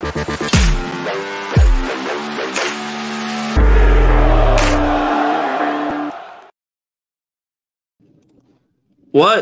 What 0.00 0.14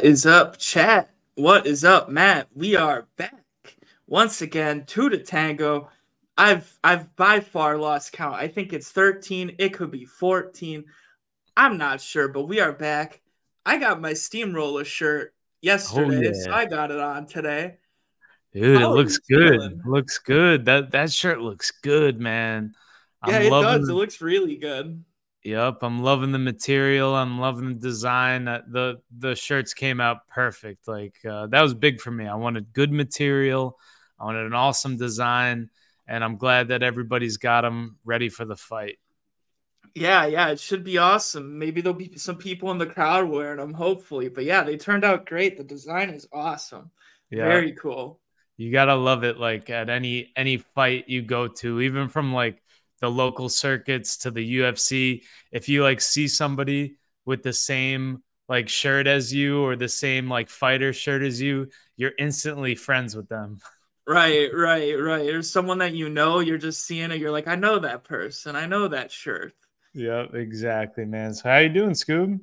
is 0.02 0.26
up, 0.26 0.58
chat? 0.58 1.10
What 1.36 1.64
is 1.64 1.84
up, 1.84 2.08
Matt? 2.08 2.48
We 2.56 2.74
are 2.74 3.06
back 3.16 3.44
once 4.08 4.42
again. 4.42 4.84
Two 4.84 5.08
to 5.08 5.18
tango. 5.18 5.90
I've 6.36 6.76
I've 6.82 7.14
by 7.14 7.38
far 7.38 7.78
lost 7.78 8.12
count. 8.12 8.34
I 8.34 8.48
think 8.48 8.72
it's 8.72 8.90
13. 8.90 9.54
It 9.58 9.74
could 9.74 9.92
be 9.92 10.06
14. 10.06 10.84
I'm 11.56 11.78
not 11.78 12.00
sure, 12.00 12.26
but 12.26 12.48
we 12.48 12.58
are 12.58 12.72
back. 12.72 13.20
I 13.64 13.78
got 13.78 14.00
my 14.00 14.12
steamroller 14.12 14.84
shirt 14.84 15.34
oh, 15.34 15.38
yesterday, 15.60 16.32
yeah. 16.34 16.44
so 16.44 16.50
I 16.50 16.64
got 16.64 16.90
it 16.90 16.98
on 16.98 17.26
today. 17.26 17.76
Dude, 18.60 18.80
How 18.80 18.92
it 18.92 18.96
looks 18.96 19.18
good. 19.18 19.60
feeling? 19.60 19.82
Looks 19.84 20.18
good. 20.18 20.64
That 20.64 20.90
that 20.92 21.12
shirt 21.12 21.40
looks 21.40 21.70
good, 21.70 22.18
man. 22.20 22.74
I'm 23.22 23.32
Yeah, 23.32 23.40
it 23.40 23.50
loving 23.50 23.80
does. 23.80 23.88
It 23.88 23.92
looks 23.92 24.20
really 24.20 24.56
good. 24.56 25.04
Yep, 25.44 25.78
I'm 25.82 26.02
loving 26.02 26.32
the 26.32 26.38
material. 26.38 27.14
I'm 27.14 27.38
loving 27.38 27.68
the 27.68 27.74
design. 27.80 28.44
The 28.44 29.00
the 29.16 29.34
shirts 29.34 29.74
came 29.74 30.00
out 30.00 30.26
perfect. 30.28 30.88
Like 30.88 31.14
uh, 31.24 31.46
that 31.48 31.62
was 31.62 31.74
big 31.74 32.00
for 32.00 32.10
me. 32.10 32.26
I 32.26 32.34
wanted 32.34 32.72
good 32.72 32.92
material. 32.92 33.78
I 34.18 34.24
wanted 34.24 34.46
an 34.46 34.54
awesome 34.54 34.96
design, 34.96 35.70
and 36.06 36.24
I'm 36.24 36.36
glad 36.36 36.68
that 36.68 36.82
everybody's 36.82 37.36
got 37.36 37.60
them 37.62 37.96
ready 38.04 38.28
for 38.28 38.44
the 38.44 38.56
fight. 38.56 38.98
Yeah, 39.94 40.26
yeah, 40.26 40.48
it 40.48 40.60
should 40.60 40.84
be 40.84 40.98
awesome. 40.98 41.58
Maybe 41.58 41.80
there'll 41.80 41.98
be 41.98 42.16
some 42.16 42.36
people 42.36 42.70
in 42.70 42.78
the 42.78 42.86
crowd 42.86 43.28
wearing 43.28 43.58
them, 43.58 43.72
hopefully. 43.72 44.28
But 44.28 44.44
yeah, 44.44 44.62
they 44.64 44.76
turned 44.76 45.04
out 45.04 45.26
great. 45.26 45.56
The 45.56 45.64
design 45.64 46.10
is 46.10 46.28
awesome. 46.32 46.90
Yeah, 47.30 47.44
Very 47.44 47.72
cool. 47.72 48.20
You 48.58 48.70
gotta 48.72 48.94
love 48.94 49.24
it. 49.24 49.38
Like 49.38 49.70
at 49.70 49.88
any 49.88 50.30
any 50.36 50.58
fight 50.58 51.08
you 51.08 51.22
go 51.22 51.48
to, 51.48 51.80
even 51.80 52.08
from 52.08 52.34
like 52.34 52.60
the 53.00 53.10
local 53.10 53.48
circuits 53.48 54.18
to 54.18 54.30
the 54.30 54.44
UFC, 54.58 55.22
if 55.50 55.68
you 55.70 55.82
like 55.82 56.00
see 56.02 56.28
somebody 56.28 56.96
with 57.24 57.42
the 57.42 57.52
same 57.54 58.22
like 58.48 58.68
shirt 58.68 59.06
as 59.06 59.32
you 59.32 59.62
or 59.62 59.76
the 59.76 59.88
same 59.88 60.28
like 60.28 60.50
fighter 60.50 60.92
shirt 60.92 61.22
as 61.22 61.40
you, 61.40 61.68
you're 61.96 62.12
instantly 62.18 62.74
friends 62.74 63.16
with 63.16 63.28
them. 63.28 63.60
Right, 64.10 64.48
right, 64.54 64.94
right. 64.94 65.26
There's 65.26 65.50
someone 65.50 65.76
that 65.80 65.92
you 65.92 66.08
know, 66.08 66.40
you're 66.40 66.56
just 66.56 66.86
seeing 66.86 67.10
it, 67.10 67.20
you're 67.20 67.30
like, 67.30 67.46
I 67.46 67.56
know 67.56 67.78
that 67.80 68.04
person, 68.04 68.56
I 68.56 68.64
know 68.64 68.88
that 68.88 69.12
shirt. 69.12 69.52
Yep, 69.92 70.34
exactly, 70.34 71.04
man. 71.04 71.34
So 71.34 71.50
how 71.50 71.58
you 71.58 71.68
doing, 71.68 71.90
Scoob? 71.90 72.40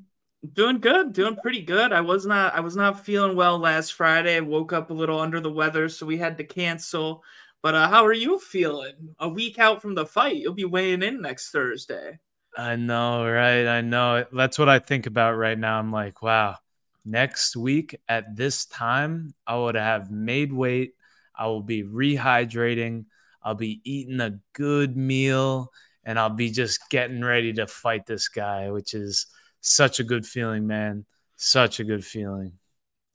Doing 0.54 0.80
good, 0.80 1.14
doing 1.14 1.38
pretty 1.38 1.62
good. 1.62 1.94
I 1.94 2.02
was 2.02 2.26
not 2.26 2.54
I 2.54 2.60
was 2.60 2.76
not 2.76 3.06
feeling 3.06 3.36
well 3.36 3.58
last 3.58 3.94
Friday. 3.94 4.36
I 4.36 4.42
woke 4.42 4.74
up 4.74 4.90
a 4.90 4.94
little 4.94 5.20
under 5.20 5.40
the 5.40 5.52
weather, 5.52 5.88
so 5.88 6.06
we 6.06 6.18
had 6.18 6.38
to 6.38 6.44
cancel. 6.44 7.24
But 7.62 7.74
uh, 7.74 7.88
how 7.88 8.06
are 8.06 8.14
you 8.14 8.38
feeling? 8.38 9.16
A 9.20 9.30
week 9.30 9.60
out 9.60 9.82
from 9.82 9.96
the 9.96 10.06
fight, 10.06 10.36
you'll 10.36 10.54
be 10.54 10.66
weighing 10.66 11.02
in 11.04 11.22
next 11.22 11.52
Thursday. 11.52 12.20
I 12.58 12.76
know, 12.76 13.26
right? 13.26 13.66
I 13.66 13.82
know. 13.82 14.26
That's 14.32 14.60
what 14.60 14.70
I 14.70 14.80
think 14.80 15.08
about 15.08 15.34
right 15.34 15.58
now. 15.58 15.80
I'm 15.80 15.92
like, 15.92 16.22
wow, 16.22 16.58
next 17.06 17.56
week 17.56 17.96
at 18.08 18.36
this 18.36 18.66
time, 18.66 19.34
I 19.48 19.58
would 19.58 19.76
have 19.76 20.12
made 20.12 20.54
weight. 20.54 20.94
I 21.36 21.48
will 21.48 21.64
be 21.64 21.84
rehydrating. 21.84 23.06
I'll 23.42 23.56
be 23.56 23.82
eating 23.84 24.20
a 24.22 24.40
good 24.54 24.96
meal 24.96 25.72
and 26.04 26.20
I'll 26.20 26.30
be 26.30 26.52
just 26.52 26.90
getting 26.90 27.24
ready 27.24 27.54
to 27.54 27.68
fight 27.68 28.06
this 28.06 28.28
guy, 28.28 28.72
which 28.72 28.94
is 28.94 29.28
such 29.66 30.00
a 30.00 30.04
good 30.04 30.26
feeling, 30.26 30.68
man. 30.68 31.06
Such 31.38 31.80
a 31.80 31.84
good 31.84 32.06
feeling. 32.06 32.54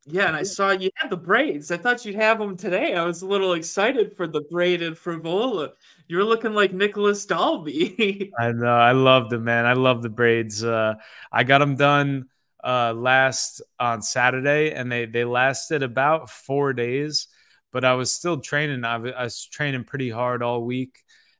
Yeah, 0.06 0.26
and 0.26 0.36
I 0.36 0.42
saw 0.42 0.70
you 0.70 0.90
had 0.96 1.10
the 1.10 1.16
braids. 1.16 1.70
I 1.70 1.76
thought 1.76 2.04
you'd 2.04 2.16
have 2.16 2.38
them 2.38 2.56
today. 2.56 2.94
I 2.94 3.04
was 3.04 3.22
a 3.22 3.26
little 3.26 3.52
excited 3.52 4.16
for 4.16 4.26
the 4.26 4.40
braided 4.50 4.94
Frevola. 4.94 5.70
You 6.08 6.16
were 6.16 6.24
looking 6.24 6.54
like 6.54 6.72
Nicolas 6.72 7.24
Dalby. 7.26 8.32
I 8.40 8.50
know. 8.50 8.66
I 8.66 8.92
love 8.92 9.30
them, 9.30 9.44
man. 9.44 9.66
I 9.66 9.74
love 9.74 10.02
the 10.02 10.08
braids. 10.08 10.64
Uh, 10.64 10.94
I 11.30 11.44
got 11.44 11.58
them 11.58 11.76
done 11.76 12.26
uh, 12.64 12.94
last 12.94 13.62
on 13.78 14.02
Saturday, 14.02 14.72
and 14.72 14.90
they 14.90 15.04
they 15.04 15.24
lasted 15.24 15.82
about 15.82 16.30
four 16.30 16.72
days. 16.72 17.28
But 17.70 17.84
I 17.84 17.94
was 17.94 18.10
still 18.10 18.40
training. 18.40 18.84
I 18.84 18.96
was, 18.96 19.12
I 19.16 19.22
was 19.24 19.46
training 19.46 19.84
pretty 19.84 20.10
hard 20.10 20.42
all 20.42 20.64
week, 20.64 20.98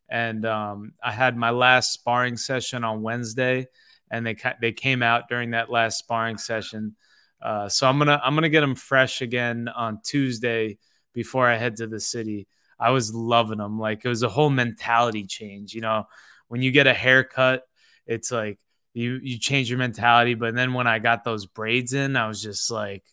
and 0.09 0.47
um, 0.47 0.93
I 1.03 1.11
had 1.11 1.37
my 1.37 1.51
last 1.51 1.93
sparring 1.93 2.37
session 2.37 2.85
on 2.85 3.03
Wednesday, 3.03 3.67
and 4.11 4.27
they 4.27 4.37
they 4.61 4.73
came 4.73 5.03
out 5.03 5.29
during 5.29 5.51
that 5.51 5.71
last 5.71 5.99
sparring 5.99 6.39
session. 6.39 6.97
Uh, 7.43 7.69
so 7.69 7.89
I'm 7.89 7.99
gonna 7.99 8.21
I'm 8.23 8.35
gonna 8.35 8.49
get 8.49 8.61
them 8.61 8.75
fresh 8.75 9.23
again 9.23 9.69
on 9.69 10.01
Tuesday 10.05 10.79
before 11.15 11.47
I 11.49 11.57
head 11.57 11.77
to 11.77 11.87
the 11.87 12.01
city. 12.01 12.47
I 12.79 12.91
was 12.91 13.15
loving 13.15 13.59
them. 13.59 13.79
Like 13.79 14.05
it 14.05 14.09
was 14.09 14.23
a 14.23 14.29
whole 14.29 14.51
mentality 14.51 15.27
change. 15.27 15.75
You 15.75 15.83
know, 15.83 16.07
when 16.49 16.63
you 16.63 16.71
get 16.71 16.87
a 16.87 16.95
haircut, 16.95 17.65
it's 18.07 18.31
like 18.33 18.59
you 18.95 19.21
you 19.23 19.39
change 19.39 19.71
your 19.71 19.79
mentality. 19.79 20.35
But 20.35 20.55
then 20.55 20.75
when 20.75 20.87
I 20.87 20.99
got 20.99 21.25
those 21.25 21.47
braids 21.47 21.93
in, 21.95 22.17
I 22.17 22.27
was 22.29 22.43
just 22.43 22.71
like, 22.71 23.05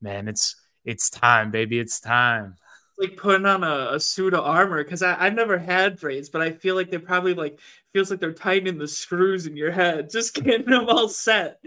man, 0.00 0.28
it's 0.28 0.56
it's 0.84 1.10
time, 1.10 1.50
baby, 1.50 1.78
it's 1.78 2.00
time. 2.00 2.56
like 2.98 3.16
putting 3.16 3.46
on 3.46 3.62
a, 3.62 3.90
a 3.94 4.00
suit 4.00 4.34
of 4.34 4.40
armor 4.40 4.82
because 4.82 5.02
I've 5.02 5.34
never 5.34 5.58
had 5.58 6.00
braids, 6.00 6.30
but 6.30 6.42
I 6.42 6.52
feel 6.52 6.74
like 6.74 6.90
they 6.90 6.98
probably 6.98 7.34
like 7.34 7.60
feels 7.92 8.10
like 8.10 8.20
they're 8.20 8.32
tightening 8.32 8.78
the 8.78 8.88
screws 8.88 9.46
in 9.46 9.56
your 9.56 9.70
head, 9.70 10.10
just 10.10 10.34
getting 10.42 10.66
them 10.66 10.88
all 10.88 11.08
set. 11.08 11.60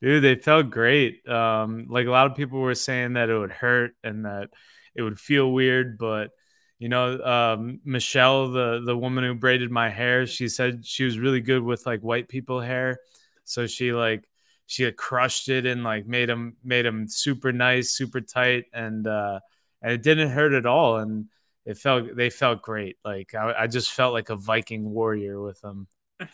Dude, 0.00 0.22
they 0.22 0.36
felt 0.36 0.70
great. 0.70 1.26
Um, 1.28 1.86
like 1.88 2.06
a 2.06 2.10
lot 2.10 2.26
of 2.26 2.36
people 2.36 2.60
were 2.60 2.74
saying 2.74 3.14
that 3.14 3.30
it 3.30 3.38
would 3.38 3.52
hurt 3.52 3.92
and 4.04 4.24
that 4.24 4.50
it 4.94 5.02
would 5.02 5.18
feel 5.18 5.52
weird, 5.52 5.98
but 5.98 6.30
you 6.78 6.90
know, 6.90 7.18
um, 7.22 7.80
Michelle, 7.84 8.50
the 8.50 8.82
the 8.84 8.96
woman 8.96 9.24
who 9.24 9.34
braided 9.34 9.70
my 9.70 9.88
hair, 9.88 10.26
she 10.26 10.48
said 10.48 10.84
she 10.84 11.04
was 11.04 11.18
really 11.18 11.40
good 11.40 11.62
with 11.62 11.86
like 11.86 12.00
white 12.00 12.28
people 12.28 12.60
hair, 12.60 12.98
so 13.44 13.66
she 13.66 13.92
like 13.92 14.28
she 14.66 14.82
had 14.82 14.96
crushed 14.96 15.48
it 15.48 15.64
and 15.64 15.84
like 15.84 16.06
made 16.06 16.28
them 16.28 16.56
made 16.62 16.84
them 16.84 17.08
super 17.08 17.50
nice, 17.52 17.92
super 17.92 18.20
tight, 18.20 18.64
and 18.74 19.06
uh, 19.06 19.40
and 19.80 19.92
it 19.92 20.02
didn't 20.02 20.30
hurt 20.30 20.52
at 20.52 20.66
all, 20.66 20.98
and 20.98 21.28
it 21.66 21.76
felt 21.76 22.16
they 22.16 22.30
felt 22.30 22.62
great. 22.62 22.96
Like 23.04 23.34
I, 23.34 23.52
I 23.58 23.66
just 23.66 23.92
felt 23.92 24.14
like 24.14 24.30
a 24.30 24.36
Viking 24.36 24.90
warrior 24.90 25.42
with 25.42 25.60
them. 25.60 25.88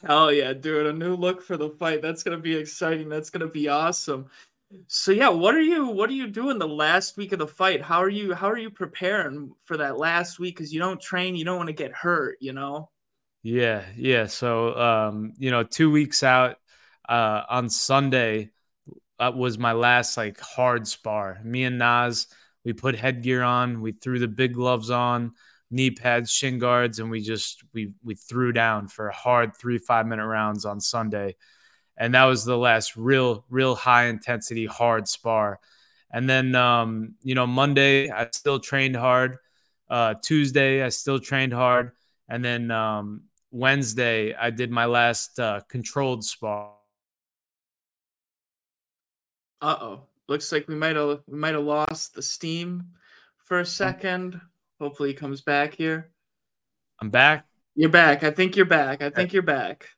Hell 0.05 0.31
yeah, 0.31 0.53
dude! 0.53 0.87
A 0.87 0.93
new 0.93 1.17
look 1.17 1.43
for 1.43 1.57
the 1.57 1.71
fight. 1.71 2.03
That's 2.03 2.23
gonna 2.23 2.39
be 2.39 2.55
exciting. 2.55 3.09
That's 3.09 3.31
gonna 3.31 3.49
be 3.49 3.69
awesome. 3.69 4.27
So 4.87 5.11
yeah, 5.11 5.29
what 5.29 5.55
are 5.55 5.63
you 5.63 5.87
what 5.87 6.09
are 6.11 6.15
you 6.15 6.29
doing 6.29 6.59
the 6.59 6.69
last 6.69 7.17
week 7.17 7.33
of 7.33 7.39
the 7.39 7.49
fight? 7.49 7.83
How 7.83 7.99
are 7.99 8.09
you 8.09 8.35
how 8.35 8.49
are 8.49 8.59
you 8.59 8.71
preparing 8.71 9.53
for 9.65 9.79
that 9.79 9.99
last 9.99 10.39
week? 10.39 10.57
Because 10.57 10.73
you 10.73 10.81
don't 10.81 11.01
train, 11.01 11.35
you 11.35 11.45
don't 11.45 11.57
want 11.57 11.69
to 11.69 11.75
get 11.75 11.93
hurt, 11.93 12.37
you 12.41 12.53
know. 12.53 12.91
Yeah, 13.43 13.85
yeah. 13.97 14.27
So, 14.27 14.77
um, 14.79 15.33
you 15.37 15.51
know, 15.51 15.65
two 15.65 15.91
weeks 15.91 16.23
out 16.23 16.57
uh, 17.09 17.43
on 17.49 17.69
Sunday 17.69 18.51
uh, 19.19 19.33
was 19.35 19.59
my 19.59 19.73
last 19.73 20.17
like 20.17 20.39
hard 20.41 20.87
spar. 20.87 21.41
Me 21.43 21.65
and 21.65 21.79
Nas, 21.79 22.29
we 22.65 22.73
put 22.73 22.97
headgear 22.97 23.43
on, 23.43 23.81
we 23.81 23.93
threw 23.93 24.19
the 24.19 24.29
big 24.29 24.55
gloves 24.55 24.91
on, 24.91 25.33
knee 25.71 25.91
pads, 25.91 26.31
shin 26.33 26.59
guards, 26.59 26.99
and 26.99 27.11
we 27.11 27.21
just 27.21 27.63
we 27.73 27.93
we 28.05 28.15
threw 28.15 28.53
down 28.53 28.89
for 28.89 29.11
hard 29.11 29.57
three 29.57 29.79
five 29.79 30.07
minute 30.07 30.27
rounds 30.27 30.65
on 30.65 30.81
Sunday, 30.81 31.37
and 31.97 32.15
that 32.15 32.25
was 32.25 32.45
the 32.45 32.57
last 32.59 32.97
real 32.97 33.45
real 33.49 33.75
high 33.75 34.07
intensity 34.07 34.67
hard 34.67 35.09
spar. 35.09 35.59
And 36.15 36.29
then, 36.29 36.55
um, 36.55 37.15
you 37.23 37.35
know, 37.35 37.47
Monday 37.47 38.11
I 38.11 38.29
still 38.33 38.61
trained 38.61 38.97
hard. 38.97 39.39
Uh, 39.89 40.15
Tuesday 40.23 40.83
I 40.83 40.91
still 40.91 41.19
trained 41.19 41.55
hard, 41.55 41.93
and 42.29 42.45
then 42.45 42.71
um, 42.71 43.23
Wednesday, 43.53 44.35
I 44.35 44.51
did 44.51 44.71
my 44.71 44.87
last 44.87 45.39
uh, 45.39 45.61
controlled 45.69 46.25
spar. 46.25 46.73
Uh 49.61 49.77
oh. 49.81 50.01
Looks 50.33 50.51
like 50.51 50.67
we 50.67 50.77
might 50.77 50.97
have 50.97 51.21
we 51.27 51.37
might 51.37 51.53
have 51.53 51.63
lost 51.63 52.15
the 52.15 52.23
steam 52.23 52.85
for 53.45 53.61
a 53.61 53.67
second. 53.67 54.41
Hopefully 54.81 55.11
he 55.11 55.15
comes 55.15 55.43
back 55.43 55.75
here. 55.75 56.11
I'm 57.03 57.11
back. 57.11 57.45
You're 57.75 57.91
back. 57.91 58.25
I 58.25 58.31
think 58.31 58.57
you're 58.57 58.65
back. 58.65 59.03
I 59.03 59.11
think 59.11 59.35
you're 59.35 59.43
back. 59.43 59.91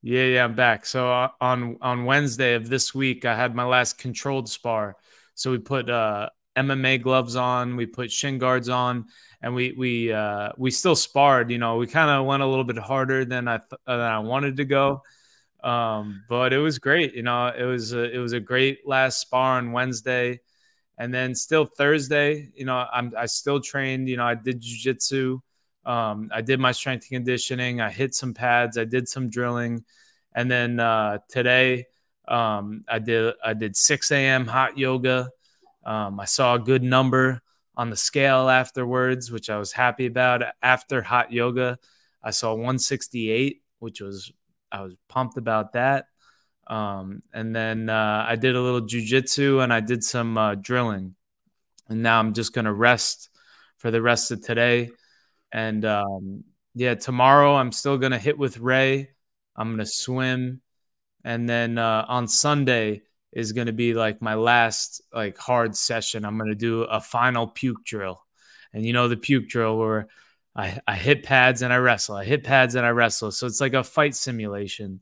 Yeah, 0.00 0.22
yeah, 0.22 0.44
I'm 0.44 0.54
back. 0.54 0.86
So 0.86 1.12
uh, 1.12 1.28
on 1.42 1.76
on 1.82 2.06
Wednesday 2.06 2.54
of 2.54 2.70
this 2.70 2.94
week, 2.94 3.26
I 3.26 3.36
had 3.36 3.54
my 3.54 3.64
last 3.64 3.98
controlled 3.98 4.48
spar. 4.48 4.96
So 5.34 5.50
we 5.50 5.58
put 5.58 5.90
uh, 5.90 6.30
MMA 6.56 7.02
gloves 7.02 7.36
on, 7.36 7.76
we 7.76 7.84
put 7.84 8.10
shin 8.10 8.38
guards 8.38 8.70
on, 8.70 9.04
and 9.42 9.54
we 9.54 9.74
we 9.76 10.10
uh, 10.10 10.52
we 10.56 10.70
still 10.70 10.96
sparred. 10.96 11.50
You 11.50 11.58
know, 11.58 11.76
we 11.76 11.86
kind 11.86 12.08
of 12.08 12.24
went 12.24 12.42
a 12.42 12.46
little 12.46 12.64
bit 12.64 12.78
harder 12.78 13.26
than 13.26 13.46
I 13.46 13.58
th- 13.58 13.80
than 13.86 14.00
I 14.00 14.20
wanted 14.20 14.56
to 14.56 14.64
go, 14.64 15.02
um, 15.66 16.22
but 16.28 16.52
it 16.52 16.58
was 16.58 16.78
great. 16.78 17.14
You 17.14 17.24
know, 17.24 17.48
it 17.48 17.64
was 17.64 17.92
a, 17.92 18.04
it 18.14 18.18
was 18.18 18.32
a 18.32 18.38
great 18.40 18.86
last 18.86 19.20
spar 19.20 19.58
on 19.58 19.72
Wednesday, 19.72 20.40
and 20.96 21.12
then 21.12 21.34
still 21.34 21.64
Thursday. 21.66 22.52
You 22.54 22.66
know, 22.66 22.86
I'm 22.92 23.12
I 23.18 23.26
still 23.26 23.60
trained. 23.60 24.08
You 24.08 24.16
know, 24.16 24.24
I 24.24 24.36
did 24.36 24.62
jujitsu. 24.62 25.40
Um, 25.84 26.30
I 26.32 26.40
did 26.40 26.60
my 26.60 26.70
strength 26.70 27.08
conditioning. 27.08 27.80
I 27.80 27.90
hit 27.90 28.14
some 28.14 28.32
pads. 28.32 28.78
I 28.78 28.84
did 28.84 29.08
some 29.08 29.28
drilling, 29.28 29.84
and 30.36 30.48
then 30.48 30.78
uh, 30.78 31.18
today 31.28 31.86
um, 32.28 32.84
I 32.88 33.00
did 33.00 33.34
I 33.44 33.54
did 33.54 33.76
6 33.76 34.12
a.m. 34.12 34.46
hot 34.46 34.78
yoga. 34.78 35.30
Um, 35.84 36.20
I 36.20 36.26
saw 36.26 36.54
a 36.54 36.60
good 36.60 36.84
number 36.84 37.42
on 37.76 37.90
the 37.90 37.96
scale 37.96 38.48
afterwards, 38.48 39.32
which 39.32 39.50
I 39.50 39.58
was 39.58 39.72
happy 39.72 40.06
about. 40.06 40.42
After 40.62 41.02
hot 41.02 41.32
yoga, 41.32 41.80
I 42.22 42.30
saw 42.30 42.52
168, 42.52 43.62
which 43.80 44.00
was 44.00 44.32
I 44.70 44.82
was 44.82 44.94
pumped 45.08 45.38
about 45.38 45.72
that. 45.74 46.06
Um, 46.66 47.22
and 47.32 47.54
then 47.54 47.88
uh, 47.88 48.24
I 48.28 48.36
did 48.36 48.56
a 48.56 48.60
little 48.60 48.82
jujitsu 48.82 49.62
and 49.62 49.72
I 49.72 49.80
did 49.80 50.02
some 50.02 50.36
uh, 50.36 50.54
drilling. 50.56 51.14
And 51.88 52.02
now 52.02 52.18
I'm 52.18 52.34
just 52.34 52.52
gonna 52.52 52.72
rest 52.72 53.30
for 53.78 53.90
the 53.90 54.02
rest 54.02 54.30
of 54.32 54.42
today. 54.42 54.90
And 55.52 55.84
um, 55.84 56.44
yeah, 56.74 56.94
tomorrow 56.94 57.54
I'm 57.54 57.72
still 57.72 57.98
gonna 57.98 58.18
hit 58.18 58.36
with 58.36 58.58
Ray. 58.58 59.10
I'm 59.56 59.70
gonna 59.70 59.86
swim, 59.86 60.60
and 61.24 61.48
then 61.48 61.78
uh, 61.78 62.04
on 62.06 62.28
Sunday 62.28 63.02
is 63.32 63.52
gonna 63.52 63.72
be 63.72 63.94
like 63.94 64.20
my 64.20 64.34
last 64.34 65.00
like 65.12 65.38
hard 65.38 65.74
session. 65.74 66.24
I'm 66.24 66.36
gonna 66.36 66.54
do 66.54 66.82
a 66.82 67.00
final 67.00 67.46
puke 67.46 67.82
drill, 67.84 68.20
and 68.74 68.84
you 68.84 68.92
know 68.92 69.08
the 69.08 69.16
puke 69.16 69.48
drill 69.48 69.78
where 69.78 70.08
I, 70.56 70.80
I 70.86 70.96
hit 70.96 71.22
pads 71.22 71.60
and 71.60 71.72
I 71.72 71.76
wrestle. 71.76 72.16
I 72.16 72.24
hit 72.24 72.42
pads 72.42 72.74
and 72.74 72.86
I 72.86 72.90
wrestle. 72.90 73.30
So 73.30 73.46
it's 73.46 73.60
like 73.60 73.74
a 73.74 73.84
fight 73.84 74.14
simulation. 74.14 75.00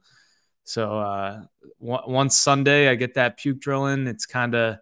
So 0.65 0.99
uh, 0.99 1.43
once 1.79 2.37
Sunday 2.37 2.89
I 2.89 2.97
get 2.97 3.15
that 3.15 3.39
puke 3.39 3.61
drill 3.61 3.87
in, 3.87 4.09
it's 4.09 4.27
kind 4.27 4.55
of 4.55 4.79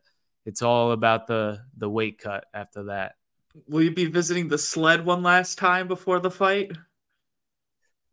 it's 0.46 0.62
all 0.62 0.92
about 0.92 1.26
the 1.26 1.60
the 1.76 1.90
weight 1.90 2.18
cut 2.18 2.46
after 2.54 2.84
that. 2.84 3.16
Will 3.68 3.82
you 3.82 3.90
be 3.90 4.06
visiting 4.06 4.48
the 4.48 4.56
sled 4.56 5.04
one 5.04 5.22
last 5.22 5.58
time 5.58 5.88
before 5.88 6.20
the 6.20 6.30
fight? 6.30 6.72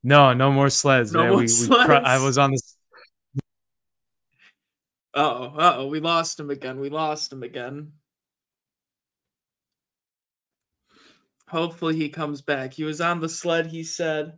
No, 0.03 0.33
no 0.33 0.51
more 0.51 0.69
sleds. 0.69 1.13
No 1.13 1.21
man. 1.21 1.29
more 1.29 1.37
we, 1.37 1.43
we 1.43 1.47
sleds. 1.47 1.85
cr- 1.85 1.93
I 1.93 2.23
was 2.23 2.37
on. 2.37 2.53
Uh 5.13 5.17
oh, 5.17 5.53
oh, 5.57 5.87
we 5.87 5.99
lost 5.99 6.39
him 6.39 6.49
again. 6.49 6.79
We 6.79 6.89
lost 6.89 7.31
him 7.31 7.43
again. 7.43 7.93
Hopefully 11.49 11.95
he 11.95 12.09
comes 12.09 12.41
back. 12.41 12.73
He 12.73 12.83
was 12.83 13.01
on 13.01 13.19
the 13.19 13.27
sled, 13.29 13.65
he 13.65 13.83
said. 13.83 14.37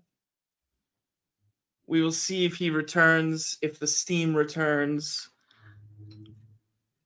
We 1.85 2.01
will 2.01 2.13
see 2.13 2.45
if 2.45 2.55
he 2.55 2.69
returns, 2.69 3.57
if 3.61 3.79
the 3.79 3.87
steam 3.87 4.33
returns. 4.33 5.29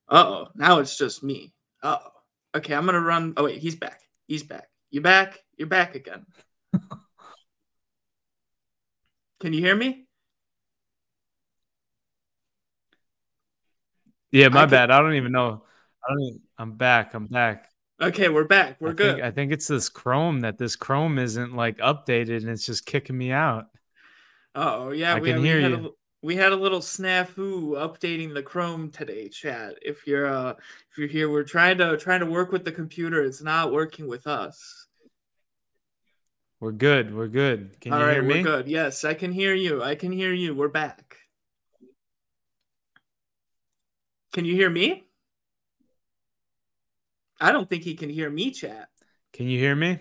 Uh 0.08 0.24
oh, 0.28 0.48
now 0.56 0.78
it's 0.78 0.96
just 0.98 1.24
me. 1.24 1.54
Uh 1.82 1.98
oh. 2.04 2.12
Okay, 2.58 2.76
I'm 2.76 2.86
gonna 2.86 3.02
run. 3.02 3.34
Oh, 3.36 3.46
wait, 3.46 3.58
he's 3.58 3.76
back. 3.76 4.02
He's 4.28 4.44
back. 4.44 4.68
You 4.92 5.02
back? 5.02 5.40
You're 5.58 5.68
back 5.68 5.96
again. 5.96 6.26
Can 9.40 9.52
you 9.54 9.60
hear 9.60 9.76
me? 9.76 10.06
Yeah, 14.32 14.50
my 14.50 14.60
I 14.60 14.62
can- 14.64 14.70
bad. 14.70 14.92
I 14.92 15.00
don't 15.00 15.16
even 15.16 15.32
know. 15.32 15.64
I 16.08 16.10
don't. 16.14 16.22
Even, 16.22 16.42
I'm 16.60 16.74
back. 16.78 17.14
I'm 17.16 17.26
back. 17.26 17.70
Okay, 18.02 18.28
we're 18.28 18.44
back. 18.44 18.76
We're 18.82 18.90
I 18.90 18.94
good. 18.94 19.16
Think, 19.16 19.26
I 19.26 19.32
think 19.32 19.52
it's 19.54 19.68
this 19.68 19.88
Chrome 19.88 20.42
that 20.42 20.58
this 20.58 20.76
Chrome 20.76 21.18
isn't 21.18 21.56
like 21.56 21.78
updated 21.78 22.38
and 22.38 22.50
it's 22.50 22.66
just 22.66 22.86
kicking 22.86 23.18
me 23.18 23.32
out. 23.32 23.68
Oh 24.54 24.92
yeah, 24.92 25.16
I 25.16 25.20
we, 25.20 25.32
can 25.32 25.42
we 25.42 25.48
hear 25.48 25.62
had 25.62 25.72
you. 25.72 25.86
A, 25.88 25.90
we 26.22 26.36
had 26.36 26.52
a 26.52 26.58
little 26.58 26.82
snafu 26.82 27.72
updating 27.74 28.34
the 28.34 28.44
Chrome 28.44 28.92
today, 28.92 29.30
chat. 29.30 29.76
If 29.82 30.06
you're 30.06 30.28
uh 30.28 30.56
if 30.92 30.98
you're 30.98 31.08
here, 31.08 31.30
we're 31.30 31.44
trying 31.44 31.78
to 31.78 31.96
trying 31.98 32.20
to 32.20 32.26
work 32.26 32.52
with 32.52 32.66
the 32.66 32.72
computer. 32.72 33.24
It's 33.24 33.42
not 33.42 33.72
working 33.72 34.08
with 34.10 34.28
us. 34.28 34.88
We're 36.60 36.74
good. 36.74 37.16
We're 37.16 37.28
good. 37.28 37.80
Can 37.80 37.94
All 37.94 38.00
you 38.00 38.06
right, 38.06 38.14
hear 38.16 38.24
we're 38.24 38.36
me? 38.36 38.44
good. 38.44 38.68
Yes, 38.68 39.06
I 39.06 39.14
can 39.14 39.32
hear 39.32 39.54
you. 39.54 39.82
I 39.82 39.96
can 39.96 40.12
hear 40.12 40.34
you. 40.34 40.54
We're 40.54 40.68
back. 40.68 41.18
Can 44.34 44.44
you 44.44 44.56
hear 44.56 44.70
me? 44.70 45.05
I 47.40 47.52
don't 47.52 47.70
think 47.70 47.84
he 47.84 47.96
can 47.96 48.10
hear 48.10 48.30
me, 48.30 48.52
chat. 48.52 48.90
Can 49.34 49.48
you 49.48 49.60
hear 49.60 49.76
me? 49.76 50.00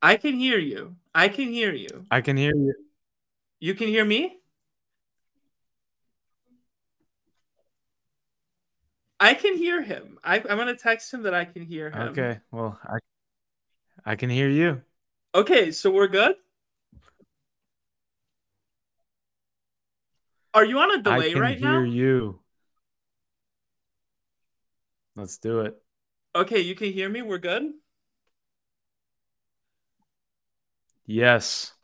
I 0.00 0.16
can 0.16 0.34
hear 0.34 0.58
you. 0.58 0.96
I 1.14 1.28
can 1.28 1.48
hear 1.48 1.72
you. 1.72 2.04
I 2.10 2.20
can 2.20 2.36
hear 2.36 2.54
you. 2.54 2.74
You 3.60 3.74
can 3.74 3.88
hear 3.88 4.04
me? 4.04 4.38
I 9.20 9.34
can 9.34 9.56
hear 9.56 9.82
him. 9.82 10.18
I, 10.24 10.38
I'm 10.38 10.58
gonna 10.58 10.74
text 10.74 11.14
him 11.14 11.22
that 11.22 11.34
I 11.34 11.44
can 11.44 11.62
hear 11.62 11.90
him. 11.90 12.08
Okay. 12.08 12.40
Well, 12.50 12.76
I 12.82 12.98
I 14.04 14.16
can 14.16 14.30
hear 14.30 14.48
you. 14.48 14.82
Okay, 15.34 15.70
so 15.70 15.92
we're 15.92 16.08
good. 16.08 16.34
Are 20.54 20.64
you 20.64 20.78
on 20.80 20.90
a 20.98 21.02
delay 21.02 21.16
right 21.16 21.18
now? 21.18 21.24
I 21.24 21.30
can 21.30 21.40
right 21.40 21.58
hear 21.58 21.86
now? 21.86 21.92
you. 21.92 22.40
Let's 25.14 25.38
do 25.38 25.60
it. 25.60 25.80
Okay, 26.34 26.60
you 26.60 26.74
can 26.74 26.92
hear 26.92 27.08
me. 27.08 27.22
We're 27.22 27.38
good. 27.38 27.72
Yes. 31.06 31.74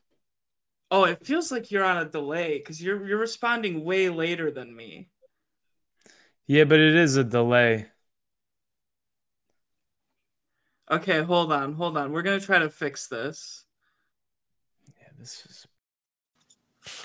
Oh, 0.91 1.05
it 1.05 1.27
feels 1.27 1.53
like 1.53 1.71
you're 1.71 1.85
on 1.85 1.99
a 1.99 2.09
delay 2.09 2.59
because 2.59 2.83
you're 2.83 3.07
you're 3.07 3.19
responding 3.19 3.85
way 3.85 4.09
later 4.09 4.51
than 4.51 4.75
me. 4.75 5.11
Yeah, 6.47 6.65
but 6.65 6.81
it 6.81 6.95
is 6.95 7.17
a 7.17 7.25
delay. 7.25 7.89
Okay, 10.91 11.21
hold 11.21 11.53
on, 11.53 11.75
hold 11.75 11.99
on. 11.99 12.13
We're 12.13 12.23
gonna 12.23 12.41
try 12.41 12.59
to 12.59 12.71
fix 12.71 13.07
this. 13.09 13.67
Yeah, 14.99 15.09
this 15.19 15.45
is. 15.45 15.67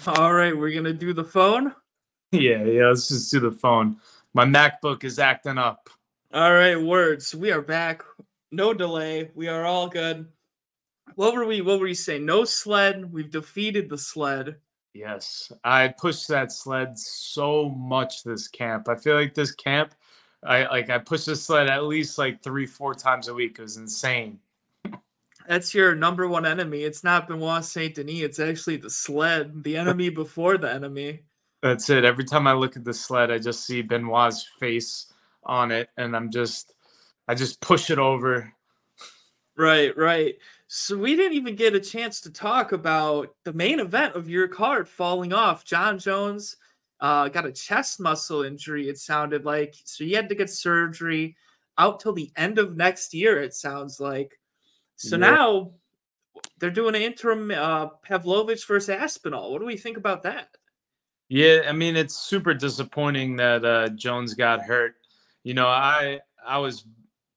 All 0.07 0.33
right, 0.33 0.55
we're 0.57 0.73
gonna 0.73 0.93
do 0.93 1.13
the 1.13 1.25
phone. 1.25 1.73
Yeah, 2.31 2.63
yeah. 2.63 2.87
Let's 2.87 3.09
just 3.09 3.29
do 3.29 3.39
the 3.39 3.51
phone. 3.51 3.97
My 4.33 4.43
MacBook 4.43 5.03
is 5.03 5.19
acting 5.19 5.59
up. 5.59 5.87
All 6.33 6.51
right, 6.51 6.81
words. 6.81 7.35
We 7.35 7.51
are 7.51 7.61
back. 7.61 8.01
No 8.51 8.73
delay. 8.73 9.29
We 9.35 9.47
are 9.49 9.65
all 9.65 9.87
good. 9.87 10.25
What 11.13 11.35
were 11.35 11.45
we? 11.45 11.61
What 11.61 11.79
were 11.79 11.85
you 11.85 11.93
saying? 11.93 12.25
No 12.25 12.43
sled. 12.43 13.13
We've 13.13 13.29
defeated 13.29 13.87
the 13.87 13.99
sled. 13.99 14.55
Yes, 14.95 15.51
I 15.63 15.89
pushed 15.89 16.27
that 16.29 16.51
sled 16.51 16.97
so 16.97 17.69
much 17.69 18.23
this 18.23 18.47
camp. 18.47 18.89
I 18.89 18.95
feel 18.95 19.13
like 19.13 19.35
this 19.35 19.51
camp, 19.51 19.93
I 20.41 20.65
like 20.65 20.89
I 20.89 20.97
pushed 20.97 21.27
the 21.27 21.35
sled 21.35 21.67
at 21.67 21.83
least 21.83 22.17
like 22.17 22.41
three, 22.41 22.65
four 22.65 22.95
times 22.95 23.27
a 23.27 23.33
week. 23.35 23.59
It 23.59 23.61
was 23.61 23.77
insane. 23.77 24.39
That's 25.47 25.71
your 25.75 25.93
number 25.93 26.27
one 26.27 26.47
enemy. 26.47 26.81
It's 26.81 27.03
not 27.03 27.27
Benoit 27.27 27.63
Saint 27.63 27.93
Denis. 27.93 28.21
It's 28.21 28.39
actually 28.39 28.77
the 28.77 28.89
sled, 28.89 29.63
the 29.63 29.77
enemy 29.77 30.09
before 30.09 30.57
the 30.57 30.73
enemy. 30.73 31.21
That's 31.61 31.91
it. 31.91 32.05
Every 32.05 32.25
time 32.25 32.47
I 32.47 32.53
look 32.53 32.75
at 32.75 32.83
the 32.83 32.93
sled, 32.93 33.29
I 33.29 33.37
just 33.37 33.67
see 33.67 33.83
Benoit's 33.83 34.49
face 34.59 35.12
on 35.45 35.71
it, 35.71 35.89
and 35.97 36.15
I'm 36.15 36.31
just, 36.31 36.73
I 37.27 37.35
just 37.35 37.61
push 37.61 37.89
it 37.89 37.99
over. 37.99 38.51
Right, 39.55 39.95
right. 39.97 40.35
So 40.67 40.97
we 40.97 41.15
didn't 41.15 41.37
even 41.37 41.55
get 41.55 41.75
a 41.75 41.79
chance 41.79 42.19
to 42.21 42.31
talk 42.31 42.71
about 42.71 43.35
the 43.43 43.53
main 43.53 43.79
event 43.79 44.15
of 44.15 44.29
your 44.29 44.47
card 44.47 44.89
falling 44.89 45.31
off. 45.31 45.63
Jon 45.63 45.99
Jones 45.99 46.57
uh, 46.99 47.27
got 47.29 47.45
a 47.45 47.51
chest 47.51 47.99
muscle 47.99 48.43
injury, 48.43 48.89
it 48.89 48.97
sounded 48.97 49.45
like. 49.45 49.75
So 49.85 50.03
he 50.03 50.13
had 50.13 50.29
to 50.29 50.35
get 50.35 50.49
surgery 50.49 51.35
out 51.77 51.99
till 51.99 52.13
the 52.13 52.31
end 52.37 52.57
of 52.57 52.75
next 52.75 53.13
year, 53.13 53.41
it 53.41 53.53
sounds 53.53 53.99
like. 53.99 54.39
So 54.95 55.17
Yep. 55.17 55.19
now 55.19 55.71
they're 56.59 56.71
doing 56.71 56.95
an 56.95 57.01
interim 57.01 57.51
uh, 57.51 57.87
Pavlovich 58.03 58.65
versus 58.65 58.89
Aspinall. 58.89 59.51
What 59.51 59.59
do 59.59 59.65
we 59.65 59.77
think 59.77 59.97
about 59.97 60.23
that? 60.23 60.49
Yeah, 61.29 61.61
I 61.67 61.71
mean 61.71 61.95
it's 61.95 62.15
super 62.15 62.53
disappointing 62.53 63.35
that 63.37 63.65
uh, 63.65 63.89
Jones 63.89 64.33
got 64.33 64.61
hurt. 64.61 64.95
You 65.43 65.53
know, 65.53 65.67
I 65.67 66.19
I 66.45 66.57
was 66.57 66.85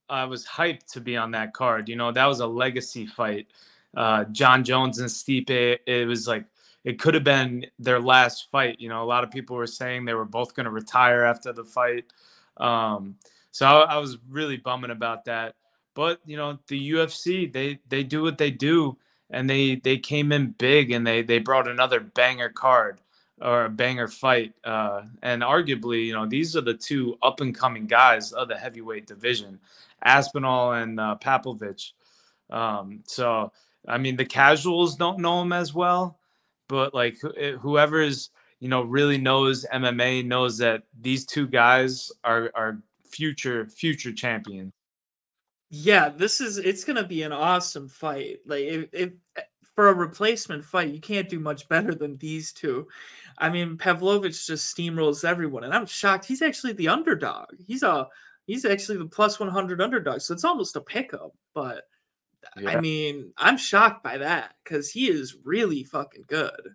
I 0.09 0.25
was 0.25 0.47
hyped 0.47 0.93
to 0.93 1.01
be 1.01 1.17
on 1.17 1.33
that 1.33 1.53
card. 1.53 1.89
You 1.89 1.97
know, 1.97 2.13
that 2.13 2.27
was 2.27 2.41
a 2.41 2.47
legacy 2.47 3.07
fight. 3.07 3.49
Uh, 3.97 4.25
Jon 4.25 4.63
Jones 4.63 4.99
and 4.99 5.09
Stipe. 5.09 5.79
It 5.87 6.07
was 6.07 6.29
like 6.29 6.45
it 6.85 7.01
could 7.01 7.15
have 7.15 7.25
been 7.25 7.67
their 7.79 8.01
last 8.01 8.51
fight. 8.51 8.81
You 8.81 8.89
know, 8.89 9.03
a 9.03 9.05
lot 9.05 9.25
of 9.25 9.31
people 9.31 9.57
were 9.57 9.67
saying 9.67 10.05
they 10.05 10.15
were 10.15 10.25
both 10.25 10.55
going 10.55 10.65
to 10.65 10.71
retire 10.71 11.25
after 11.25 11.53
the 11.53 11.65
fight. 11.65 12.05
Um, 12.59 13.17
so 13.51 13.67
I, 13.67 13.95
I 13.95 13.99
was 13.99 14.19
really 14.31 14.57
bumming 14.57 14.91
about 14.91 15.25
that. 15.25 15.55
But 15.95 16.21
you 16.27 16.37
know, 16.37 16.59
the 16.69 16.91
UFC 16.93 17.53
they 17.53 17.81
they 17.89 18.05
do 18.05 18.23
what 18.23 18.39
they 18.39 18.51
do, 18.51 18.99
and 19.31 19.49
they 19.49 19.77
they 19.77 19.99
came 19.99 20.31
in 20.31 20.55
big 20.59 20.93
and 20.93 21.07
they 21.07 21.23
they 21.23 21.39
brought 21.39 21.67
another 21.67 22.01
banger 22.01 22.51
card. 22.51 23.01
Or 23.41 23.67
a 23.67 23.71
banger 23.71 24.09
fight. 24.09 24.55
Uh, 24.65 25.03
and 25.23 25.43
arguably, 25.43 26.07
you 26.07 26.13
know, 26.13 26.27
these 26.27 26.57
are 26.57 26.63
the 26.63 26.75
two 26.75 27.17
up 27.23 27.41
and 27.41 27.55
coming 27.55 27.87
guys 27.87 28.33
of 28.33 28.49
the 28.49 28.57
heavyweight 28.57 29.07
division, 29.07 29.59
Aspinall 30.05 30.73
and 30.73 30.99
uh, 30.99 31.17
Pavlovich. 31.17 31.95
Um, 32.51 33.03
so, 33.07 33.53
I 33.87 33.99
mean, 33.99 34.17
the 34.17 34.25
casuals 34.25 34.97
don't 34.97 35.19
know 35.19 35.43
him 35.43 35.53
as 35.53 35.75
well, 35.75 36.19
but 36.69 36.95
like 36.95 37.19
wh- 37.21 37.57
whoever's 37.61 38.31
you 38.61 38.69
know 38.69 38.83
really 38.83 39.19
knows 39.19 39.67
MMA 39.73 40.25
knows 40.25 40.59
that 40.59 40.85
these 41.01 41.27
two 41.27 41.47
guys 41.47 42.11
are 42.25 42.51
are 42.55 42.79
future 43.05 43.67
future 43.67 44.13
champions. 44.13 44.73
Yeah, 45.69 46.09
this 46.09 46.41
is 46.41 46.59
it's 46.59 46.85
gonna 46.85 47.07
be 47.07 47.23
an 47.23 47.33
awesome 47.33 47.89
fight. 47.89 48.41
Like 48.47 48.65
if, 48.65 48.89
if 48.93 49.11
eh, 49.37 49.43
for 49.77 49.89
a 49.89 49.95
replacement 49.95 50.65
fight, 50.65 50.89
you 50.89 51.01
can't 51.01 51.29
do 51.29 51.39
much 51.39 51.69
better 51.69 51.95
than 51.95 52.17
these 52.17 52.51
two. 52.51 52.89
I 53.39 53.51
mean, 53.51 53.77
Pavlovich 53.77 54.47
just 54.47 54.75
steamrolls 54.75 55.23
everyone, 55.23 55.65
and 55.65 55.75
I'm 55.75 55.87
shocked. 55.87 56.25
He's 56.25 56.43
actually 56.43 56.73
the 56.73 56.89
underdog. 56.89 57.51
He's 57.65 57.83
a 57.83 58.09
he's 58.47 58.65
actually 58.65 58.99
the 58.99 59.07
plus 59.07 59.39
100 59.39 59.81
underdog, 59.81 60.21
so 60.21 60.33
it's 60.35 60.45
almost 60.45 60.77
a 60.77 60.81
pickup. 60.81 61.33
But 61.55 61.85
Yeah. 62.59 62.71
I 62.71 62.81
mean, 62.81 63.33
I'm 63.37 63.59
shocked 63.59 64.03
by 64.03 64.19
that 64.19 64.55
because 64.65 64.91
he 64.91 65.09
is 65.09 65.37
really 65.45 65.85
fucking 65.85 66.25
good. 66.27 66.75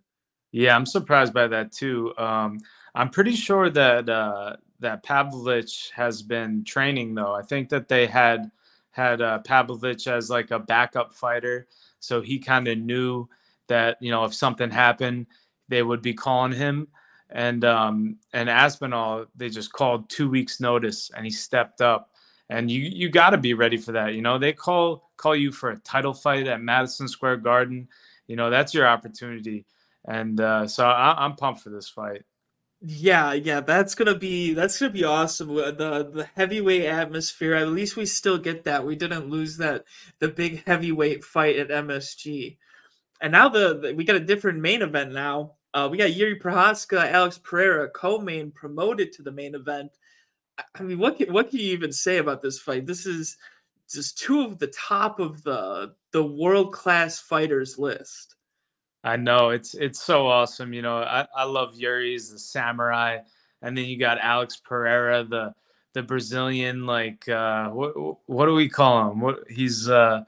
Yeah, 0.52 0.76
I'm 0.76 0.86
surprised 0.86 1.34
by 1.34 1.48
that 1.48 1.72
too. 1.72 2.14
Um, 2.18 2.60
I'm 2.94 3.10
pretty 3.10 3.36
sure 3.36 3.70
that 3.72 4.10
uh, 4.10 4.58
that 4.80 5.02
Pavlovich 5.04 5.92
has 5.96 6.22
been 6.22 6.64
training 6.64 7.16
though. 7.16 7.34
I 7.34 7.42
think 7.42 7.70
that 7.70 7.88
they 7.88 8.06
had 8.06 8.52
had 8.92 9.22
uh, 9.22 9.40
Pavlovich 9.40 10.08
as 10.08 10.30
like 10.30 10.52
a 10.52 10.60
backup 10.60 11.14
fighter, 11.14 11.68
so 12.02 12.22
he 12.22 12.40
kind 12.40 12.68
of 12.68 12.78
knew 12.78 13.30
that 13.70 13.98
you 14.02 14.12
know 14.12 14.26
if 14.26 14.34
something 14.34 14.70
happened, 14.70 15.28
they 15.70 15.82
would 15.82 16.02
be 16.02 16.14
calling 16.14 16.52
him. 16.52 16.90
And 17.30 17.64
um, 17.64 18.18
and 18.34 18.50
Aspinall, 18.50 19.28
they 19.36 19.50
just 19.50 19.72
called 19.72 20.10
two 20.10 20.30
weeks 20.30 20.60
notice, 20.60 21.10
and 21.16 21.26
he 21.26 21.32
stepped 21.32 21.80
up. 21.80 22.10
And 22.50 22.70
you 22.70 22.82
you 22.82 23.10
got 23.10 23.30
to 23.30 23.38
be 23.38 23.54
ready 23.54 23.78
for 23.78 23.94
that. 23.94 24.14
You 24.14 24.22
know 24.22 24.38
they 24.38 24.52
call 24.52 25.10
call 25.16 25.38
you 25.38 25.54
for 25.54 25.70
a 25.70 25.80
title 25.80 26.14
fight 26.14 26.48
at 26.48 26.62
Madison 26.62 27.08
Square 27.08 27.38
Garden. 27.38 27.88
You 28.28 28.36
know 28.36 28.50
that's 28.50 28.74
your 28.74 28.86
opportunity 28.86 29.66
and 30.06 30.40
uh, 30.40 30.68
so 30.68 30.86
I, 30.86 31.24
I'm 31.24 31.36
pumped 31.36 31.62
for 31.62 31.70
this 31.70 31.90
fight. 31.90 32.24
Yeah, 32.84 33.34
yeah, 33.34 33.62
that's 33.62 33.94
gonna 33.94 34.16
be 34.18 34.54
that's 34.54 34.80
gonna 34.80 34.92
be 34.92 35.04
awesome. 35.04 35.52
Uh, 35.56 35.72
The 35.72 36.10
the 36.12 36.30
heavyweight 36.36 36.86
atmosphere. 36.86 37.54
At 37.56 37.68
least 37.70 37.96
we 37.96 38.06
still 38.08 38.38
get 38.40 38.64
that. 38.64 38.86
We 38.86 38.96
didn't 38.96 39.30
lose 39.30 39.58
that 39.58 39.86
the 40.20 40.28
big 40.30 40.64
heavyweight 40.66 41.24
fight 41.24 41.58
at 41.58 41.70
MSG. 41.72 42.58
And 43.22 43.32
now 43.34 43.50
the, 43.50 43.80
the- 43.80 43.96
we 43.96 44.04
got 44.06 44.16
a 44.18 44.20
different 44.20 44.60
main 44.62 44.82
event 44.82 45.14
now. 45.14 45.56
Uh, 45.74 45.88
we 45.92 45.98
got 45.98 46.14
Yuri 46.16 46.40
Prochazka, 46.40 47.12
Alex 47.12 47.38
Pereira, 47.40 47.90
co-main 47.90 48.52
promoted 48.52 49.12
to 49.14 49.24
the 49.24 49.32
main 49.32 49.56
event. 49.56 49.92
I- 50.78 50.84
mean, 50.84 51.00
what 51.00 51.18
can, 51.18 51.32
what 51.34 51.50
can 51.52 51.60
you 51.60 51.72
even 51.74 51.92
say 51.94 52.18
about 52.18 52.42
this 52.42 52.60
fight? 52.60 52.86
This 52.88 53.06
is 53.06 53.38
just 53.92 54.18
two 54.20 54.42
of 54.44 54.60
the 54.60 54.68
top 54.68 55.20
of 55.20 55.44
the 55.44 55.96
the 56.14 56.24
world 56.26 56.74
class 56.74 57.20
fighters 57.20 57.78
list. 57.80 58.36
I 59.04 59.16
know 59.16 59.50
it's 59.50 59.74
it's 59.74 60.02
so 60.02 60.28
awesome. 60.28 60.74
You 60.74 60.82
know, 60.82 60.98
I, 60.98 61.26
I 61.36 61.44
love 61.44 61.76
Yuri's 61.76 62.32
the 62.32 62.40
samurai, 62.40 63.20
and 63.62 63.78
then 63.78 63.86
you 63.86 63.98
got 63.98 64.20
Alex 64.20 64.58
Pereira, 64.58 65.24
the 65.24 65.54
the 65.94 66.04
Brazilian. 66.04 66.86
Like, 66.86 67.28
uh, 67.28 67.70
what 67.70 68.20
what 68.28 68.46
do 68.46 68.54
we 68.54 68.70
call 68.70 69.12
him? 69.12 69.20
What 69.20 69.40
he's 69.50 69.90
uh, 69.90 70.24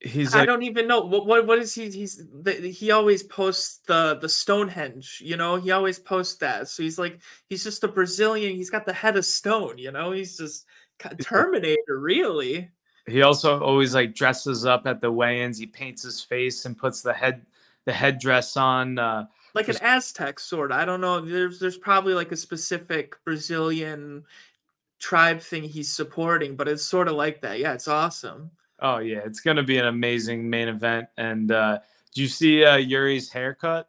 he's 0.00 0.34
I 0.34 0.44
don't 0.44 0.62
even 0.62 0.86
know 0.86 1.00
what 1.00 1.26
what 1.26 1.46
what 1.46 1.58
is 1.58 1.74
he? 1.74 1.90
He's 1.90 2.24
the, 2.32 2.52
he 2.52 2.90
always 2.90 3.22
posts 3.22 3.80
the 3.86 4.18
the 4.20 4.28
Stonehenge. 4.28 5.20
You 5.22 5.36
know, 5.36 5.56
he 5.56 5.70
always 5.70 5.98
posts 5.98 6.36
that. 6.36 6.68
So 6.68 6.82
he's 6.82 6.98
like 6.98 7.20
he's 7.48 7.64
just 7.64 7.84
a 7.84 7.88
Brazilian. 7.88 8.56
He's 8.56 8.70
got 8.70 8.86
the 8.86 8.92
head 8.92 9.16
of 9.16 9.24
stone. 9.24 9.78
You 9.78 9.92
know, 9.92 10.12
he's 10.12 10.36
just 10.36 10.66
Terminator. 11.20 11.98
Really. 11.98 12.70
He 13.06 13.22
also 13.22 13.60
always 13.60 13.94
like 13.94 14.14
dresses 14.14 14.64
up 14.64 14.86
at 14.86 15.00
the 15.00 15.10
weigh-ins. 15.10 15.58
He 15.58 15.66
paints 15.66 16.02
his 16.02 16.22
face 16.22 16.64
and 16.64 16.76
puts 16.76 17.02
the 17.02 17.12
head 17.12 17.44
the 17.84 17.92
headdress 17.92 18.56
on. 18.56 18.98
Uh, 18.98 19.26
like 19.54 19.68
an 19.68 19.76
Aztec 19.82 20.38
sort. 20.40 20.72
I 20.72 20.84
don't 20.84 21.00
know. 21.00 21.20
There's 21.20 21.58
there's 21.58 21.76
probably 21.76 22.14
like 22.14 22.32
a 22.32 22.36
specific 22.36 23.16
Brazilian 23.24 24.24
tribe 24.98 25.40
thing 25.40 25.64
he's 25.64 25.92
supporting, 25.92 26.56
but 26.56 26.68
it's 26.68 26.84
sort 26.84 27.08
of 27.08 27.14
like 27.14 27.40
that. 27.42 27.58
Yeah, 27.58 27.74
it's 27.74 27.88
awesome. 27.88 28.50
oh 28.80 28.98
yeah, 28.98 29.20
it's 29.24 29.40
gonna 29.40 29.62
be 29.62 29.78
an 29.78 29.86
amazing 29.86 30.48
main 30.48 30.68
event. 30.68 31.08
And 31.16 31.50
uh, 31.50 31.80
do 32.14 32.22
you 32.22 32.28
see 32.28 32.64
uh, 32.64 32.76
Yuri's 32.76 33.30
haircut? 33.30 33.88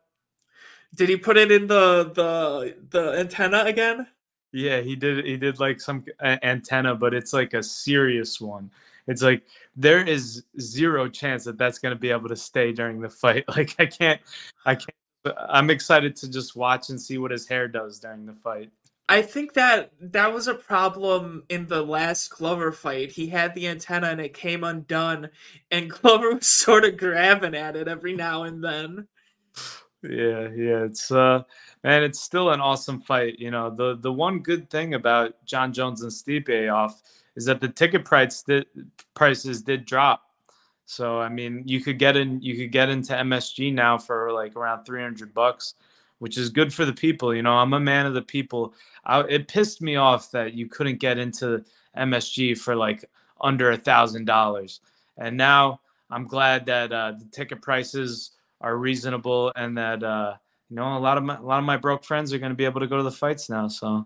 Did 0.96 1.10
he 1.10 1.18
put 1.18 1.38
it 1.38 1.52
in 1.52 1.68
the 1.68 2.12
the 2.14 2.76
the 2.90 3.20
antenna 3.20 3.64
again? 3.66 4.08
Yeah, 4.52 4.82
he 4.82 4.96
did. 4.96 5.26
He 5.26 5.38
did 5.38 5.60
like 5.60 5.80
some 5.82 6.04
antenna, 6.22 6.94
but 6.96 7.14
it's 7.14 7.34
like 7.34 7.54
a 7.54 7.64
serious 7.64 8.40
one. 8.42 8.70
It's 9.08 9.22
like 9.22 9.44
there 9.76 10.04
is 10.04 10.44
zero 10.60 11.10
chance 11.10 11.44
that 11.46 11.58
that's 11.58 11.80
going 11.80 11.94
to 11.94 12.00
be 12.00 12.12
able 12.12 12.30
to 12.30 12.36
stay 12.36 12.72
during 12.72 13.02
the 13.02 13.10
fight. 13.10 13.46
Like 13.56 13.76
I 13.80 13.86
can't, 13.86 14.22
I 14.66 14.76
can't. 14.76 15.38
I'm 15.50 15.70
excited 15.70 16.16
to 16.18 16.30
just 16.30 16.56
watch 16.56 16.90
and 16.90 17.00
see 17.00 17.18
what 17.18 17.32
his 17.32 17.48
hair 17.48 17.68
does 17.68 18.00
during 18.00 18.26
the 18.26 18.34
fight. 18.34 18.72
I 19.10 19.22
think 19.22 19.54
that 19.54 19.92
that 20.00 20.34
was 20.34 20.48
a 20.48 20.56
problem 20.56 21.44
in 21.50 21.68
the 21.68 21.84
last 21.84 22.30
Glover 22.30 22.72
fight. 22.72 23.12
He 23.12 23.28
had 23.28 23.54
the 23.54 23.68
antenna 23.68 24.08
and 24.08 24.22
it 24.22 24.34
came 24.34 24.64
undone, 24.64 25.30
and 25.72 25.90
Glover 26.02 26.36
was 26.36 26.48
sort 26.48 26.86
of 26.86 26.98
grabbing 26.98 27.56
at 27.56 27.76
it 27.76 27.88
every 27.88 28.16
now 28.16 28.44
and 28.44 28.64
then. 28.64 29.08
Yeah, 30.02 30.50
yeah. 30.56 30.84
It's 30.84 31.12
uh, 31.12 31.44
man, 31.84 32.04
it's 32.04 32.22
still 32.22 32.52
an 32.52 32.60
awesome 32.60 33.02
fight. 33.02 33.40
You 33.40 33.52
know, 33.52 33.70
the 33.70 33.98
the 33.98 34.12
one 34.12 34.40
good 34.40 34.70
thing 34.70 34.94
about 34.94 35.34
Jon 35.46 35.74
Jones 35.74 36.02
and 36.02 36.12
Stipe 36.12 36.72
off 36.72 37.02
is 37.36 37.46
that 37.46 37.62
the 37.62 37.68
ticket 37.68 38.06
price 38.06 38.42
did, 38.44 38.66
prices 39.14 39.62
did 39.62 39.86
drop. 39.86 40.24
So 40.86 41.20
I 41.20 41.30
mean, 41.30 41.64
you 41.66 41.82
could 41.82 41.98
get 41.98 42.18
in, 42.18 42.42
you 42.42 42.56
could 42.58 42.72
get 42.72 42.90
into 42.90 43.14
MSG 43.14 43.74
now 43.74 43.98
for 43.98 44.32
like 44.32 44.56
around 44.56 44.84
three 44.84 45.02
hundred 45.02 45.34
bucks, 45.34 45.76
which 46.20 46.38
is 46.38 46.50
good 46.50 46.74
for 46.74 46.86
the 46.86 46.94
people. 46.94 47.34
You 47.34 47.42
know, 47.42 47.54
I'm 47.54 47.74
a 47.74 47.80
man 47.80 48.06
of 48.06 48.14
the 48.14 48.22
people. 48.22 48.74
I, 49.06 49.22
it 49.22 49.48
pissed 49.48 49.82
me 49.82 49.96
off 49.96 50.32
that 50.32 50.54
you 50.54 50.68
couldn't 50.68 51.00
get 51.00 51.18
into 51.18 51.64
MSG 51.98 52.58
for 52.58 52.76
like 52.76 53.06
under 53.42 53.72
a 53.72 53.78
thousand 53.78 54.26
dollars, 54.26 54.82
and 55.18 55.38
now 55.38 55.80
I'm 56.10 56.28
glad 56.28 56.66
that 56.68 56.92
uh, 56.92 57.14
the 57.18 57.26
ticket 57.32 57.62
prices 57.62 58.32
are 58.62 58.78
reasonable 58.78 59.52
and 59.56 59.78
that 59.78 60.04
uh, 60.04 60.36
you 60.70 60.76
know 60.76 60.98
a 60.98 61.00
lot 61.00 61.18
of 61.18 61.24
my, 61.24 61.38
a 61.38 61.42
lot 61.42 61.60
of 61.60 61.66
my 61.66 61.78
broke 61.78 62.04
friends 62.04 62.34
are 62.34 62.40
going 62.40 62.52
to 62.52 62.56
be 62.56 62.66
able 62.66 62.82
to 62.82 62.88
go 62.88 62.98
to 62.98 63.04
the 63.04 63.12
fights 63.12 63.50
now. 63.50 63.68
So 63.68 64.06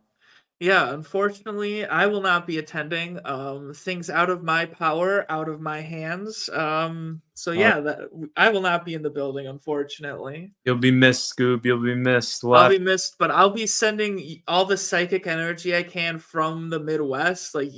Yeah, 0.60 0.92
unfortunately, 0.92 1.86
I 1.86 2.08
will 2.08 2.22
not 2.22 2.48
be 2.48 2.58
attending. 2.58 3.20
Um, 3.26 3.74
things 3.76 4.10
out 4.10 4.32
of 4.32 4.44
my 4.44 4.66
power, 4.66 5.24
out 5.30 5.50
of 5.50 5.62
my 5.62 5.82
hands. 5.82 6.50
Um, 6.52 7.22
so 7.36 7.52
yeah, 7.52 7.80
that 7.80 8.00
I 8.36 8.50
will 8.50 8.62
not 8.62 8.84
be 8.84 8.96
in 8.96 9.04
the 9.04 9.10
building, 9.12 9.46
unfortunately. 9.46 10.52
you'll 10.66 10.78
be 10.78 10.90
missed, 10.90 11.28
Scoop. 11.28 11.64
You'll 11.64 11.84
be 11.84 11.94
missed. 11.94 12.44
We'll 12.44 12.56
I'll 12.56 12.64
have- 12.64 12.72
be 12.72 12.80
missed, 12.80 13.18
but 13.20 13.30
I'll 13.30 13.52
be 13.52 13.68
sending 13.68 14.42
all 14.48 14.66
the 14.66 14.78
psychic 14.78 15.28
energy 15.28 15.76
I 15.76 15.84
can 15.84 16.18
from 16.18 16.72
the 16.72 16.80
Midwest. 16.80 17.54
Like, 17.54 17.70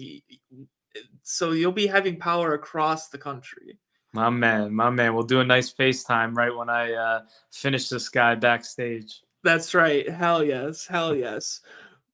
so 1.24 1.52
you'll 1.52 1.74
be 1.74 1.88
having 1.88 2.18
power 2.18 2.54
across 2.54 3.10
the 3.10 3.18
country. 3.18 3.78
my 4.14 4.30
man, 4.30 4.74
my 4.74 4.90
man. 4.90 5.14
We'll 5.14 5.24
do 5.26 5.42
a 5.42 5.46
nice 5.46 5.74
FaceTime 5.74 6.34
right 6.36 6.56
when 6.56 6.70
I 6.70 6.94
uh, 6.94 7.22
finish 7.52 7.90
this 7.90 8.08
guy 8.08 8.36
backstage. 8.36 9.20
That's 9.44 9.74
right. 9.76 10.10
Hell 10.10 10.44
yes. 10.46 10.88
Hell 10.88 11.14
yes. 11.28 11.60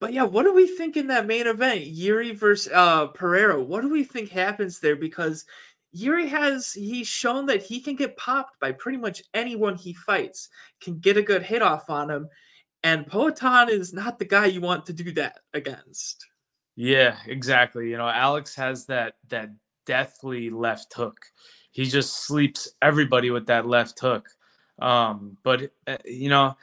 But 0.06 0.14
yeah, 0.14 0.22
what 0.22 0.44
do 0.44 0.54
we 0.54 0.68
think 0.68 0.98
in 0.98 1.08
that 1.08 1.26
main 1.26 1.48
event? 1.48 1.88
Yuri 1.88 2.32
versus 2.32 2.72
uh 2.72 3.08
Pereira. 3.08 3.60
What 3.60 3.82
do 3.82 3.90
we 3.90 4.04
think 4.04 4.30
happens 4.30 4.80
there? 4.80 4.96
Because 4.96 5.46
Yuri 5.94 6.28
has 6.28 6.74
he's 6.74 7.08
shown 7.08 7.48
that 7.48 7.64
he 7.64 7.80
can 7.80 7.96
get 7.96 8.16
popped 8.16 8.60
by 8.60 8.72
pretty 8.72 9.00
much 9.00 9.24
anyone 9.34 9.76
he 9.76 9.94
fights, 9.94 10.50
can 10.80 11.00
get 11.00 11.18
a 11.18 11.24
good 11.24 11.42
hit 11.42 11.64
off 11.64 11.90
on 11.90 12.12
him. 12.12 12.30
And 12.84 13.08
Poatan 13.08 13.68
is 13.72 13.94
not 13.94 14.20
the 14.20 14.26
guy 14.26 14.46
you 14.46 14.62
want 14.62 14.86
to 14.86 14.94
do 14.94 15.12
that 15.14 15.40
against. 15.56 16.24
Yeah, 16.76 17.18
exactly. 17.26 17.90
You 17.90 17.98
know, 17.98 18.08
Alex 18.08 18.54
has 18.58 18.86
that 18.86 19.16
that 19.30 19.50
deathly 19.88 20.52
left 20.52 20.94
hook. 20.94 21.18
He 21.72 21.86
just 21.86 22.28
sleeps 22.28 22.72
everybody 22.80 23.32
with 23.32 23.48
that 23.48 23.66
left 23.66 24.00
hook. 24.00 24.30
Um, 24.78 25.36
but 25.42 25.72
uh, 25.88 25.98
you 26.06 26.30
know, 26.30 26.56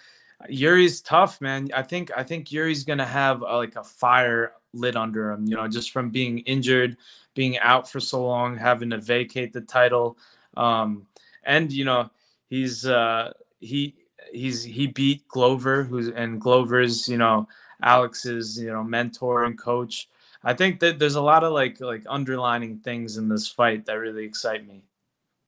Yuri's 0.49 1.01
tough, 1.01 1.41
man. 1.41 1.69
I 1.75 1.83
think 1.83 2.11
I 2.17 2.23
think 2.23 2.51
Yuri's 2.51 2.85
gonna 2.85 3.07
have 3.07 3.43
uh 3.43 3.57
like 3.57 3.77
a 3.77 3.85
fire 3.85 4.53
lit 4.73 4.97
under 4.97 5.31
him. 5.31 5.47
You 5.47 5.57
know, 5.57 5.69
just 5.69 5.91
from 5.91 6.11
being 6.11 6.39
injured, 6.41 6.97
being 7.35 7.59
out 7.59 7.89
for 7.89 8.01
so 8.01 8.25
long, 8.25 8.57
having 8.57 8.91
to 8.91 8.99
vacate 8.99 9.53
the 9.53 9.61
title, 9.61 10.19
um, 10.57 11.07
and 11.45 11.73
you 11.73 11.85
know, 11.85 12.11
he's 12.49 12.87
uh, 12.87 13.33
he 13.61 13.95
he's 14.33 14.63
he 14.63 14.87
beat 14.87 15.27
Glover, 15.29 15.85
who's 15.85 16.09
and 16.09 16.41
Glover's 16.41 17.09
you 17.09 17.19
know 17.19 17.49
Alex's 17.83 18.59
you 18.59 18.73
know 18.73 18.83
mentor 18.83 19.45
and 19.45 19.59
coach. 19.59 20.09
I 20.45 20.55
think 20.55 20.81
that 20.81 20.99
there's 20.99 21.15
a 21.15 21.23
lot 21.23 21.45
of 21.45 21.53
like 21.53 21.81
like 21.81 22.05
underlining 22.09 22.79
things 22.79 23.17
in 23.17 23.29
this 23.29 23.49
fight 23.49 23.87
that 23.87 23.95
really 23.95 24.25
excite 24.25 24.67
me. 24.67 24.83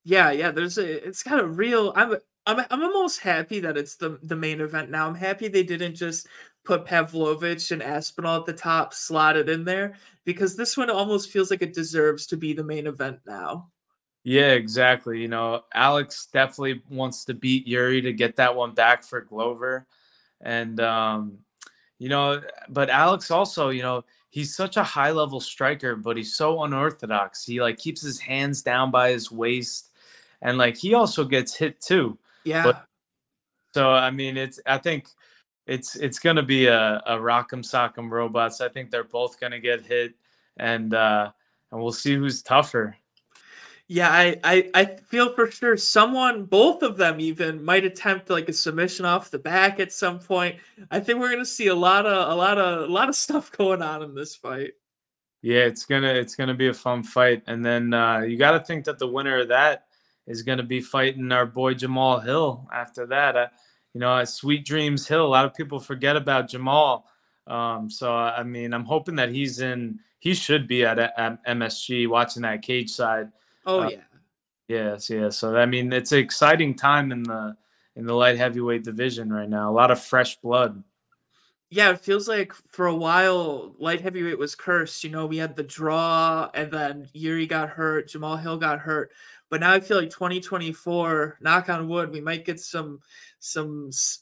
Yeah, 0.04 0.30
yeah. 0.30 0.50
There's 0.50 0.78
a. 0.78 1.06
It's 1.06 1.22
got 1.22 1.40
a 1.40 1.46
real. 1.46 1.92
I'm. 1.96 2.16
I'm 2.46 2.64
I'm 2.70 2.82
almost 2.82 3.20
happy 3.20 3.60
that 3.60 3.76
it's 3.76 3.96
the 3.96 4.18
the 4.22 4.36
main 4.36 4.60
event 4.60 4.90
now. 4.90 5.06
I'm 5.06 5.14
happy 5.14 5.48
they 5.48 5.62
didn't 5.62 5.94
just 5.94 6.26
put 6.64 6.84
Pavlovich 6.84 7.70
and 7.70 7.82
Aspinall 7.82 8.40
at 8.40 8.46
the 8.46 8.52
top, 8.52 8.94
slotted 8.94 9.48
in 9.48 9.64
there, 9.64 9.94
because 10.24 10.56
this 10.56 10.76
one 10.76 10.90
almost 10.90 11.30
feels 11.30 11.50
like 11.50 11.62
it 11.62 11.74
deserves 11.74 12.26
to 12.26 12.36
be 12.36 12.52
the 12.52 12.64
main 12.64 12.86
event 12.86 13.18
now. 13.26 13.70
Yeah, 14.24 14.52
exactly. 14.52 15.20
You 15.20 15.28
know, 15.28 15.62
Alex 15.74 16.28
definitely 16.32 16.82
wants 16.90 17.24
to 17.26 17.34
beat 17.34 17.66
Yuri 17.66 18.00
to 18.02 18.12
get 18.12 18.36
that 18.36 18.54
one 18.54 18.72
back 18.72 19.04
for 19.04 19.20
Glover. 19.20 19.86
And 20.40 20.80
um, 20.80 21.38
you 21.98 22.08
know, 22.08 22.42
but 22.68 22.90
Alex 22.90 23.30
also, 23.30 23.68
you 23.70 23.82
know, 23.82 24.04
he's 24.30 24.54
such 24.54 24.76
a 24.76 24.84
high 24.84 25.12
level 25.12 25.40
striker, 25.40 25.96
but 25.96 26.16
he's 26.16 26.36
so 26.36 26.62
unorthodox. 26.64 27.44
He 27.44 27.60
like 27.60 27.78
keeps 27.78 28.02
his 28.02 28.18
hands 28.18 28.62
down 28.62 28.90
by 28.90 29.10
his 29.10 29.30
waist 29.30 29.90
and 30.44 30.58
like 30.58 30.76
he 30.76 30.94
also 30.94 31.24
gets 31.24 31.56
hit 31.56 31.80
too. 31.80 32.18
Yeah. 32.44 32.64
But, 32.64 32.84
so 33.74 33.90
I 33.90 34.10
mean 34.10 34.36
it's 34.36 34.60
I 34.66 34.78
think 34.78 35.08
it's 35.66 35.96
it's 35.96 36.18
gonna 36.18 36.42
be 36.42 36.66
a, 36.66 37.02
a 37.06 37.16
rock'em 37.16 37.64
sock'em 37.64 38.10
robots. 38.10 38.60
I 38.60 38.68
think 38.68 38.90
they're 38.90 39.04
both 39.04 39.40
gonna 39.40 39.60
get 39.60 39.84
hit 39.84 40.14
and 40.56 40.94
uh 40.94 41.30
and 41.72 41.82
we'll 41.82 41.92
see 41.92 42.14
who's 42.14 42.42
tougher. 42.42 42.96
Yeah, 43.86 44.10
I, 44.10 44.40
I 44.42 44.70
I 44.74 44.84
feel 44.84 45.34
for 45.34 45.50
sure 45.50 45.76
someone, 45.76 46.46
both 46.46 46.82
of 46.82 46.96
them 46.96 47.20
even, 47.20 47.62
might 47.62 47.84
attempt 47.84 48.30
like 48.30 48.48
a 48.48 48.52
submission 48.52 49.04
off 49.04 49.30
the 49.30 49.38
back 49.38 49.78
at 49.78 49.92
some 49.92 50.20
point. 50.20 50.56
I 50.90 51.00
think 51.00 51.18
we're 51.18 51.30
gonna 51.30 51.44
see 51.44 51.66
a 51.66 51.74
lot 51.74 52.06
of 52.06 52.32
a 52.32 52.34
lot 52.34 52.56
of 52.56 52.88
a 52.88 52.92
lot 52.92 53.10
of 53.10 53.16
stuff 53.24 53.52
going 53.52 53.82
on 53.82 54.02
in 54.02 54.14
this 54.14 54.34
fight. 54.34 54.72
Yeah, 55.42 55.64
it's 55.64 55.84
gonna 55.84 56.14
it's 56.14 56.34
gonna 56.34 56.54
be 56.54 56.68
a 56.68 56.74
fun 56.74 57.02
fight, 57.02 57.42
and 57.46 57.64
then 57.64 57.92
uh, 57.92 58.20
you 58.20 58.38
got 58.38 58.52
to 58.52 58.60
think 58.60 58.86
that 58.86 58.98
the 58.98 59.06
winner 59.06 59.40
of 59.40 59.48
that 59.48 59.83
is 60.26 60.42
gonna 60.42 60.62
be 60.62 60.80
fighting 60.80 61.30
our 61.32 61.46
boy 61.46 61.74
Jamahal 61.74 62.24
Hill. 62.24 62.68
After 62.72 63.06
that, 63.06 63.36
uh, 63.36 63.48
you 63.92 64.00
know, 64.00 64.18
at 64.18 64.28
Sweet 64.28 64.64
Dreams 64.64 65.06
Hill, 65.06 65.24
a 65.24 65.28
lot 65.28 65.44
of 65.44 65.54
people 65.54 65.78
forget 65.78 66.16
about 66.16 66.48
Jamal. 66.48 67.06
Um, 67.46 67.90
so 67.90 68.12
I 68.14 68.42
mean, 68.42 68.72
I'm 68.72 68.84
hoping 68.84 69.16
that 69.16 69.30
he's 69.30 69.60
in. 69.60 70.00
He 70.18 70.34
should 70.34 70.66
be 70.66 70.84
at, 70.84 70.98
at 70.98 71.44
MSG 71.46 72.08
watching 72.08 72.42
that 72.42 72.62
cage 72.62 72.90
side. 72.90 73.30
Oh 73.66 73.82
Uh, 73.82 73.88
yeah. 73.90 74.00
Yes, 74.68 75.10
yeah. 75.10 75.28
So 75.28 75.56
I 75.56 75.66
mean, 75.66 75.92
it's 75.92 76.12
an 76.12 76.18
exciting 76.20 76.74
time 76.74 77.12
in 77.12 77.22
the 77.22 77.56
in 77.96 78.06
the 78.06 78.14
light 78.14 78.36
heavyweight 78.38 78.82
division 78.84 79.32
right 79.32 79.48
now. 79.48 79.70
A 79.70 79.72
lot 79.74 79.90
of 79.90 80.00
fresh 80.02 80.36
blood. 80.40 80.82
Yeah, 81.70 81.90
it 81.90 82.00
feels 82.00 82.28
like 82.28 82.52
for 82.70 82.86
a 82.86 82.94
while 82.94 83.74
light 83.78 84.00
heavyweight 84.00 84.38
was 84.38 84.54
cursed. 84.54 85.02
You 85.02 85.10
know, 85.10 85.26
we 85.26 85.38
had 85.38 85.56
the 85.56 85.62
draw 85.64 86.48
and 86.54 86.70
then 86.70 87.08
Yuri 87.12 87.46
got 87.46 87.68
hurt, 87.70 88.08
Jamahal 88.08 88.40
Hill 88.40 88.58
got 88.58 88.78
hurt. 88.78 89.10
But 89.54 89.60
now 89.60 89.72
I 89.72 89.78
feel 89.78 89.98
like 89.98 90.10
2024, 90.10 91.38
knock 91.40 91.68
on 91.68 91.88
wood, 91.88 92.10
we 92.10 92.20
might 92.20 92.44
get 92.44 92.58
some 92.58 92.98
some 93.38 93.90
s- 93.92 94.18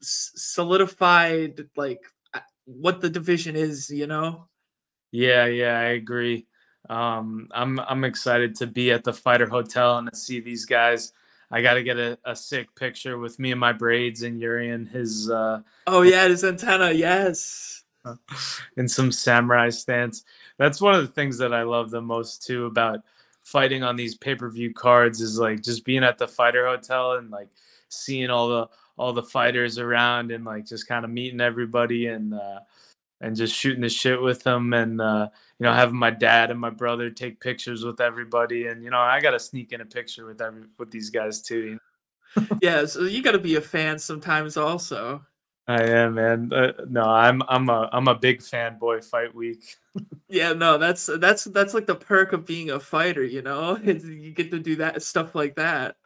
solidified 0.00 1.68
like 1.76 2.00
uh, 2.32 2.40
what 2.64 3.02
the 3.02 3.10
division 3.10 3.56
is, 3.56 3.90
you 3.90 4.06
know? 4.06 4.48
Yeah, 5.10 5.44
yeah, 5.44 5.78
I 5.78 5.88
agree. 6.00 6.46
Um, 6.88 7.48
I'm 7.50 7.78
I'm 7.80 8.04
excited 8.04 8.54
to 8.54 8.66
be 8.66 8.90
at 8.90 9.04
the 9.04 9.12
Fighter 9.12 9.46
Hotel 9.46 9.98
and 9.98 10.10
to 10.10 10.16
see 10.16 10.40
these 10.40 10.64
guys. 10.64 11.12
I 11.50 11.60
got 11.60 11.74
to 11.74 11.82
get 11.82 11.98
a, 11.98 12.18
a 12.24 12.34
sick 12.34 12.74
picture 12.74 13.18
with 13.18 13.38
me 13.38 13.50
and 13.50 13.60
my 13.60 13.74
braids 13.74 14.22
and 14.22 14.40
Yuri 14.40 14.70
and 14.70 14.88
his 14.88 15.28
uh, 15.30 15.60
Oh 15.86 16.00
yeah, 16.00 16.26
his 16.26 16.42
antenna, 16.42 16.90
yes. 16.90 17.84
in 18.78 18.88
some 18.88 19.12
samurai 19.12 19.68
stance. 19.68 20.24
That's 20.56 20.80
one 20.80 20.94
of 20.94 21.02
the 21.02 21.12
things 21.12 21.36
that 21.36 21.52
I 21.52 21.64
love 21.64 21.90
the 21.90 22.00
most 22.00 22.46
too 22.46 22.64
about 22.64 23.00
fighting 23.48 23.82
on 23.82 23.96
these 23.96 24.14
pay-per-view 24.14 24.74
cards 24.74 25.22
is 25.22 25.38
like 25.38 25.62
just 25.62 25.84
being 25.84 26.04
at 26.04 26.18
the 26.18 26.28
fighter 26.28 26.66
hotel 26.66 27.12
and 27.12 27.30
like 27.30 27.48
seeing 27.88 28.28
all 28.28 28.48
the 28.48 28.68
all 28.98 29.12
the 29.12 29.22
fighters 29.22 29.78
around 29.78 30.30
and 30.30 30.44
like 30.44 30.66
just 30.66 30.86
kind 30.86 31.04
of 31.04 31.10
meeting 31.10 31.40
everybody 31.40 32.08
and 32.08 32.34
uh 32.34 32.60
and 33.22 33.34
just 33.34 33.54
shooting 33.54 33.80
the 33.80 33.88
shit 33.88 34.20
with 34.20 34.42
them 34.42 34.74
and 34.74 35.00
uh 35.00 35.26
you 35.58 35.64
know 35.64 35.72
having 35.72 35.96
my 35.96 36.10
dad 36.10 36.50
and 36.50 36.60
my 36.60 36.68
brother 36.68 37.08
take 37.08 37.40
pictures 37.40 37.84
with 37.84 38.02
everybody 38.02 38.66
and 38.66 38.84
you 38.84 38.90
know 38.90 38.98
I 38.98 39.18
got 39.18 39.30
to 39.30 39.40
sneak 39.40 39.72
in 39.72 39.80
a 39.80 39.86
picture 39.86 40.26
with 40.26 40.42
every 40.42 40.64
with 40.78 40.90
these 40.90 41.08
guys 41.08 41.40
too 41.40 41.58
you 41.58 41.70
know? 41.72 41.78
Yeah, 42.60 42.84
so 42.84 43.04
you 43.04 43.22
got 43.22 43.32
to 43.32 43.38
be 43.38 43.54
a 43.56 43.60
fan 43.62 43.98
sometimes 43.98 44.58
also. 44.58 45.24
I 45.68 45.82
am 45.82 46.14
man 46.14 46.52
uh, 46.52 46.72
no 46.88 47.04
I'm 47.04 47.42
I'm 47.48 47.68
a 47.68 47.88
I'm 47.92 48.08
a 48.08 48.14
big 48.14 48.40
fanboy 48.40 49.04
fight 49.04 49.34
week 49.34 49.76
Yeah, 50.28 50.52
no, 50.52 50.76
that's 50.76 51.08
that's 51.18 51.44
that's 51.44 51.72
like 51.72 51.86
the 51.86 51.94
perk 51.94 52.34
of 52.34 52.44
being 52.44 52.70
a 52.70 52.78
fighter, 52.78 53.24
you 53.24 53.40
know? 53.42 53.78
It's, 53.82 54.04
you 54.04 54.32
get 54.32 54.50
to 54.50 54.58
do 54.58 54.76
that 54.76 55.02
stuff 55.02 55.34
like 55.34 55.56
that. 55.56 55.96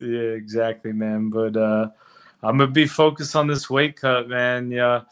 Yeah, 0.00 0.34
exactly, 0.34 0.92
man. 0.92 1.30
But 1.30 1.56
uh 1.56 1.90
I'm 2.42 2.58
gonna 2.58 2.70
be 2.70 2.86
focused 2.86 3.36
on 3.36 3.46
this 3.46 3.70
weight 3.70 3.96
cut, 3.96 4.28
man. 4.28 4.70
Yeah, 4.70 5.02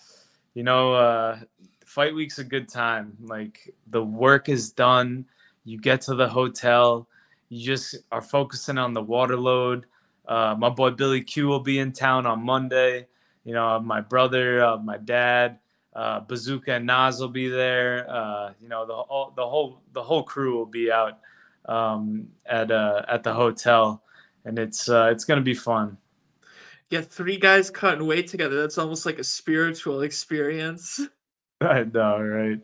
you 0.54 0.64
know, 0.64 0.94
uh 0.94 1.38
fight 1.84 2.14
week's 2.14 2.38
a 2.38 2.44
good 2.44 2.68
time. 2.68 3.16
Like 3.22 3.72
the 3.88 4.02
work 4.02 4.48
is 4.48 4.72
done. 4.72 5.26
You 5.64 5.78
get 5.78 6.00
to 6.02 6.14
the 6.14 6.28
hotel. 6.28 7.08
You 7.48 7.64
just 7.64 7.96
are 8.10 8.22
focusing 8.22 8.78
on 8.78 8.94
the 8.94 9.02
water 9.02 9.36
load. 9.36 9.86
Uh, 10.26 10.56
my 10.58 10.68
boy 10.68 10.90
Billy 10.90 11.20
Q 11.20 11.46
will 11.46 11.60
be 11.60 11.78
in 11.78 11.92
town 11.92 12.26
on 12.26 12.44
Monday. 12.44 13.06
You 13.46 13.54
know, 13.54 13.80
my 13.80 14.02
brother, 14.02 14.62
uh, 14.62 14.76
my 14.76 14.98
dad, 14.98 15.58
uh, 15.94 16.20
Bazooka 16.20 16.74
and 16.74 16.86
Nas 16.86 17.18
will 17.18 17.28
be 17.28 17.48
there. 17.48 18.04
Uh, 18.10 18.52
you 18.60 18.68
know, 18.68 18.84
the 18.84 18.94
whole 18.94 19.32
the 19.34 19.48
whole 19.48 19.80
the 19.94 20.02
whole 20.02 20.22
crew 20.22 20.58
will 20.58 20.66
be 20.66 20.92
out 20.92 21.20
um, 21.64 22.28
at 22.44 22.70
uh, 22.70 23.06
at 23.08 23.22
the 23.22 23.32
hotel 23.32 24.02
and 24.46 24.58
it's 24.58 24.88
uh, 24.88 25.08
it's 25.12 25.24
gonna 25.24 25.42
be 25.42 25.54
fun. 25.54 25.98
Yeah, 26.88 27.02
three 27.02 27.36
guys 27.36 27.68
cutting 27.68 28.06
weight 28.06 28.28
together. 28.28 28.60
That's 28.60 28.78
almost 28.78 29.04
like 29.04 29.18
a 29.18 29.24
spiritual 29.24 30.02
experience. 30.02 31.00
I 31.60 31.84
know, 31.84 32.20
right? 32.20 32.60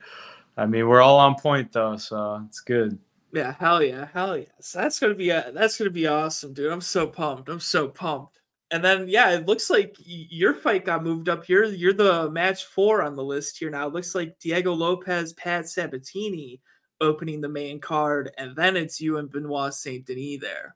I 0.56 0.66
mean, 0.66 0.86
we're 0.86 1.02
all 1.02 1.18
on 1.18 1.34
point 1.34 1.72
though, 1.72 1.96
so 1.96 2.42
it's 2.46 2.60
good. 2.60 2.98
Yeah, 3.32 3.54
hell 3.58 3.82
yeah, 3.82 4.08
hell 4.12 4.36
yeah. 4.36 4.44
So 4.60 4.80
that's 4.80 4.98
gonna 4.98 5.14
be 5.14 5.30
a, 5.30 5.50
that's 5.52 5.76
gonna 5.76 5.90
be 5.90 6.06
awesome, 6.06 6.54
dude. 6.54 6.72
I'm 6.72 6.80
so 6.80 7.06
pumped. 7.06 7.48
I'm 7.48 7.60
so 7.60 7.88
pumped. 7.88 8.38
And 8.72 8.82
then 8.82 9.06
yeah, 9.06 9.32
it 9.32 9.46
looks 9.46 9.68
like 9.68 9.94
your 10.04 10.54
fight 10.54 10.86
got 10.86 11.04
moved 11.04 11.28
up. 11.28 11.48
You're 11.48 11.66
you're 11.66 11.92
the 11.92 12.30
match 12.30 12.64
four 12.64 13.02
on 13.02 13.14
the 13.14 13.22
list 13.24 13.58
here 13.58 13.70
now. 13.70 13.86
It 13.86 13.92
looks 13.92 14.14
like 14.14 14.38
Diego 14.38 14.72
Lopes, 14.72 15.34
Pat 15.34 15.68
Sabatini 15.68 16.60
opening 17.00 17.40
the 17.40 17.48
main 17.48 17.80
card, 17.80 18.30
and 18.38 18.56
then 18.56 18.76
it's 18.76 19.00
you 19.00 19.18
and 19.18 19.30
Benoit 19.30 19.74
Saint 19.74 20.06
Denis 20.06 20.40
there. 20.40 20.74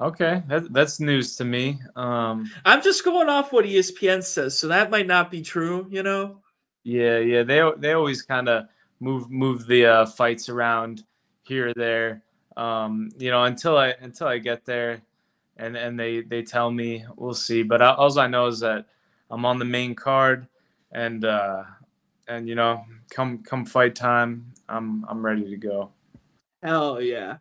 Okay, 0.00 0.44
that, 0.48 0.72
that's 0.72 1.00
news 1.00 1.34
to 1.36 1.44
me. 1.44 1.80
Um, 1.96 2.48
I'm 2.64 2.80
just 2.82 3.04
going 3.04 3.28
off 3.28 3.52
what 3.52 3.64
ESPN 3.64 4.22
says, 4.22 4.56
so 4.56 4.68
that 4.68 4.90
might 4.90 5.08
not 5.08 5.30
be 5.30 5.42
true, 5.42 5.88
you 5.90 6.04
know. 6.04 6.40
yeah, 6.84 7.18
yeah, 7.18 7.42
they 7.42 7.68
they 7.78 7.92
always 7.92 8.22
kind 8.22 8.48
of 8.48 8.66
move 9.00 9.30
move 9.30 9.66
the 9.66 9.86
uh, 9.86 10.06
fights 10.06 10.48
around 10.48 11.04
here 11.42 11.68
or 11.68 11.74
there. 11.74 12.22
Um, 12.56 13.10
you 13.18 13.30
know, 13.30 13.44
until 13.44 13.76
I 13.76 13.88
until 14.00 14.28
I 14.28 14.38
get 14.38 14.64
there, 14.64 15.02
and 15.58 15.76
and 15.76 15.98
they 15.98 16.22
they 16.22 16.42
tell 16.42 16.70
me, 16.70 17.04
we'll 17.16 17.34
see. 17.34 17.62
But 17.62 17.82
I, 17.82 17.92
all 17.94 18.18
I 18.18 18.26
know 18.26 18.46
is 18.46 18.60
that 18.60 18.86
I'm 19.30 19.44
on 19.44 19.58
the 19.58 19.64
main 19.64 19.94
card, 19.94 20.46
and 20.92 21.24
uh, 21.24 21.64
and 22.28 22.48
you 22.48 22.54
know, 22.54 22.84
come 23.10 23.42
come 23.42 23.64
fight 23.64 23.94
time, 23.94 24.52
I'm 24.68 25.04
I'm 25.08 25.24
ready 25.24 25.48
to 25.50 25.56
go. 25.56 25.90
Hell 26.62 27.00
yeah. 27.00 27.38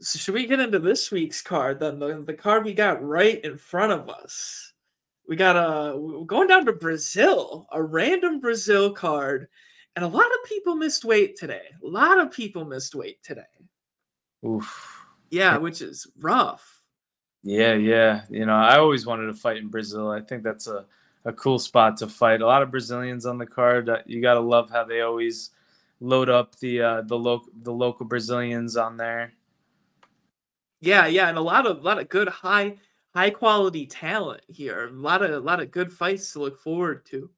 So 0.00 0.18
should 0.18 0.34
we 0.34 0.46
get 0.46 0.60
into 0.60 0.78
this 0.78 1.10
week's 1.10 1.42
card 1.42 1.78
then? 1.78 1.98
The, 1.98 2.22
the 2.22 2.34
card 2.34 2.64
we 2.64 2.72
got 2.72 3.06
right 3.06 3.42
in 3.44 3.58
front 3.58 3.92
of 3.92 4.08
us. 4.08 4.72
We 5.28 5.36
got 5.36 5.56
a 5.56 5.96
we're 5.96 6.24
going 6.24 6.48
down 6.48 6.64
to 6.66 6.72
Brazil, 6.72 7.66
a 7.70 7.82
random 7.82 8.40
Brazil 8.40 8.92
card, 8.92 9.48
and 9.94 10.04
a 10.04 10.08
lot 10.08 10.26
of 10.26 10.48
people 10.48 10.74
missed 10.74 11.04
weight 11.04 11.36
today. 11.36 11.66
A 11.84 11.86
lot 11.86 12.18
of 12.18 12.32
people 12.32 12.64
missed 12.64 12.94
weight 12.94 13.22
today. 13.22 13.42
Oof. 14.44 15.06
Yeah, 15.30 15.58
which 15.58 15.82
is 15.82 16.06
rough. 16.18 16.79
Yeah, 17.42 17.74
yeah. 17.74 18.22
You 18.28 18.46
know, 18.46 18.54
I 18.54 18.78
always 18.78 19.06
wanted 19.06 19.26
to 19.26 19.34
fight 19.34 19.56
in 19.56 19.68
Brazil. 19.68 20.10
I 20.10 20.20
think 20.20 20.42
that's 20.42 20.66
a, 20.66 20.84
a 21.24 21.32
cool 21.32 21.58
spot 21.58 21.96
to 21.98 22.08
fight. 22.08 22.42
A 22.42 22.46
lot 22.46 22.62
of 22.62 22.70
Brazilians 22.70 23.26
on 23.26 23.38
the 23.38 23.46
card. 23.46 23.88
Uh, 23.88 23.98
You 24.06 24.20
gotta 24.20 24.40
love 24.40 24.70
how 24.70 24.84
they 24.84 25.00
always 25.00 25.50
load 26.00 26.28
up 26.28 26.56
the 26.56 26.82
uh, 26.82 27.02
the 27.02 27.18
local 27.18 27.52
the 27.62 27.72
local 27.72 28.06
Brazilians 28.06 28.76
on 28.76 28.96
there. 28.96 29.32
Yeah, 30.80 31.06
yeah, 31.06 31.28
and 31.28 31.38
a 31.38 31.42
lot 31.42 31.66
of 31.66 31.78
a 31.78 31.80
lot 31.82 31.98
of 31.98 32.08
good 32.08 32.28
high 32.28 32.76
high 33.14 33.30
quality 33.30 33.86
talent 33.86 34.42
here. 34.48 34.88
A 34.88 34.92
lot 34.92 35.22
of 35.22 35.30
a 35.30 35.40
lot 35.40 35.60
of 35.60 35.70
good 35.70 35.92
fights 35.92 36.32
to 36.32 36.40
look 36.40 36.58
forward 36.58 37.04
to. 37.06 37.30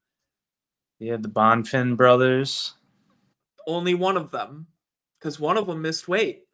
Yeah, 0.99 1.17
the 1.17 1.29
Bonfim 1.29 1.97
brothers. 1.97 2.75
Only 3.67 3.95
one 3.95 4.17
of 4.17 4.31
them, 4.31 4.67
because 5.19 5.39
one 5.41 5.57
of 5.57 5.67
them 5.67 5.83
missed 5.83 6.09
weight. 6.09 6.45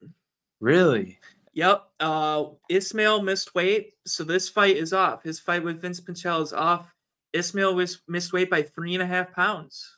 Really? 0.61 1.19
Yep. 1.59 1.89
Uh, 1.99 2.45
Ismael 2.69 3.21
missed 3.21 3.53
weight, 3.53 3.95
so 4.07 4.23
this 4.23 4.49
fight 4.49 4.77
is 4.77 4.93
off. 4.93 5.25
His 5.25 5.41
fight 5.41 5.65
with 5.65 5.83
Vince 5.83 6.01
Pichel 6.01 6.41
is 6.41 6.53
off. 6.53 6.95
Ismael 7.33 7.75
was 7.75 8.01
missed 8.07 8.33
weight 8.33 8.49
by 8.49 8.63
three 8.63 8.95
and 8.95 9.03
a 9.03 9.07
half 9.07 9.33
pounds. 9.33 9.97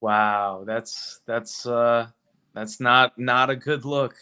Wow, 0.00 0.62
that's 0.64 1.20
that's 1.26 1.66
uh 1.66 2.06
that's 2.54 2.78
not 2.78 3.18
not 3.18 3.50
a 3.50 3.56
good 3.56 3.84
look. 3.84 4.14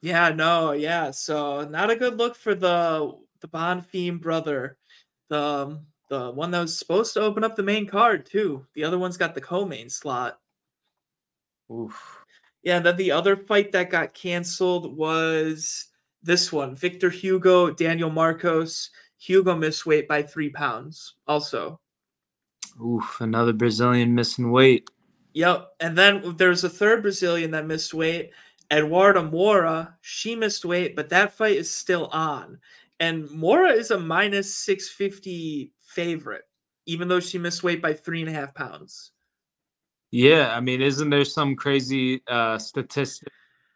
Yeah, 0.00 0.30
no, 0.30 0.72
yeah. 0.72 1.10
So 1.10 1.68
not 1.68 1.90
a 1.90 1.96
good 1.96 2.16
look 2.16 2.34
for 2.34 2.54
the 2.54 3.12
the 3.40 3.48
Bonfim 3.48 4.22
brother, 4.22 4.78
the 5.28 5.38
um, 5.38 5.80
the 6.08 6.30
one 6.30 6.50
that 6.52 6.62
was 6.62 6.78
supposed 6.78 7.12
to 7.12 7.20
open 7.20 7.44
up 7.44 7.56
the 7.56 7.62
main 7.62 7.86
card 7.86 8.24
too. 8.24 8.64
The 8.72 8.84
other 8.84 8.98
one's 8.98 9.18
got 9.18 9.34
the 9.34 9.42
co-main 9.42 9.90
slot. 9.90 10.40
Oof. 11.70 12.24
Yeah, 12.62 12.78
then 12.78 12.96
the 12.96 13.10
other 13.10 13.36
fight 13.36 13.72
that 13.72 13.90
got 13.90 14.14
canceled 14.14 14.96
was 14.96 15.88
this 16.22 16.52
one: 16.52 16.74
Victor 16.74 17.10
Hugo, 17.10 17.70
Daniel 17.70 18.10
Marcos. 18.10 18.90
Hugo 19.18 19.54
missed 19.54 19.84
weight 19.84 20.08
by 20.08 20.22
three 20.22 20.48
pounds. 20.48 21.16
Also, 21.28 21.78
Oof. 22.82 23.20
Another 23.20 23.52
Brazilian 23.52 24.14
missing 24.14 24.50
weight. 24.50 24.88
Yep. 25.34 25.68
And 25.80 25.96
then 25.96 26.36
there's 26.36 26.64
a 26.64 26.70
third 26.70 27.02
Brazilian 27.02 27.50
that 27.52 27.66
missed 27.66 27.94
weight, 27.94 28.30
Eduarda 28.70 29.30
Moura. 29.30 29.94
She 30.00 30.34
missed 30.34 30.64
weight, 30.64 30.96
but 30.96 31.08
that 31.10 31.32
fight 31.32 31.56
is 31.56 31.70
still 31.70 32.06
on. 32.06 32.58
And 32.98 33.28
Moura 33.28 33.74
is 33.74 33.90
a 33.90 33.98
minus 33.98 34.54
650 34.54 35.72
favorite, 35.80 36.44
even 36.86 37.08
though 37.08 37.20
she 37.20 37.38
missed 37.38 37.62
weight 37.62 37.80
by 37.80 37.94
three 37.94 38.20
and 38.20 38.30
a 38.30 38.32
half 38.32 38.54
pounds. 38.54 39.12
Yeah, 40.10 40.54
I 40.54 40.60
mean, 40.60 40.82
isn't 40.82 41.08
there 41.08 41.24
some 41.24 41.54
crazy 41.54 42.22
uh 42.26 42.58
statistic 42.58 43.32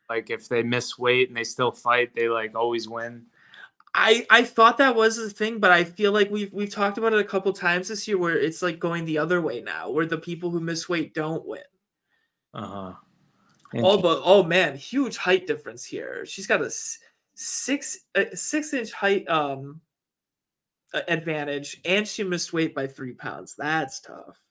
like 0.09 0.31
if 0.31 0.49
they 0.49 0.62
miss 0.62 0.99
weight 0.99 1.29
and 1.29 1.37
they 1.37 1.45
still 1.45 1.73
fight, 1.73 2.14
they 2.14 2.29
like 2.29 2.55
always 2.55 2.88
win? 2.88 3.27
I, 3.95 4.27
I 4.29 4.43
thought 4.43 4.79
that 4.79 4.97
was 4.97 5.17
the 5.17 5.31
thing, 5.31 5.61
but 5.61 5.71
I 5.71 5.85
feel 5.85 6.11
like 6.12 6.31
we've 6.31 6.53
we've 6.53 6.73
talked 6.73 6.99
about 6.99 7.12
it 7.12 7.21
a 7.21 7.25
couple 7.25 7.53
times 7.53 7.88
this 7.88 8.09
year 8.09 8.19
where 8.19 8.37
it's 8.37 8.61
like 8.61 8.81
going 8.81 9.05
the 9.05 9.19
other 9.19 9.40
way 9.40 9.61
now, 9.61 9.90
where 9.90 10.07
the 10.07 10.19
people 10.19 10.51
who 10.51 10.61
miss 10.61 10.88
weight 10.88 11.14
don't 11.14 11.47
win. 11.47 11.62
Uh-huh. 12.53 12.95
Oh, 13.77 14.01
but 14.01 14.21
oh 14.25 14.43
man, 14.43 14.77
huge 14.77 15.17
height 15.17 15.47
difference 15.47 15.85
here. 15.85 16.25
She's 16.27 16.47
got 16.47 16.61
a 16.61 16.71
six 17.35 17.99
a 18.14 18.37
six 18.37 18.73
inch 18.73 18.93
height 18.93 19.29
um 19.29 19.81
advantage, 21.09 21.81
and 21.85 22.07
she 22.07 22.23
missed 22.25 22.53
weight 22.53 22.75
by 22.75 22.87
three 22.87 23.12
pounds. 23.12 23.55
That's 23.57 24.01
tough. 24.01 24.43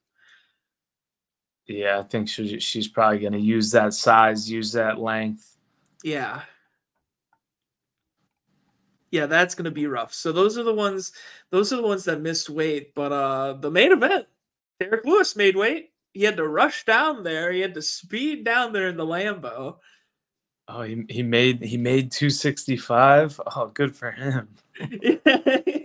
Yeah, 1.67 1.99
I 1.99 2.03
think 2.03 2.27
she, 2.27 2.59
she's 2.59 2.87
probably 2.87 3.19
going 3.19 3.33
to 3.33 3.39
use 3.39 3.71
that 3.71 3.93
size, 3.93 4.51
use 4.51 4.71
that 4.73 4.99
length. 4.99 5.57
Yeah. 6.03 6.41
Yeah, 9.13 9.27
that's 9.27 9.53
gonna 9.53 9.69
be 9.69 9.85
rough. 9.85 10.11
So 10.11 10.31
those 10.31 10.57
are 10.57 10.63
the 10.63 10.73
ones 10.73 11.11
those 11.51 11.71
are 11.71 11.75
the 11.75 11.83
ones 11.83 12.03
that 12.05 12.19
missed 12.19 12.49
weight. 12.49 12.95
But 12.95 13.11
uh 13.11 13.53
the 13.53 13.69
main 13.69 13.91
event, 13.91 14.25
Derrick 14.79 15.05
Lewis 15.05 15.35
made 15.35 15.55
weight. 15.55 15.91
He 16.13 16.23
had 16.23 16.37
to 16.37 16.47
rush 16.47 16.83
down 16.83 17.21
there. 17.21 17.51
He 17.51 17.59
had 17.59 17.75
to 17.75 17.81
speed 17.83 18.43
down 18.43 18.73
there 18.73 18.87
in 18.87 18.97
the 18.97 19.05
Lambo. 19.05 19.77
Oh, 20.67 20.81
he, 20.81 21.05
he 21.09 21.21
made 21.21 21.61
he 21.61 21.77
made 21.77 22.11
265. 22.11 23.39
Oh, 23.55 23.67
good 23.67 23.95
for 23.95 24.09
him. 24.09 24.49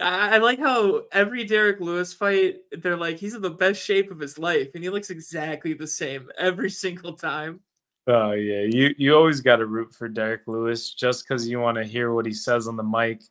I 0.00 0.34
I 0.34 0.38
like 0.38 0.58
how 0.58 1.02
every 1.12 1.44
Derrick 1.44 1.80
Lewis 1.80 2.12
fight, 2.12 2.56
they're 2.72 2.96
like, 2.96 3.18
he's 3.18 3.34
in 3.34 3.42
the 3.42 3.50
best 3.50 3.82
shape 3.82 4.10
of 4.10 4.20
his 4.20 4.38
life, 4.38 4.70
and 4.74 4.82
he 4.82 4.90
looks 4.90 5.10
exactly 5.10 5.74
the 5.74 5.86
same 5.86 6.28
every 6.38 6.70
single 6.70 7.14
time. 7.14 7.60
Oh 8.06 8.32
yeah, 8.32 8.62
you 8.62 8.94
you 8.98 9.14
always 9.14 9.40
got 9.40 9.56
to 9.56 9.66
root 9.66 9.94
for 9.94 10.08
Derrick 10.08 10.42
Lewis 10.46 10.92
just 10.92 11.26
because 11.28 11.48
you 11.48 11.60
want 11.60 11.76
to 11.76 11.84
hear 11.84 12.12
what 12.12 12.26
he 12.26 12.32
says 12.32 12.66
on 12.66 12.76
the 12.76 12.82
mic 12.82 13.22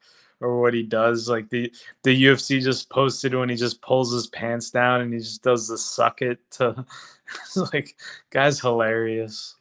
or 0.41 0.61
what 0.61 0.73
he 0.73 0.83
does. 0.83 1.27
Like 1.27 1.49
the 1.49 1.73
the 2.03 2.23
UFC 2.25 2.61
just 2.61 2.89
posted 2.89 3.33
when 3.35 3.49
he 3.49 3.55
just 3.55 3.81
pulls 3.81 4.13
his 4.13 4.27
pants 4.27 4.69
down 4.69 5.01
and 5.01 5.13
he 5.13 5.19
just 5.19 5.43
does 5.43 5.67
the 5.67 5.77
suck 5.77 6.21
it 6.21 6.39
to. 6.51 6.85
like, 7.73 7.95
guy's 8.31 8.59
hilarious. 8.59 9.55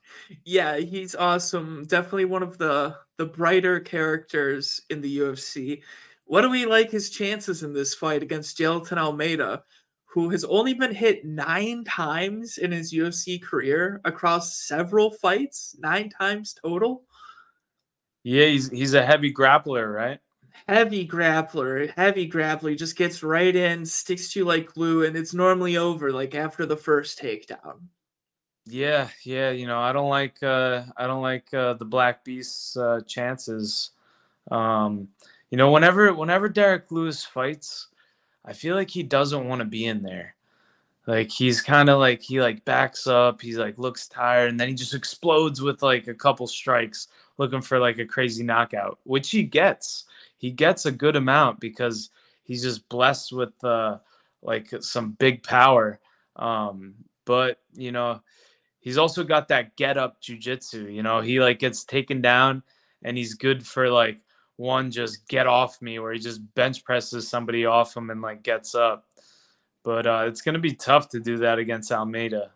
Yeah, 0.44 0.76
he's 0.76 1.14
awesome. 1.14 1.84
Definitely 1.86 2.26
one 2.26 2.42
of 2.42 2.58
the 2.58 2.96
the 3.16 3.26
brighter 3.26 3.80
characters 3.80 4.80
in 4.90 5.00
the 5.00 5.18
UFC. 5.18 5.82
What 6.28 6.42
do 6.42 6.50
we 6.50 6.66
like 6.66 6.90
his 6.90 7.08
chances 7.08 7.62
in 7.62 7.72
this 7.72 7.94
fight 7.94 8.22
against 8.22 8.58
Jailton 8.58 8.98
Almeida, 8.98 9.62
who 10.04 10.28
has 10.28 10.44
only 10.44 10.74
been 10.74 10.94
hit 10.94 11.24
nine 11.24 11.84
times 11.84 12.58
in 12.58 12.70
his 12.70 12.92
UFC 12.92 13.42
career 13.42 14.02
across 14.04 14.58
several 14.58 15.10
fights, 15.10 15.74
nine 15.78 16.10
times 16.10 16.52
total? 16.52 17.04
Yeah, 18.24 18.44
he's 18.44 18.68
he's 18.68 18.92
a 18.92 19.04
heavy 19.04 19.32
grappler, 19.32 19.90
right? 19.90 20.20
Heavy 20.68 21.08
grappler, 21.08 21.94
heavy 21.96 22.30
grappler. 22.30 22.70
He 22.70 22.76
just 22.76 22.96
gets 22.96 23.22
right 23.22 23.56
in, 23.56 23.86
sticks 23.86 24.30
to 24.32 24.40
you 24.40 24.44
like 24.44 24.74
glue, 24.74 25.06
and 25.06 25.16
it's 25.16 25.32
normally 25.32 25.78
over 25.78 26.12
like 26.12 26.34
after 26.34 26.66
the 26.66 26.76
first 26.76 27.18
takedown. 27.18 27.80
Yeah, 28.66 29.08
yeah. 29.24 29.50
You 29.50 29.66
know, 29.66 29.80
I 29.80 29.94
don't 29.94 30.10
like 30.10 30.42
uh, 30.42 30.82
I 30.94 31.06
don't 31.06 31.22
like 31.22 31.54
uh, 31.54 31.72
the 31.72 31.86
Black 31.86 32.22
Beast's 32.22 32.76
uh, 32.76 33.00
chances. 33.06 33.92
Um, 34.50 35.08
you 35.50 35.56
know, 35.58 35.70
whenever 35.70 36.12
whenever 36.12 36.48
Derrick 36.48 36.90
Lewis 36.90 37.24
fights, 37.24 37.88
I 38.44 38.52
feel 38.52 38.74
like 38.74 38.90
he 38.90 39.02
doesn't 39.02 39.48
want 39.48 39.60
to 39.60 39.64
be 39.64 39.86
in 39.86 40.02
there. 40.02 40.34
Like 41.06 41.30
he's 41.30 41.62
kind 41.62 41.88
of 41.88 41.98
like 41.98 42.20
he 42.20 42.40
like 42.40 42.64
backs 42.66 43.06
up, 43.06 43.40
he's 43.40 43.56
like 43.56 43.78
looks 43.78 44.08
tired, 44.08 44.50
and 44.50 44.60
then 44.60 44.68
he 44.68 44.74
just 44.74 44.94
explodes 44.94 45.62
with 45.62 45.82
like 45.82 46.06
a 46.06 46.14
couple 46.14 46.46
strikes, 46.46 47.08
looking 47.38 47.62
for 47.62 47.78
like 47.78 47.98
a 47.98 48.04
crazy 48.04 48.44
knockout, 48.44 48.98
which 49.04 49.30
he 49.30 49.42
gets. 49.42 50.04
He 50.36 50.50
gets 50.50 50.84
a 50.84 50.92
good 50.92 51.16
amount 51.16 51.60
because 51.60 52.10
he's 52.44 52.62
just 52.62 52.86
blessed 52.90 53.32
with 53.32 53.52
uh, 53.64 53.98
like 54.42 54.68
some 54.80 55.12
big 55.12 55.42
power. 55.42 55.98
Um, 56.36 56.94
but 57.24 57.60
you 57.72 57.90
know, 57.90 58.20
he's 58.80 58.98
also 58.98 59.24
got 59.24 59.48
that 59.48 59.76
get 59.76 59.96
up 59.96 60.20
jujitsu. 60.20 60.92
You 60.92 61.02
know, 61.02 61.22
he 61.22 61.40
like 61.40 61.58
gets 61.58 61.84
taken 61.84 62.20
down, 62.20 62.62
and 63.02 63.16
he's 63.16 63.32
good 63.32 63.66
for 63.66 63.88
like 63.88 64.20
one 64.58 64.90
just 64.90 65.26
get 65.28 65.46
off 65.46 65.80
me, 65.80 65.98
where 65.98 66.12
he 66.12 66.18
just 66.18 66.42
bench 66.54 66.84
presses 66.84 67.28
somebody 67.28 67.64
off 67.64 67.96
him 67.96 68.10
and 68.10 68.20
like 68.20 68.42
gets 68.42 68.74
up. 68.74 69.04
But 69.84 70.06
uh, 70.06 70.24
it's 70.26 70.42
gonna 70.42 70.58
be 70.58 70.74
tough 70.74 71.08
to 71.10 71.20
do 71.20 71.38
that 71.38 71.58
against 71.58 71.90
Almeida. 71.90 72.50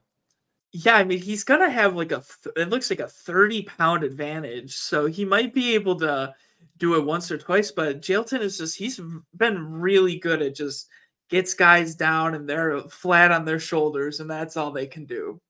Yeah, 0.73 0.97
I 0.97 1.05
mean 1.05 1.21
he's 1.21 1.45
gonna 1.45 1.71
have 1.71 1.95
like 1.95 2.13
a 2.13 2.23
th- 2.43 2.57
it 2.57 2.71
looks 2.71 2.91
like 2.91 3.01
a 3.01 3.09
thirty 3.09 3.63
pound 3.63 4.05
advantage, 4.05 4.75
so 4.75 5.07
he 5.07 5.25
might 5.25 5.55
be 5.55 5.75
able 5.75 5.99
to 6.01 6.35
do 6.79 6.97
it 6.97 7.05
once 7.05 7.31
or 7.31 7.39
twice. 7.39 7.71
But 7.71 8.03
Jailton 8.03 8.41
is 8.41 8.59
just 8.59 8.77
he's 8.77 9.01
been 9.37 9.73
really 9.73 10.19
good 10.19 10.43
at 10.43 10.57
just 10.57 10.89
gets 11.31 11.55
guys 11.55 11.95
down 11.95 12.35
and 12.35 12.49
they're 12.49 12.81
flat 12.83 13.31
on 13.31 13.45
their 13.45 13.61
shoulders, 13.61 14.19
and 14.21 14.29
that's 14.29 14.57
all 14.57 14.73
they 14.73 14.87
can 14.87 15.07
do. 15.07 15.41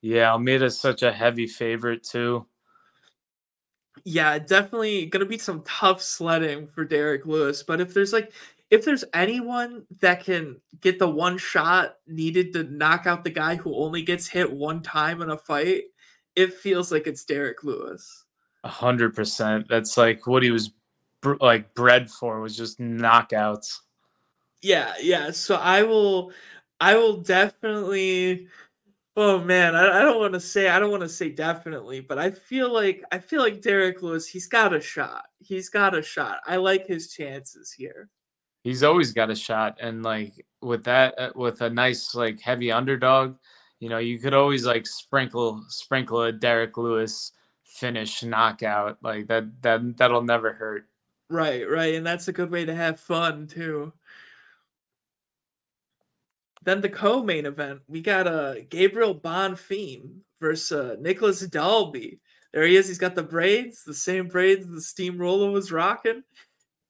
Yeah, 0.00 0.32
Almeida's 0.32 0.80
such 0.80 1.02
a 1.02 1.12
heavy 1.12 1.46
favorite 1.46 2.02
too. 2.02 2.46
Yeah, 4.04 4.38
definitely 4.38 5.06
gonna 5.06 5.26
be 5.26 5.38
some 5.38 5.62
tough 5.62 6.02
sledding 6.02 6.66
for 6.66 6.84
Derrick 6.84 7.26
Lewis. 7.26 7.62
But 7.62 7.80
if 7.80 7.94
there's 7.94 8.12
like 8.12 8.32
if 8.70 8.84
there's 8.84 9.04
anyone 9.12 9.84
that 10.00 10.24
can 10.24 10.56
get 10.80 10.98
the 10.98 11.08
one 11.08 11.36
shot 11.36 11.98
needed 12.06 12.54
to 12.54 12.64
knock 12.64 13.06
out 13.06 13.22
the 13.22 13.30
guy 13.30 13.54
who 13.54 13.74
only 13.76 14.02
gets 14.02 14.26
hit 14.26 14.50
one 14.50 14.82
time 14.82 15.20
in 15.20 15.28
a 15.28 15.36
fight, 15.36 15.84
it 16.36 16.54
feels 16.54 16.90
like 16.90 17.06
it's 17.06 17.24
Derrick 17.24 17.62
Lewis. 17.64 18.24
A 18.64 18.68
hundred 18.68 19.14
percent. 19.14 19.66
That's 19.68 19.98
like 19.98 20.26
what 20.26 20.42
he 20.42 20.50
was 20.50 20.72
br- 21.20 21.34
like 21.40 21.74
bred 21.74 22.10
for 22.10 22.40
was 22.40 22.56
just 22.56 22.78
knockouts. 22.80 23.80
Yeah, 24.62 24.94
yeah. 25.02 25.32
So 25.32 25.56
I 25.56 25.82
will 25.82 26.32
I 26.80 26.96
will 26.96 27.18
definitely 27.18 28.48
Oh 29.14 29.38
man, 29.44 29.74
I, 29.76 29.98
I 29.98 30.02
don't 30.02 30.18
want 30.18 30.32
to 30.32 30.40
say 30.40 30.68
I 30.68 30.78
don't 30.78 30.90
want 30.90 31.02
to 31.02 31.08
say 31.08 31.28
definitely, 31.28 32.00
but 32.00 32.18
I 32.18 32.30
feel 32.30 32.72
like 32.72 33.04
I 33.12 33.18
feel 33.18 33.42
like 33.42 33.60
Derrick 33.60 34.02
Lewis, 34.02 34.26
he's 34.26 34.46
got 34.46 34.74
a 34.74 34.80
shot. 34.80 35.26
He's 35.38 35.68
got 35.68 35.96
a 35.96 36.02
shot. 36.02 36.38
I 36.46 36.56
like 36.56 36.86
his 36.86 37.12
chances 37.12 37.72
here. 37.72 38.08
He's 38.64 38.82
always 38.82 39.12
got 39.12 39.30
a 39.30 39.34
shot, 39.34 39.76
and 39.80 40.02
like 40.02 40.46
with 40.62 40.84
that, 40.84 41.18
uh, 41.18 41.32
with 41.34 41.60
a 41.60 41.68
nice 41.68 42.14
like 42.14 42.40
heavy 42.40 42.72
underdog, 42.72 43.36
you 43.80 43.90
know, 43.90 43.98
you 43.98 44.18
could 44.18 44.34
always 44.34 44.64
like 44.64 44.86
sprinkle 44.86 45.62
sprinkle 45.68 46.22
a 46.22 46.32
Derek 46.32 46.78
Lewis 46.78 47.32
finish 47.64 48.22
knockout 48.22 48.96
like 49.02 49.26
that. 49.26 49.44
That 49.62 49.96
that'll 49.98 50.22
never 50.22 50.54
hurt. 50.54 50.88
Right, 51.28 51.68
right, 51.68 51.94
and 51.94 52.06
that's 52.06 52.28
a 52.28 52.32
good 52.32 52.50
way 52.50 52.64
to 52.64 52.74
have 52.74 53.00
fun 53.00 53.46
too. 53.46 53.92
Then 56.64 56.80
the 56.80 56.88
co-main 56.88 57.46
event, 57.46 57.80
we 57.88 58.00
got 58.00 58.26
uh 58.26 58.54
Gabriel 58.68 59.14
Bonfim 59.14 60.20
versus 60.40 60.72
uh, 60.72 60.96
Nicolas 61.00 61.40
Dalby. 61.40 62.20
There 62.52 62.64
he 62.64 62.76
is. 62.76 62.86
He's 62.88 62.98
got 62.98 63.14
the 63.14 63.22
braids, 63.22 63.82
the 63.82 63.94
same 63.94 64.28
braids 64.28 64.68
the 64.68 64.80
Steamroller 64.80 65.50
was 65.50 65.72
rocking. 65.72 66.22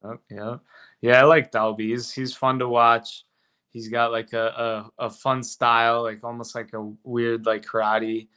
Oh, 0.02 0.18
yeah, 0.28 0.56
yeah. 1.00 1.20
I 1.20 1.24
like 1.24 1.52
Dalby. 1.52 1.90
He's 1.90 2.12
he's 2.12 2.35
fun 2.35 2.58
to 2.58 2.68
watch. 2.68 3.24
He's 3.70 3.88
got 3.88 4.12
like 4.12 4.32
a, 4.32 4.90
a, 4.98 5.06
a 5.06 5.11
fun 5.11 5.42
style, 5.42 6.02
like 6.02 6.22
almost 6.24 6.54
like 6.54 6.74
a 6.74 6.92
weird 7.04 7.46
like 7.46 7.64
karate. 7.64 8.28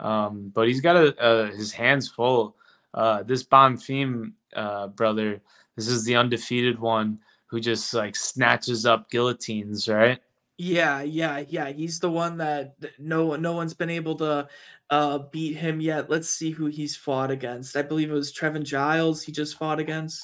Um, 0.00 0.50
but 0.54 0.66
he's 0.66 0.80
got 0.80 0.96
a, 0.96 1.14
a, 1.24 1.46
his 1.48 1.72
hands 1.72 2.08
full. 2.08 2.56
Uh, 2.94 3.22
this 3.22 3.44
Bonfim 3.44 4.32
uh, 4.56 4.88
brother, 4.88 5.40
this 5.76 5.86
is 5.86 6.04
the 6.04 6.16
undefeated 6.16 6.78
one 6.78 7.18
who 7.46 7.60
just 7.60 7.92
like 7.94 8.16
snatches 8.16 8.86
up 8.86 9.10
guillotines, 9.10 9.88
right? 9.88 10.20
Yeah, 10.62 11.00
yeah, 11.00 11.42
yeah. 11.48 11.72
He's 11.72 12.00
the 12.00 12.10
one 12.10 12.36
that 12.36 12.74
no 12.98 13.34
no 13.36 13.54
one's 13.54 13.72
been 13.72 13.88
able 13.88 14.16
to 14.16 14.46
uh 14.90 15.18
beat 15.32 15.56
him 15.56 15.80
yet. 15.80 16.10
Let's 16.10 16.28
see 16.28 16.50
who 16.50 16.66
he's 16.66 16.94
fought 16.94 17.30
against. 17.30 17.78
I 17.78 17.82
believe 17.82 18.10
it 18.10 18.14
was 18.14 18.30
Trevin 18.30 18.62
Giles 18.62 19.22
he 19.22 19.32
just 19.32 19.56
fought 19.56 19.80
against. 19.80 20.22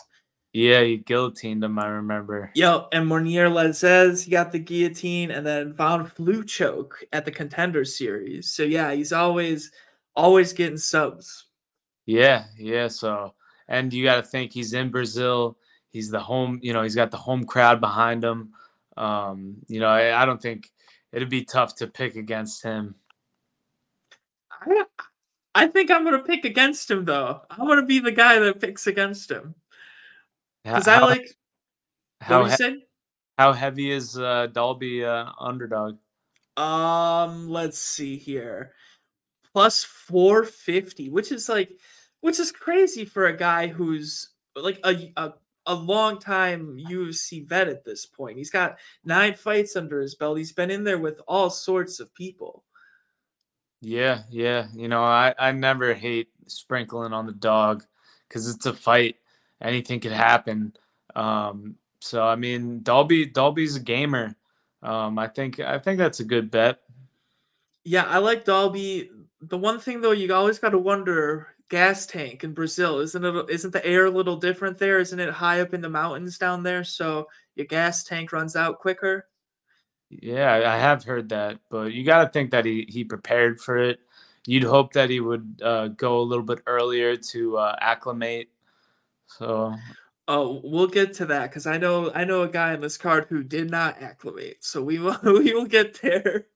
Yeah, 0.52 0.82
he 0.82 0.98
guillotined 0.98 1.64
him. 1.64 1.78
I 1.78 1.86
remember. 1.86 2.50
Yo, 2.54 2.86
and 2.92 3.08
Mounir 3.08 3.50
Lazzez, 3.50 4.24
he 4.24 4.30
got 4.30 4.52
the 4.52 4.58
guillotine, 4.58 5.30
and 5.30 5.46
then 5.46 5.72
von 5.72 6.04
Flue 6.04 6.44
choke 6.44 7.02
at 7.14 7.24
the 7.24 7.30
contender 7.30 7.86
series. 7.86 8.50
So 8.50 8.62
yeah, 8.62 8.92
he's 8.92 9.14
always 9.14 9.72
always 10.14 10.52
getting 10.52 10.76
subs. 10.76 11.46
Yeah, 12.04 12.44
yeah. 12.58 12.88
So, 12.88 13.32
and 13.68 13.90
you 13.90 14.04
got 14.04 14.16
to 14.16 14.22
think 14.22 14.52
he's 14.52 14.74
in 14.74 14.90
Brazil. 14.90 15.56
He's 15.88 16.10
the 16.10 16.20
home. 16.20 16.58
You 16.60 16.74
know, 16.74 16.82
he's 16.82 16.94
got 16.94 17.10
the 17.10 17.16
home 17.16 17.44
crowd 17.44 17.80
behind 17.80 18.22
him. 18.22 18.52
Um, 18.96 19.56
you 19.68 19.80
know, 19.80 19.88
I, 19.88 20.22
I 20.22 20.26
don't 20.26 20.40
think 20.40 20.70
it'd 21.12 21.30
be 21.30 21.44
tough 21.44 21.76
to 21.76 21.86
pick 21.86 22.16
against 22.16 22.62
him. 22.62 22.94
I, 24.50 24.84
I 25.54 25.66
think 25.66 25.90
I'm 25.90 26.04
gonna 26.04 26.22
pick 26.22 26.44
against 26.44 26.90
him 26.90 27.04
though. 27.04 27.40
I'm 27.50 27.66
gonna 27.66 27.86
be 27.86 27.98
the 27.98 28.12
guy 28.12 28.38
that 28.38 28.60
picks 28.60 28.86
against 28.86 29.30
him 29.30 29.54
because 30.64 30.88
I 30.88 31.00
like. 31.00 31.28
how 32.20 32.42
what 32.42 32.52
said? 32.52 32.78
how 33.38 33.52
heavy 33.52 33.90
is 33.90 34.18
uh, 34.18 34.48
Dalby 34.52 35.04
uh, 35.04 35.26
underdog? 35.38 35.98
Um, 36.56 37.48
let's 37.48 37.78
see 37.78 38.16
here. 38.16 38.72
Plus 39.52 39.84
450, 39.84 41.10
which 41.10 41.32
is 41.32 41.48
like 41.48 41.70
which 42.20 42.40
is 42.40 42.52
crazy 42.52 43.04
for 43.04 43.26
a 43.26 43.36
guy 43.36 43.68
who's 43.68 44.30
like 44.54 44.78
a 44.84 45.12
a, 45.16 45.32
a 45.66 45.74
long 45.74 46.18
time 46.18 46.78
UFC 46.78 47.46
vet 47.46 47.68
at 47.68 47.84
this 47.84 48.06
point. 48.06 48.38
He's 48.38 48.50
got 48.50 48.78
nine 49.04 49.34
fights 49.34 49.76
under 49.76 50.00
his 50.00 50.14
belt. 50.14 50.38
He's 50.38 50.52
been 50.52 50.70
in 50.70 50.84
there 50.84 50.98
with 50.98 51.20
all 51.26 51.50
sorts 51.50 52.00
of 52.00 52.14
people. 52.14 52.64
Yeah, 53.80 54.22
yeah. 54.30 54.68
You 54.74 54.88
know, 54.88 55.02
I, 55.02 55.34
I 55.38 55.52
never 55.52 55.92
hate 55.94 56.28
sprinkling 56.46 57.12
on 57.12 57.26
the 57.26 57.32
dog 57.32 57.84
because 58.28 58.48
it's 58.48 58.66
a 58.66 58.72
fight. 58.72 59.16
Anything 59.60 60.00
could 60.00 60.12
happen. 60.12 60.72
Um, 61.14 61.76
so 62.00 62.22
I 62.22 62.36
mean, 62.36 62.82
Dalby 62.82 63.26
Dalby's 63.26 63.76
a 63.76 63.80
gamer. 63.80 64.36
Um, 64.82 65.18
I 65.18 65.26
think 65.26 65.60
I 65.60 65.78
think 65.78 65.98
that's 65.98 66.20
a 66.20 66.24
good 66.24 66.50
bet. 66.50 66.80
Yeah, 67.84 68.04
I 68.04 68.18
like 68.18 68.44
Dalby. 68.44 69.10
The 69.40 69.58
one 69.58 69.80
thing 69.80 70.00
though, 70.00 70.12
you 70.12 70.32
always 70.34 70.58
got 70.58 70.70
to 70.70 70.78
wonder 70.78 71.48
gas 71.68 72.06
tank 72.06 72.44
in 72.44 72.52
Brazil. 72.52 72.98
Isn't 73.00 73.24
it? 73.24 73.50
Isn't 73.50 73.72
the 73.72 73.84
air 73.84 74.06
a 74.06 74.10
little 74.10 74.36
different 74.36 74.78
there? 74.78 74.98
Isn't 74.98 75.20
it 75.20 75.32
high 75.32 75.60
up 75.60 75.74
in 75.74 75.80
the 75.80 75.88
mountains 75.88 76.38
down 76.38 76.62
there? 76.62 76.84
So 76.84 77.28
your 77.54 77.66
gas 77.66 78.04
tank 78.04 78.32
runs 78.32 78.56
out 78.56 78.78
quicker. 78.78 79.28
Yeah, 80.08 80.62
I 80.72 80.78
have 80.78 81.02
heard 81.04 81.28
that, 81.30 81.58
but 81.68 81.92
you 81.92 82.04
got 82.04 82.24
to 82.24 82.30
think 82.30 82.52
that 82.52 82.64
he 82.64 82.86
he 82.88 83.04
prepared 83.04 83.60
for 83.60 83.76
it. 83.78 84.00
You'd 84.46 84.62
hope 84.62 84.92
that 84.92 85.10
he 85.10 85.18
would 85.20 85.60
uh, 85.62 85.88
go 85.88 86.20
a 86.20 86.22
little 86.22 86.44
bit 86.44 86.60
earlier 86.66 87.16
to 87.16 87.58
uh, 87.58 87.76
acclimate. 87.80 88.48
So 89.26 89.74
Oh, 90.28 90.60
we'll 90.64 90.88
get 90.88 91.14
to 91.14 91.26
that 91.26 91.50
because 91.50 91.66
I 91.66 91.78
know 91.78 92.12
I 92.12 92.24
know 92.24 92.42
a 92.42 92.48
guy 92.48 92.74
in 92.74 92.80
this 92.80 92.96
card 92.96 93.26
who 93.28 93.44
did 93.44 93.70
not 93.70 94.02
acclimate. 94.02 94.58
So 94.64 94.82
we 94.82 94.98
will 94.98 95.18
we 95.24 95.52
will 95.54 95.66
get 95.66 96.00
there. 96.00 96.46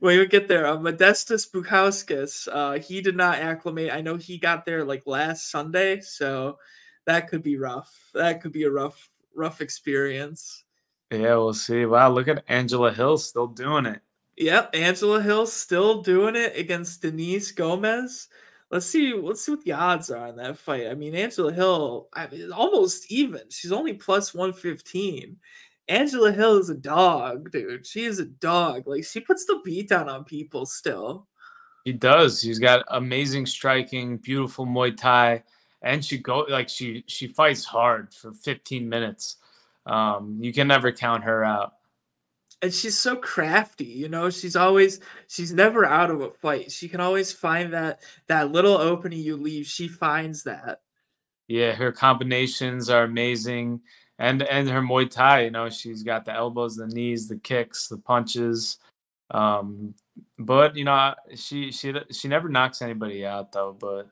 We 0.00 0.18
will 0.18 0.26
get 0.26 0.48
there. 0.48 0.66
Uh, 0.66 0.76
Modestas 0.76 1.50
Bukauskas, 1.50 2.48
uh, 2.50 2.78
he 2.80 3.00
did 3.00 3.16
not 3.16 3.38
acclimate. 3.38 3.92
I 3.92 4.00
know 4.00 4.16
he 4.16 4.38
got 4.38 4.64
there 4.64 4.84
like 4.84 5.06
last 5.06 5.50
Sunday, 5.50 6.00
so 6.00 6.58
that 7.06 7.28
could 7.28 7.42
be 7.42 7.56
rough. 7.56 7.92
That 8.14 8.40
could 8.40 8.52
be 8.52 8.64
a 8.64 8.70
rough 8.70 9.08
rough 9.34 9.60
experience. 9.60 10.64
yeah, 11.10 11.36
we'll 11.36 11.54
see. 11.54 11.86
Wow, 11.86 12.10
look 12.10 12.28
at 12.28 12.44
Angela 12.48 12.92
Hill 12.92 13.18
still 13.18 13.46
doing 13.46 13.86
it. 13.86 14.00
Yep, 14.36 14.70
Angela 14.74 15.22
Hill 15.22 15.46
still 15.46 16.02
doing 16.02 16.36
it 16.36 16.56
against 16.56 17.02
Denise 17.02 17.52
Gomes. 17.52 18.28
Let's 18.70 18.86
see. 18.86 19.12
Let's 19.12 19.44
see 19.44 19.52
what 19.52 19.64
the 19.64 19.72
odds 19.72 20.10
are 20.10 20.26
on 20.28 20.36
that 20.36 20.56
fight. 20.56 20.86
I 20.86 20.94
mean, 20.94 21.14
Angela 21.14 21.52
Hill, 21.52 22.08
I 22.14 22.26
mean, 22.28 22.50
almost 22.52 23.12
even. 23.12 23.42
She's 23.50 23.72
only 23.72 23.92
plus 23.92 24.32
one 24.32 24.54
fifteen. 24.54 25.36
Angela 25.92 26.32
Hill 26.32 26.58
is 26.58 26.70
a 26.70 26.74
dog, 26.74 27.50
dude. 27.52 27.86
She 27.86 28.04
is 28.04 28.18
a 28.18 28.24
dog. 28.24 28.86
Like 28.86 29.04
she 29.04 29.20
puts 29.20 29.44
the 29.44 29.60
beat 29.64 29.88
down 29.90 30.08
on 30.08 30.24
people 30.24 30.64
still. 30.66 31.28
He 31.84 31.92
does. 31.92 32.40
He's 32.40 32.58
got 32.58 32.84
amazing 32.88 33.46
striking, 33.46 34.16
beautiful 34.16 34.66
Muay 34.66 34.96
Thai, 34.96 35.42
and 35.82 36.04
she 36.04 36.18
go 36.18 36.46
like 36.48 36.68
she 36.68 37.04
she 37.06 37.26
fights 37.28 37.64
hard 37.64 38.14
for 38.14 38.32
15 38.32 38.88
minutes. 38.88 39.36
Um, 39.84 40.38
you 40.40 40.52
can 40.52 40.68
never 40.68 40.92
count 40.92 41.24
her 41.24 41.44
out. 41.44 41.74
and 42.62 42.72
she's 42.72 42.96
so 42.96 43.16
crafty 43.16 43.84
you 43.84 44.08
know 44.08 44.30
she's 44.30 44.54
always 44.56 45.00
she's 45.26 45.52
never 45.52 45.84
out 45.84 46.10
of 46.10 46.20
a 46.20 46.30
fight 46.30 46.70
she 46.70 46.88
can 46.88 47.00
always 47.00 47.32
find 47.32 47.72
that 47.72 48.00
that 48.28 48.52
little 48.52 48.76
opening 48.76 49.18
you 49.18 49.36
leave 49.36 49.66
she 49.66 49.88
finds 49.88 50.44
that 50.44 50.80
Yeah, 51.48 51.72
her 51.72 51.92
combinations 51.92 52.88
are 52.88 53.04
amazing, 53.04 53.80
and 54.18 54.42
and 54.42 54.68
her 54.68 54.80
Muay 54.82 55.10
Thai. 55.10 55.44
You 55.44 55.50
know, 55.50 55.68
she's 55.68 56.02
got 56.02 56.24
the 56.24 56.32
elbows, 56.32 56.76
the 56.76 56.86
knees, 56.86 57.28
the 57.28 57.36
kicks, 57.36 57.88
the 57.88 57.98
punches. 57.98 58.78
Um, 59.30 59.94
but 60.38 60.76
you 60.76 60.84
know, 60.84 61.14
she 61.34 61.72
she 61.72 61.94
she 62.10 62.28
never 62.28 62.48
knocks 62.48 62.82
anybody 62.82 63.24
out 63.26 63.52
though. 63.52 63.76
But 63.78 64.08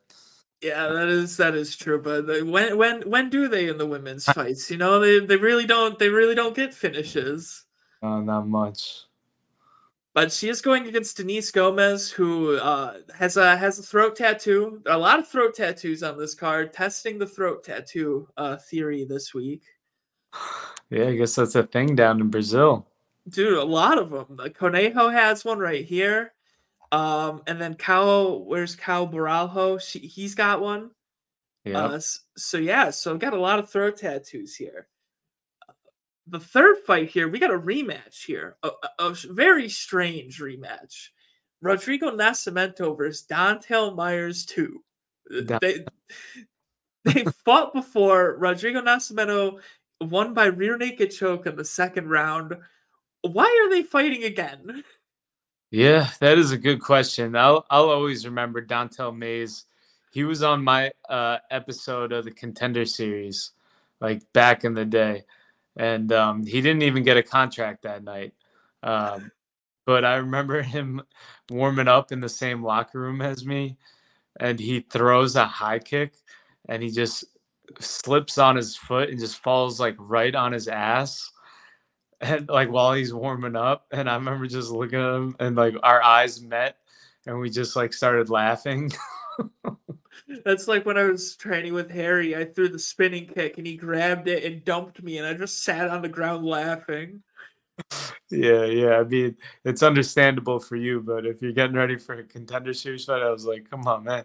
yeah 0.62 0.88
that 0.88 1.08
is 1.08 1.38
that 1.38 1.54
is 1.54 1.74
true 1.74 1.98
but 2.02 2.26
they- 2.26 2.42
when 2.42 2.76
when 2.76 3.00
when 3.08 3.30
do 3.30 3.48
they 3.48 3.68
in 3.70 3.78
the 3.78 3.86
women's 3.86 4.24
fights 4.34 4.70
you 4.70 4.76
know 4.76 5.00
they 5.00 5.18
they 5.18 5.36
really 5.38 5.64
don't 5.64 5.98
they 5.98 6.10
really 6.10 6.34
don't 6.34 6.54
get 6.54 6.74
finishes 6.74 7.64
uh, 8.02 8.20
not 8.20 8.46
much. 8.46 9.06
but 10.12 10.30
she 10.30 10.50
is 10.50 10.60
going 10.60 10.86
against 10.86 11.16
Denise 11.16 11.50
Gomes, 11.50 12.10
who 12.10 12.56
uh, 12.56 12.98
has 13.18 13.38
a 13.38 13.56
has 13.56 13.78
a 13.78 13.82
throat 13.82 14.16
tattoo. 14.16 14.82
A 14.86 14.98
lot 14.98 15.18
of 15.18 15.28
throat 15.28 15.54
tattoos 15.54 16.02
on 16.02 16.18
this 16.18 16.34
card. 16.34 16.72
Testing 16.74 17.18
the 17.18 17.26
throat 17.26 17.64
tattoo 17.64 18.28
uh, 18.36 18.56
theory 18.56 19.04
this 19.04 19.32
week. 19.32 19.62
Yeah, 20.90 21.06
I 21.06 21.14
guess 21.16 21.36
that's 21.36 21.54
a 21.54 21.62
thing 21.62 21.94
down 21.94 22.20
in 22.20 22.28
Brazil. 22.28 22.86
dude 23.28 23.56
a 23.58 23.64
lot 23.64 23.98
of 23.98 24.10
them 24.10 24.26
like 24.36 24.54
conejo 24.56 25.08
has 25.08 25.44
one 25.44 25.58
right 25.58 25.84
here. 25.84 26.32
Um 26.92 27.42
and 27.46 27.60
then 27.60 27.74
Caio, 27.74 28.38
where's 28.38 28.74
Caio 28.74 29.06
Borralho? 29.06 29.80
She, 29.80 30.00
he's 30.00 30.34
got 30.34 30.60
one. 30.60 30.90
Yeah. 31.64 31.84
uh, 31.86 31.92
s- 31.96 32.22
so 32.36 32.58
yeah 32.58 32.90
so 32.90 33.12
I've 33.12 33.18
got 33.20 33.34
a 33.34 33.40
lot 33.40 33.58
of 33.60 33.70
throat 33.70 33.98
tattoos 33.98 34.56
here. 34.56 34.88
The 36.26 36.40
third 36.40 36.78
fight 36.86 37.10
here 37.10 37.28
we 37.28 37.38
got 37.38 37.54
a 37.54 37.58
rematch 37.58 38.24
here 38.24 38.56
a, 38.62 38.68
a- 38.98 39.04
a 39.10 39.16
very 39.30 39.68
strange 39.68 40.40
rematch. 40.40 41.08
Rodrigo 41.62 42.10
nascimento 42.10 42.96
versus 42.96 43.22
Don'Tale 43.22 43.94
Mayes 43.94 44.44
2 44.46 44.82
Da- 45.44 45.58
they 45.60 45.84
they 47.04 47.24
fought 47.44 47.72
before. 47.72 48.36
Rodrigo 48.38 48.80
nascimento 48.80 49.60
won 50.00 50.34
by 50.34 50.46
rear 50.46 50.76
naked 50.76 51.10
choke 51.10 51.46
in 51.46 51.56
the 51.56 51.64
second 51.64 52.08
round 52.08 52.54
why 53.22 53.44
are 53.44 53.70
they 53.70 53.82
fighting 53.82 54.24
again 54.24 54.82
Yeah, 55.70 56.08
that 56.20 56.36
is 56.36 56.50
a 56.50 56.58
good 56.58 56.80
question. 56.80 57.36
I'll 57.36 57.64
I'll 57.70 57.90
always 57.90 58.26
remember 58.26 58.60
Don'Tale 58.60 59.12
Mayes. 59.12 59.66
He 60.10 60.24
was 60.24 60.42
on 60.42 60.64
my 60.64 60.90
uh, 61.08 61.38
episode 61.50 62.10
of 62.12 62.24
the 62.24 62.32
Contender 62.32 62.84
Series, 62.84 63.52
like 64.00 64.20
back 64.32 64.64
in 64.64 64.74
the 64.74 64.84
day, 64.84 65.22
and 65.76 66.12
um, 66.12 66.44
he 66.44 66.60
didn't 66.60 66.82
even 66.82 67.04
get 67.04 67.16
a 67.16 67.22
contract 67.22 67.82
that 67.82 68.02
night. 68.02 68.34
Um, 68.82 69.30
but 69.86 70.04
I 70.04 70.16
remember 70.16 70.60
him 70.76 71.02
warming 71.48 71.88
up 71.88 72.10
in 72.10 72.18
the 72.20 72.28
same 72.28 72.64
locker 72.64 72.98
room 72.98 73.22
as 73.22 73.46
me, 73.46 73.76
and 74.40 74.58
he 74.58 74.80
throws 74.80 75.36
a 75.36 75.44
high 75.44 75.78
kick, 75.78 76.14
and 76.68 76.82
he 76.82 76.90
just 76.90 77.24
slips 77.78 78.38
on 78.38 78.56
his 78.56 78.76
foot 78.76 79.10
and 79.10 79.18
just 79.18 79.42
falls 79.42 79.78
like 79.78 79.96
right 79.98 80.34
on 80.34 80.52
his 80.52 80.68
ass 80.68 81.30
and 82.20 82.48
like 82.48 82.70
while 82.70 82.92
he's 82.92 83.14
warming 83.14 83.56
up 83.56 83.86
and 83.92 84.08
i 84.08 84.14
remember 84.14 84.46
just 84.46 84.70
looking 84.70 85.00
at 85.00 85.14
him 85.14 85.36
and 85.40 85.56
like 85.56 85.74
our 85.82 86.02
eyes 86.02 86.42
met 86.42 86.76
and 87.26 87.38
we 87.38 87.50
just 87.50 87.76
like 87.76 87.92
started 87.92 88.30
laughing. 88.30 88.90
That's 90.44 90.68
like 90.68 90.86
when 90.86 90.98
i 90.98 91.04
was 91.04 91.34
training 91.36 91.72
with 91.72 91.90
harry 91.90 92.36
i 92.36 92.44
threw 92.44 92.68
the 92.68 92.78
spinning 92.78 93.26
kick 93.26 93.58
and 93.58 93.66
he 93.66 93.76
grabbed 93.76 94.28
it 94.28 94.44
and 94.44 94.64
dumped 94.64 95.02
me 95.02 95.18
and 95.18 95.26
i 95.26 95.34
just 95.34 95.64
sat 95.64 95.88
on 95.88 96.02
the 96.02 96.08
ground 96.08 96.44
laughing. 96.44 97.22
Yeah 98.30 98.64
yeah 98.66 98.98
i 98.98 99.04
mean 99.04 99.36
it's 99.64 99.82
understandable 99.82 100.60
for 100.60 100.76
you 100.76 101.00
but 101.00 101.26
if 101.26 101.42
you're 101.42 101.52
getting 101.52 101.76
ready 101.76 101.96
for 101.96 102.14
a 102.14 102.24
contender 102.24 102.74
series 102.74 103.06
fight 103.06 103.22
i 103.22 103.30
was 103.30 103.44
like 103.44 103.68
come 103.68 103.86
on 103.86 104.04
man. 104.04 104.24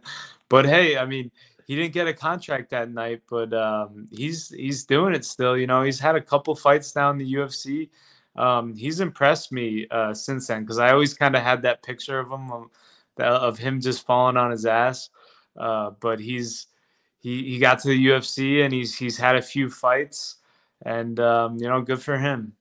But 0.49 0.65
hey 0.65 0.97
i 0.97 1.05
mean 1.05 1.31
he 1.65 1.75
didn't 1.75 1.93
get 1.93 2.07
a 2.07 2.13
contract 2.13 2.69
that 2.69 2.89
night 2.89 3.21
but 3.29 3.53
um 3.53 4.07
he's 4.11 4.49
he's 4.49 4.85
doing 4.85 5.13
it 5.13 5.25
still 5.25 5.57
you 5.57 5.67
know 5.67 5.83
he's 5.83 5.99
had 5.99 6.15
a 6.15 6.21
couple 6.21 6.55
fights 6.55 6.91
down 6.91 7.17
the 7.17 7.33
ufc 7.33 7.89
um 8.35 8.75
he's 8.75 8.99
impressed 8.99 9.51
me 9.51 9.87
uh 9.91 10.13
since 10.13 10.47
then 10.47 10.61
because 10.61 10.79
i 10.79 10.91
always 10.91 11.13
kind 11.13 11.35
of 11.35 11.41
had 11.41 11.61
that 11.61 11.83
picture 11.83 12.19
of 12.19 12.31
him 12.31 12.51
of, 12.51 12.69
of 13.19 13.57
him 13.57 13.79
just 13.79 14.05
falling 14.05 14.37
on 14.37 14.51
his 14.51 14.65
ass. 14.65 15.09
Uh 15.57 15.91
but 15.99 16.19
he's 16.19 16.67
he 17.19 17.43
he 17.43 17.59
got 17.59 17.79
to 17.79 17.87
the 17.87 18.07
ufc 18.07 18.63
and 18.63 18.73
he's 18.73 18.97
he's 18.97 19.17
had 19.17 19.35
a 19.35 19.41
few 19.41 19.69
fights 19.69 20.37
and 20.85 21.19
um 21.19 21.57
you 21.57 21.67
know 21.67 21.81
good 21.81 22.01
for 22.01 22.17
him. 22.17 22.53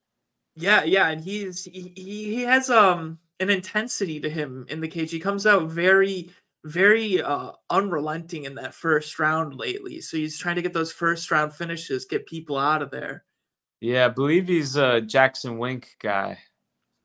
Yeah 0.57 0.85
yeah 0.85 1.09
and 1.09 1.21
he's 1.21 1.65
he, 1.65 1.93
he 1.97 2.35
he 2.35 2.43
has 2.43 2.71
um 2.71 3.19
an 3.41 3.51
intensity 3.51 4.21
to 4.21 4.31
him 4.31 4.65
in 4.69 4.81
the 4.81 4.89
cage. 4.89 5.11
He 5.11 5.19
comes 5.19 5.45
out 5.45 5.65
very 5.65 6.31
very 6.65 7.21
uh, 7.23 7.53
unrelenting 7.71 8.45
in 8.45 8.55
that 8.57 8.75
first 8.75 9.19
round 9.19 9.55
lately. 9.55 10.01
So 10.01 10.17
he's 10.17 10.39
trying 10.39 10.57
to 10.57 10.63
get 10.63 10.73
those 10.73 10.93
first 10.93 11.31
round 11.31 11.55
finishes, 11.55 12.05
get 12.07 12.27
people 12.27 12.59
out 12.59 12.83
of 12.83 12.91
there. 12.91 13.25
Yeah, 13.81 14.07
I 14.07 14.09
believe 14.09 14.49
he's 14.49 14.77
a 14.77 15.01
Jackson 15.03 15.59
Wink 15.59 15.97
guy. 16.01 16.39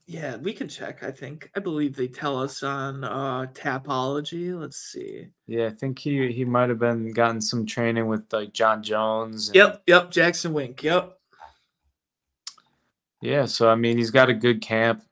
Yeah, 0.07 0.37
we 0.37 0.53
can 0.53 0.67
check. 0.67 1.03
I 1.03 1.11
think 1.11 1.51
I 1.55 1.59
believe 1.59 1.95
they 1.95 2.07
tell 2.07 2.41
us 2.41 2.63
on 2.63 3.03
uh, 3.03 3.45
Tapology. 3.53 4.59
Let's 4.59 4.77
see. 4.77 5.27
Yeah, 5.45 5.67
I 5.67 5.69
think 5.71 5.99
he 5.99 6.31
he 6.31 6.45
might 6.45 6.69
have 6.69 6.79
been 6.79 7.11
gotten 7.11 7.39
some 7.41 7.65
training 7.65 8.07
with 8.07 8.23
like 8.31 8.51
Jon 8.53 8.81
Jones. 8.81 9.49
and- 9.49 9.55
Yep, 9.55 9.83
yep. 9.85 10.09
Jackson 10.09 10.53
Wink. 10.53 10.81
Yep. 10.81 11.15
Yeah, 13.21 13.45
so 13.45 13.69
I 13.69 13.75
mean, 13.75 13.97
he's 13.97 14.11
got 14.11 14.29
a 14.29 14.33
good 14.33 14.61
camp. 14.61 15.03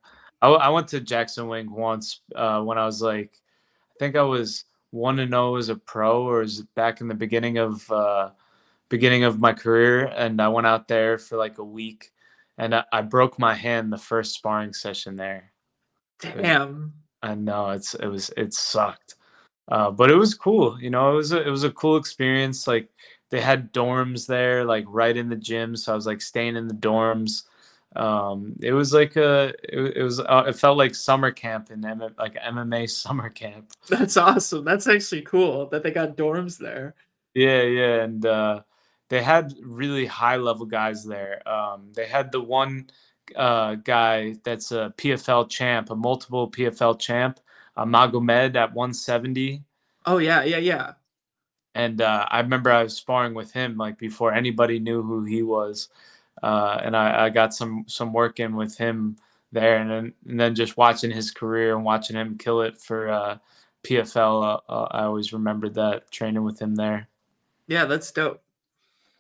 I 0.42 0.70
went 0.70 0.88
to 0.90 1.00
Jackson 1.00 1.48
Wink 1.48 1.70
once 1.76 2.22
uh, 2.36 2.62
when 2.62 2.78
I 2.78 2.86
was 2.86 3.02
like, 3.02 3.34
I 3.34 3.38
think 4.00 4.16
I 4.16 4.24
was 4.24 4.66
one 4.92 5.18
to 5.18 5.28
zero 5.28 5.56
as 5.56 5.70
a 5.70 5.76
pro, 5.76 6.24
or 6.24 6.42
it 6.42 6.76
back 6.76 7.02
in 7.02 7.08
the 7.08 7.16
beginning 7.16 7.58
of 7.58 7.90
uh, 7.92 8.32
beginning 8.90 9.24
of 9.24 9.40
my 9.40 9.54
career, 9.54 10.06
and 10.06 10.42
I 10.42 10.48
went 10.48 10.68
out 10.68 10.88
there 10.88 11.18
for 11.18 11.38
like 11.38 11.58
a 11.58 11.64
week, 11.64 12.12
and 12.58 12.74
I, 12.74 12.84
I 12.92 13.02
broke 13.02 13.38
my 13.40 13.54
hand 13.54 13.92
the 13.92 13.98
first 13.98 14.34
sparring 14.36 14.74
session 14.74 15.16
there. 15.16 15.52
Damn. 16.20 16.94
I 17.22 17.36
know 17.36 17.72
it's 17.72 17.94
it 17.96 18.08
was 18.08 18.32
it 18.38 18.54
sucked, 18.54 19.16
uh, 19.68 19.92
but 19.92 20.12
it 20.12 20.16
was 20.16 20.34
cool. 20.34 20.80
You 20.82 20.90
know, 20.90 21.14
it 21.14 21.16
was 21.16 21.32
a, 21.32 21.46
it 21.46 21.50
was 21.50 21.64
a 21.64 21.72
cool 21.72 21.98
experience. 21.98 22.68
Like 22.68 22.90
they 23.30 23.42
had 23.42 23.74
dorms 23.74 24.28
there, 24.28 24.64
like 24.64 24.86
right 24.88 25.18
in 25.18 25.30
the 25.30 25.36
gym, 25.36 25.76
so 25.76 25.92
I 25.92 25.96
was 25.96 26.06
like 26.06 26.22
staying 26.22 26.56
in 26.56 26.68
the 26.68 26.74
dorms. 26.74 27.44
Um, 27.96 28.56
it 28.62 28.74
was 28.74 28.94
like 28.94 29.16
a 29.16 29.54
it, 29.64 29.98
it 29.98 30.04
was 30.04 30.20
uh, 30.20 30.44
it 30.48 30.56
felt 30.56 30.78
like 30.78 30.94
summer 30.94 31.32
camp 31.32 31.72
in 31.72 31.84
M- 31.86 32.14
like 32.18 32.36
MMA 32.36 32.90
summer 33.04 33.30
camp. 33.30 33.72
That's 33.90 34.18
awesome. 34.18 34.66
That's 34.66 34.88
actually 34.88 35.22
cool 35.24 35.68
that 35.70 35.84
they 35.84 35.92
got 35.92 36.18
dorms 36.18 36.58
there. 36.58 36.96
Yeah, 37.34 37.62
yeah, 37.64 38.04
and 38.04 38.26
uh, 38.26 38.62
they 39.10 39.22
had 39.22 39.54
really 39.64 40.06
high 40.06 40.38
level 40.38 40.66
guys 40.66 41.06
there. 41.06 41.48
Um, 41.48 41.92
they 41.94 42.08
had 42.08 42.32
the 42.32 42.42
one 42.42 42.90
uh, 43.36 43.76
guy 43.76 44.36
that's 44.44 44.72
a 44.72 44.94
PFL 44.98 45.50
champ, 45.50 45.90
a 45.90 45.96
multiple 45.96 46.50
PFL 46.50 47.00
champ, 47.00 47.40
uh, 47.76 47.86
Magomed 47.86 48.56
at 48.56 48.74
170. 48.74 49.64
Oh 50.06 50.18
yeah, 50.18 50.44
yeah, 50.44 50.58
yeah. 50.58 50.94
and 51.76 52.02
uh, 52.02 52.26
I 52.30 52.40
remember 52.40 52.72
I 52.72 52.84
was 52.84 52.96
sparring 52.98 53.34
with 53.34 53.52
him 53.52 53.78
like 53.78 53.98
before 54.00 54.34
anybody 54.34 54.80
knew 54.80 55.02
who 55.04 55.24
he 55.26 55.44
was, 55.44 55.90
uh, 56.44 56.80
and 56.84 56.96
I, 56.96 57.26
I 57.26 57.30
got 57.30 57.54
some 57.54 57.86
some 57.88 58.14
work 58.14 58.40
in 58.40 58.56
with 58.56 58.78
him 58.78 59.18
there, 59.52 59.78
and 59.78 59.90
then 59.90 60.14
and 60.28 60.40
then 60.40 60.56
just 60.56 60.78
watching 60.78 61.12
his 61.12 61.32
career 61.32 61.76
and 61.76 61.84
watching 61.86 62.16
him 62.16 62.38
kill 62.38 62.62
it 62.62 62.78
for 62.80 63.10
uh, 63.10 63.38
PFL. 63.84 64.44
Uh, 64.44 64.72
uh, 64.72 64.88
I 64.92 65.04
always 65.04 65.34
remembered 65.34 65.74
that 65.76 66.12
training 66.12 66.44
with 66.44 66.60
him 66.62 66.76
there, 66.76 67.08
Yeah, 67.68 67.86
that's 67.86 68.12
dope. 68.12 68.42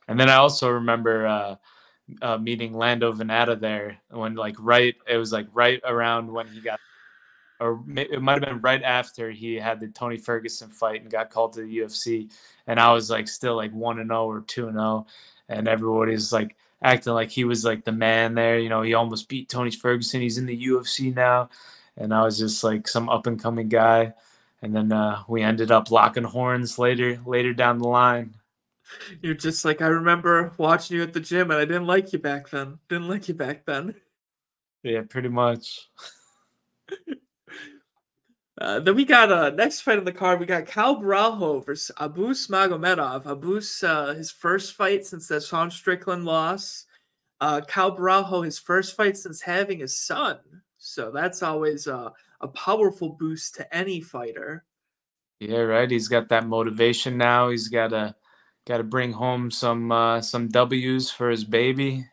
and 0.08 0.19
then 0.19 0.30
I 0.30 0.36
also 0.36 0.69
remember 0.69 1.27
uh, 1.27 1.56
uh, 2.21 2.38
meeting 2.38 2.73
Lando 2.73 3.12
Vannata 3.13 3.60
there 3.60 3.97
when 4.10 4.36
like 4.36 4.56
right 4.60 4.95
it 5.08 5.17
was 5.17 5.32
like 5.32 5.47
right 5.53 5.82
around 5.86 6.32
when 6.32 6.47
he 6.47 6.62
got. 6.62 6.80
Or 7.60 7.84
it 7.95 8.21
might 8.21 8.34
have 8.34 8.43
been 8.43 8.62
right 8.62 8.84
after 8.84 9.32
he 9.32 9.56
had 9.56 9.80
the 9.80 9.88
Tony 9.88 10.17
Ferguson 10.17 10.69
fight 10.69 11.01
and 11.01 11.10
got 11.10 11.32
called 11.32 11.53
to 11.53 11.62
the 11.62 11.77
UFC, 11.80 12.30
and 12.67 12.80
I 12.80 12.93
was 12.93 13.10
like 13.10 13.27
still 13.27 13.56
like 13.56 13.71
one 13.73 13.97
and 13.97 14.10
zero 14.10 14.30
or 14.30 14.41
two 14.41 14.67
and 14.67 14.75
zero, 14.77 15.08
and 15.49 15.67
everybody's 15.67 16.32
like 16.32 16.56
acting 16.81 17.13
like 17.13 17.29
he 17.29 17.43
was 17.43 17.65
like 17.65 17.83
the 17.83 17.91
man 17.91 18.35
there. 18.35 18.59
You 18.59 18.69
know, 18.69 18.81
he 18.81 18.93
almost 18.93 19.29
beat 19.29 19.49
Tony 19.49 19.71
Ferguson. 19.71 20.21
He's 20.21 20.37
in 20.37 20.45
the 20.45 20.67
UFC 20.67 21.15
now, 21.15 21.49
and 21.97 22.13
I 22.13 22.23
was 22.23 22.37
just 22.37 22.63
like 22.63 22.87
some 22.87 23.09
up 23.09 23.27
and 23.27 23.41
coming 23.41 23.69
guy. 23.69 24.13
And 24.61 24.75
then 24.75 24.91
uh, 24.91 25.23
we 25.27 25.43
ended 25.43 25.71
up 25.71 25.91
locking 25.91 26.23
horns 26.23 26.79
later 26.79 27.19
later 27.25 27.53
down 27.53 27.79
the 27.79 27.87
line. 27.87 28.35
You're 29.21 29.35
just 29.35 29.65
like 29.65 29.81
I 29.81 29.87
remember 29.87 30.51
watching 30.57 30.97
you 30.97 31.03
at 31.03 31.13
the 31.13 31.19
gym, 31.19 31.51
and 31.51 31.59
I 31.59 31.65
didn't 31.65 31.87
like 31.87 32.13
you 32.13 32.19
back 32.19 32.49
then. 32.49 32.79
Didn't 32.89 33.09
like 33.09 33.27
you 33.27 33.33
back 33.33 33.65
then. 33.65 33.95
Yeah, 34.83 35.01
pretty 35.07 35.29
much. 35.29 35.89
Uh, 38.60 38.80
then 38.80 38.96
we 38.96 39.06
got 39.06 39.32
uh 39.32 39.52
next 39.52 39.82
fight 39.82 40.00
on 40.00 40.06
the 40.06 40.12
card. 40.12 40.39
We 40.39 40.46
got 40.46 40.65
Caio 40.65 40.96
Borralho 40.96 41.63
versus 41.63 41.96
Abus 41.98 42.50
Magomedov. 42.50 43.24
Abus, 43.24 43.88
uh, 43.88 44.15
his 44.15 44.32
first 44.32 44.74
fight 44.74 45.06
since 45.06 45.28
that 45.28 45.43
Sean 45.43 45.70
Strickland 45.70 46.26
loss. 46.26 46.86
Uh, 47.39 47.62
Caio 47.62 47.96
Borralho, 47.96 48.43
his 48.43 48.58
first 48.58 48.96
fight 48.96 49.15
since 49.15 49.41
having 49.41 49.80
his 49.80 49.98
son. 49.98 50.39
So 50.80 51.12
that's 51.12 51.43
always 51.43 51.88
uh, 51.88 52.10
a 52.41 52.48
powerful 52.48 53.10
boost 53.10 53.56
to 53.56 53.76
any 53.76 54.02
fighter. 54.02 54.63
Yeah, 55.39 55.60
right. 55.60 55.89
He's 55.89 56.08
got 56.08 56.30
that 56.30 56.48
motivation 56.48 57.15
now. 57.17 57.50
He's 57.50 57.67
got 57.67 57.89
to 57.89 58.15
got 58.65 58.78
to 58.78 58.84
bring 58.84 59.12
home 59.12 59.52
some 59.52 59.91
uh, 59.91 60.20
some 60.22 60.48
W's 60.48 61.12
for 61.12 61.30
his 61.30 61.43
baby. 61.43 62.06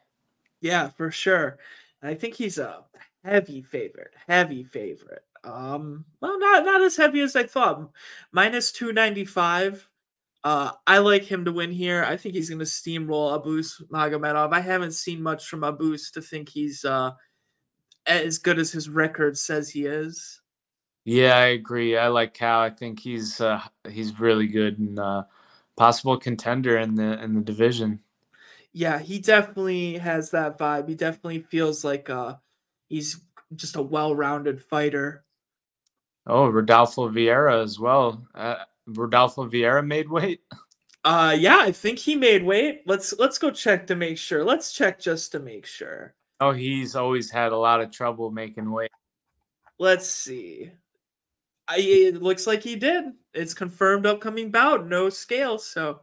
Yeah, 0.60 0.88
for 0.88 1.10
sure. 1.10 1.58
And 2.02 2.10
I 2.10 2.14
think 2.14 2.34
he's 2.34 2.58
a 2.58 2.84
heavy 3.24 3.62
favorite. 3.62 4.12
Heavy 4.26 4.62
favorite. 4.62 5.24
Um, 5.44 6.04
well, 6.20 6.38
not 6.38 6.64
not 6.64 6.82
as 6.82 6.96
heavy 6.96 7.20
as 7.20 7.36
I 7.36 7.44
thought. 7.44 7.90
Minus 8.32 8.72
two 8.72 8.92
ninety 8.92 9.24
five. 9.24 9.88
Uh, 10.42 10.72
I 10.86 10.98
like 10.98 11.24
him 11.24 11.46
to 11.46 11.52
win 11.52 11.72
here. 11.72 12.04
I 12.04 12.18
think 12.18 12.34
he's 12.34 12.50
going 12.50 12.58
to 12.58 12.66
steamroll 12.66 13.42
Abus 13.42 13.80
Magomedov. 13.88 14.52
I 14.52 14.60
haven't 14.60 14.92
seen 14.92 15.22
much 15.22 15.46
from 15.46 15.60
Abus 15.60 16.12
to 16.12 16.20
think 16.20 16.50
he's 16.50 16.84
uh 16.84 17.12
as 18.06 18.38
good 18.38 18.58
as 18.58 18.70
his 18.70 18.88
record 18.88 19.38
says 19.38 19.70
he 19.70 19.86
is. 19.86 20.42
Yeah, 21.04 21.36
I 21.36 21.46
agree. 21.46 21.96
I 21.96 22.08
like 22.08 22.34
Caio. 22.34 22.60
I 22.60 22.70
think 22.70 23.00
he's 23.00 23.40
uh, 23.40 23.60
he's 23.88 24.18
really 24.18 24.46
good 24.46 24.78
and 24.78 24.98
uh, 24.98 25.24
possible 25.76 26.16
contender 26.18 26.78
in 26.78 26.94
the 26.94 27.22
in 27.22 27.34
the 27.34 27.42
division. 27.42 28.00
Yeah, 28.72 28.98
he 28.98 29.18
definitely 29.18 29.98
has 29.98 30.30
that 30.30 30.58
vibe. 30.58 30.88
He 30.88 30.94
definitely 30.94 31.40
feels 31.40 31.84
like 31.84 32.10
uh 32.10 32.36
he's 32.88 33.20
just 33.54 33.76
a 33.76 33.82
well-rounded 33.82 34.62
fighter. 34.62 35.24
Oh, 36.26 36.48
Rodolfo 36.48 37.08
Vieira 37.08 37.62
as 37.62 37.78
well. 37.78 38.26
Uh, 38.34 38.56
Rodolfo 38.86 39.48
Vieira 39.48 39.86
made 39.86 40.08
weight. 40.08 40.40
Uh 41.06 41.36
yeah, 41.38 41.58
I 41.58 41.70
think 41.70 41.98
he 41.98 42.16
made 42.16 42.42
weight. 42.42 42.80
Let's 42.86 43.12
let's 43.18 43.36
go 43.36 43.50
check 43.50 43.86
to 43.88 43.94
make 43.94 44.16
sure. 44.16 44.42
Let's 44.42 44.72
check 44.72 44.98
just 44.98 45.32
to 45.32 45.38
make 45.38 45.66
sure. 45.66 46.14
Oh, 46.40 46.52
he's 46.52 46.96
always 46.96 47.30
had 47.30 47.52
a 47.52 47.58
lot 47.58 47.82
of 47.82 47.90
trouble 47.90 48.30
making 48.30 48.70
weight. 48.70 48.90
Let's 49.78 50.08
see. 50.08 50.70
I, 51.68 51.76
it 51.76 52.22
looks 52.22 52.46
like 52.46 52.62
he 52.62 52.76
did. 52.76 53.04
It's 53.34 53.52
confirmed 53.52 54.06
upcoming 54.06 54.50
bout, 54.50 54.86
no 54.86 55.10
scale. 55.10 55.58
So 55.58 56.00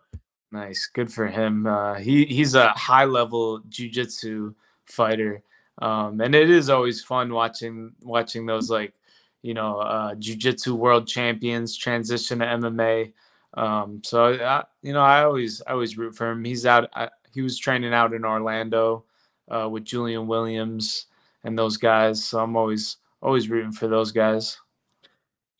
Nice, 0.51 0.85
good 0.85 1.11
for 1.11 1.27
him. 1.27 1.65
Uh, 1.65 1.95
he 1.95 2.25
he's 2.25 2.55
a 2.55 2.69
high 2.69 3.05
level 3.05 3.61
jujitsu 3.69 4.53
fighter, 4.85 5.43
um, 5.81 6.19
and 6.19 6.35
it 6.35 6.49
is 6.49 6.69
always 6.69 7.03
fun 7.03 7.33
watching 7.33 7.93
watching 8.01 8.45
those 8.45 8.69
like 8.69 8.93
you 9.41 9.53
know 9.53 9.79
uh, 9.79 10.15
jujitsu 10.15 10.73
world 10.73 11.07
champions 11.07 11.75
transition 11.75 12.39
to 12.39 12.45
MMA. 12.45 13.13
Um, 13.53 14.01
so 14.03 14.33
I, 14.33 14.63
you 14.81 14.93
know 14.93 15.01
I 15.01 15.23
always 15.23 15.61
I 15.67 15.71
always 15.71 15.97
root 15.97 16.15
for 16.15 16.29
him. 16.31 16.43
He's 16.43 16.65
out. 16.65 16.89
I, 16.93 17.09
he 17.33 17.41
was 17.41 17.57
training 17.57 17.93
out 17.93 18.13
in 18.13 18.25
Orlando 18.25 19.05
uh, 19.49 19.67
with 19.69 19.85
Julian 19.85 20.27
Williams 20.27 21.07
and 21.43 21.57
those 21.57 21.77
guys. 21.77 22.23
So 22.23 22.39
I'm 22.39 22.55
always 22.55 22.97
always 23.21 23.49
rooting 23.49 23.71
for 23.71 23.87
those 23.87 24.11
guys. 24.11 24.57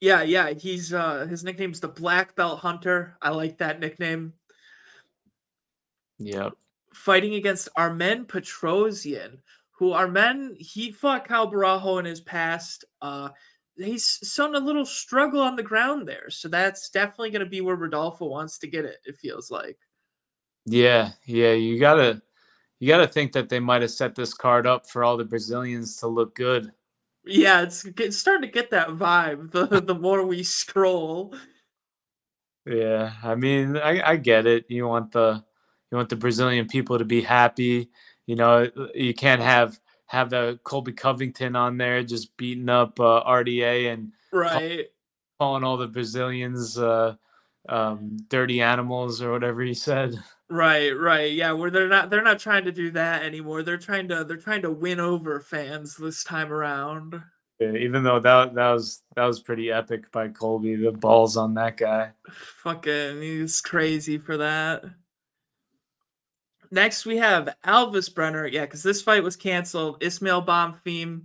yeah, 0.02 0.24
yeah, 0.24 0.52
he's 0.52 0.94
uh 0.94 1.26
his 1.30 1.44
nickname's 1.44 1.80
the 1.80 1.88
Black 1.88 2.36
Belt 2.36 2.60
Hunter. 2.60 3.18
I 3.22 3.30
like 3.30 3.58
that 3.60 3.80
nickname. 3.80 4.34
Yep. 6.20 6.54
Fighting 6.94 7.36
against 7.36 7.70
Armen 7.76 8.26
Petrosyan, 8.26 9.40
who 9.72 9.92
Armen 9.92 10.56
he 10.60 10.92
fought 10.92 11.28
Caio 11.28 11.50
Borralho 11.50 12.00
in 12.00 12.06
his 12.06 12.22
past. 12.22 12.86
Uh 13.02 13.30
he's 13.84 14.20
shown 14.24 14.56
a 14.56 14.60
little 14.60 14.86
struggle 14.86 15.42
on 15.42 15.56
the 15.56 15.64
ground 15.64 16.08
there. 16.08 16.30
So 16.30 16.48
that's 16.48 16.90
definitely 16.90 17.32
gonna 17.32 17.46
be 17.46 17.62
where 17.62 17.76
Rodolfo 17.76 18.26
wants 18.28 18.58
to 18.60 18.68
get 18.68 18.86
it, 18.86 18.98
it 19.06 19.18
feels 19.18 19.52
like. 19.52 19.78
Yeah, 20.66 21.12
yeah, 21.26 21.54
you 21.54 21.80
gotta 21.80 22.22
you 22.80 22.88
gotta 22.88 23.08
think 23.08 23.32
that 23.34 23.50
they 23.50 23.60
might 23.60 23.82
have 23.82 23.92
set 23.92 24.16
this 24.16 24.34
card 24.34 24.68
up 24.68 24.90
for 24.90 25.04
all 25.04 25.18
the 25.18 25.26
Brazilians 25.26 25.98
to 25.98 26.08
look 26.08 26.36
good. 26.36 26.72
Yeah, 27.24 27.62
it's, 27.62 27.86
it's 27.86 28.18
starting 28.18 28.50
to 28.50 28.54
get 28.54 28.72
that 28.72 28.90
vibe 28.90 29.52
the, 29.52 29.82
the 29.86 29.96
more 29.96 30.26
we 30.26 30.44
scroll. 30.44 31.36
Yeah, 32.66 33.14
I 33.24 33.36
mean, 33.36 33.78
I, 33.78 34.12
I 34.12 34.16
get 34.16 34.46
it. 34.46 34.66
You 34.70 34.88
want 34.88 35.12
the 35.12 35.44
you 35.92 35.98
want 35.98 36.10
the 36.10 36.16
Brazilian 36.16 36.68
people 36.68 36.98
to 36.98 37.06
be 37.06 37.22
happy. 37.22 37.90
You 38.28 38.36
know, 38.36 38.70
you 38.94 39.14
can't 39.14 39.42
have 39.42 39.80
have 40.12 40.30
the 40.30 40.60
Colby 40.66 40.92
Covington 40.92 41.56
on 41.56 41.78
there 41.78 42.04
just 42.04 42.36
beating 42.36 42.68
up 42.68 43.00
uh, 43.00 43.24
RDA 43.24 43.94
and 43.94 44.12
Right. 44.34 44.88
calling 45.40 45.64
all 45.64 45.78
the 45.78 45.88
Brazilians 45.88 46.78
uh, 46.78 47.16
um, 47.70 48.18
dirty 48.28 48.62
animals 48.62 49.22
or 49.22 49.32
whatever 49.32 49.62
he 49.62 49.74
said. 49.74 50.16
Right, 50.50 50.90
right. 50.90 51.32
Yeah, 51.32 51.54
where 51.54 51.72
they're 51.72 51.88
not 51.88 52.10
they're 52.10 52.22
not 52.24 52.40
trying 52.40 52.66
to 52.66 52.74
do 52.74 52.92
that 52.92 53.24
anymore. 53.24 53.64
They're 53.64 53.78
trying 53.78 54.10
to 54.10 54.26
they're 54.26 54.36
trying 54.36 54.64
to 54.64 54.70
win 54.72 55.00
over 55.00 55.40
fans 55.40 55.96
this 55.96 56.26
time 56.26 56.52
around. 56.52 57.22
Yeah, 57.62 57.72
even 57.76 58.04
though 58.04 58.20
that 58.20 58.54
that 58.56 58.72
was 58.72 59.04
that 59.16 59.24
was 59.24 59.40
pretty 59.40 59.72
epic 59.72 60.12
by 60.12 60.28
Colby. 60.28 60.76
The 60.76 60.92
balls 60.92 61.38
on 61.38 61.54
that 61.54 61.78
guy. 61.78 62.12
Fucking, 62.64 63.22
he's 63.22 63.62
crazy 63.62 64.18
for 64.18 64.36
that. 64.38 64.84
Next, 66.72 67.06
we 67.06 67.18
have 67.18 67.54
Alvis 67.66 68.14
Brenner. 68.14 68.48
Yeah, 68.48 68.62
because 68.62 68.84
this 68.84 69.02
fight 69.02 69.24
was 69.24 69.36
canceled. 69.36 70.02
Ismael 70.02 70.44
Bonfim, 70.44 71.24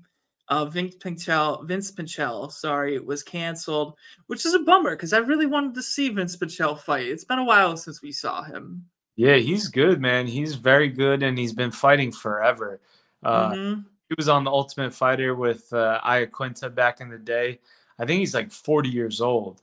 uh, 0.48 0.64
Vince 0.66 0.96
Pichel, 0.96 1.64
Vince 1.66 1.92
Pichel, 1.92 2.50
sorry, 2.50 2.98
was 2.98 3.22
canceled, 3.22 3.94
which 4.26 4.44
is 4.44 4.54
a 4.54 4.58
bummer 4.60 4.90
because 4.90 5.12
I 5.12 5.18
really 5.18 5.46
wanted 5.46 5.74
to 5.74 5.82
see 5.82 6.08
Vince 6.08 6.36
Pichel 6.36 6.78
fight. 6.78 7.06
It's 7.06 7.24
been 7.24 7.38
a 7.38 7.44
while 7.44 7.76
since 7.76 8.02
we 8.02 8.12
saw 8.12 8.42
him. 8.42 8.86
Yeah, 9.14 9.36
he's 9.36 9.68
good, 9.68 10.00
man. 10.00 10.26
He's 10.26 10.56
very 10.56 10.88
good, 10.88 11.22
and 11.22 11.38
he's 11.38 11.52
been 11.54 11.70
fighting 11.70 12.12
forever. 12.12 12.80
Uh, 13.22 13.50
Mhm. 13.52 13.84
He 14.08 14.14
was 14.16 14.28
on 14.28 14.44
the 14.44 14.50
Ultimate 14.52 14.94
Fighter 14.94 15.34
with 15.34 15.72
uh, 15.72 16.00
Iaquinta 16.04 16.72
back 16.72 17.00
in 17.00 17.08
the 17.08 17.18
day. 17.18 17.58
I 17.98 18.04
think 18.06 18.20
he's 18.20 18.34
like 18.34 18.52
40 18.52 18.88
years 18.88 19.20
old. 19.20 19.62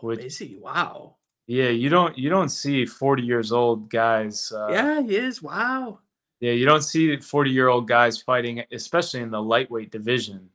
Which, 0.00 0.20
Is 0.20 0.38
he? 0.38 0.56
Wow. 0.60 1.16
Yeah, 1.50 1.70
you 1.70 1.88
don't 1.88 2.16
you 2.16 2.30
don't 2.30 2.48
see 2.48 2.86
40 2.86 3.24
years 3.24 3.50
old 3.50 3.90
guys. 3.90 4.52
Uh, 4.52 4.68
yeah, 4.70 5.02
he 5.02 5.16
is. 5.16 5.42
Wow. 5.42 5.98
yeah, 6.38 6.52
you 6.52 6.64
don't 6.64 6.82
see 6.82 7.16
40 7.16 7.50
year 7.50 7.66
old 7.66 7.88
guys 7.88 8.22
fighting, 8.22 8.62
especially 8.70 9.18
in 9.18 9.32
the 9.32 9.42
lightweight 9.42 9.90
division. 9.90 10.50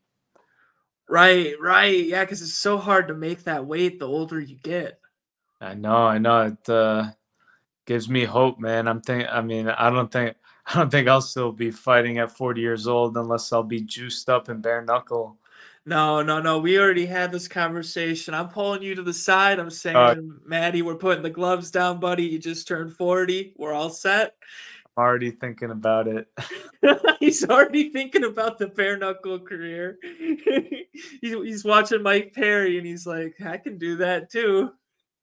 Right, 1.09 1.53
right. 1.59 2.05
Yeah, 2.05 2.23
because 2.23 2.41
it's 2.41 2.53
so 2.53 2.77
hard 2.77 3.09
to 3.09 3.13
make 3.13 3.43
that 3.43 3.65
weight 3.65 3.99
the 3.99 4.07
older 4.07 4.39
you 4.39 4.55
get. 4.55 5.01
I 5.59 5.73
know, 5.73 5.97
I 5.97 6.17
know. 6.17 6.43
It 6.43 6.69
uh, 6.69 7.11
gives 7.85 8.07
me 8.07 8.23
hope, 8.23 8.57
man. 8.57 8.87
I'm 8.87 9.01
think. 9.01 9.27
I 9.29 9.41
mean, 9.41 9.67
I 9.67 9.89
don't 9.89 10.09
think. 10.09 10.37
I 10.65 10.75
don't 10.75 10.89
think 10.89 11.09
I'll 11.09 11.19
still 11.19 11.51
be 11.51 11.71
fighting 11.71 12.19
at 12.19 12.31
40 12.31 12.61
years 12.61 12.87
old 12.87 13.17
unless 13.17 13.51
I'll 13.51 13.63
be 13.63 13.81
juiced 13.81 14.29
up 14.29 14.47
and 14.47 14.63
bare 14.63 14.81
knuckle. 14.81 15.37
No, 15.85 16.23
no, 16.23 16.41
no. 16.41 16.57
We 16.57 16.79
already 16.79 17.05
had 17.05 17.31
this 17.31 17.47
conversation. 17.47 18.33
I'm 18.33 18.49
pulling 18.49 18.81
you 18.81 18.95
to 18.95 19.03
the 19.03 19.13
side. 19.13 19.59
I'm 19.59 19.69
saying, 19.69 19.95
Uh, 19.95 20.15
Maddie, 20.43 20.81
we're 20.81 20.95
putting 20.95 21.21
the 21.21 21.29
gloves 21.29 21.69
down, 21.69 21.99
buddy. 21.99 22.23
You 22.23 22.39
just 22.39 22.67
turned 22.67 22.93
40. 22.93 23.53
We're 23.57 23.73
all 23.73 23.91
set. 23.91 24.35
I'm 24.97 25.03
already 25.03 25.29
thinking 25.29 25.69
about 25.69 26.07
it. 26.07 26.27
he's 27.19 27.47
already 27.47 27.89
thinking 27.91 28.23
about 28.23 28.57
the 28.57 28.67
bare 28.67 28.97
knuckle 28.97 29.39
career. 29.39 29.99
he's, 31.21 31.33
he's 31.33 31.63
watching 31.63 32.01
Mike 32.01 32.33
Perry 32.33 32.77
and 32.77 32.87
he's 32.87 33.05
like, 33.05 33.35
I 33.45 33.57
can 33.57 33.77
do 33.77 33.97
that 33.97 34.31
too. 34.31 34.71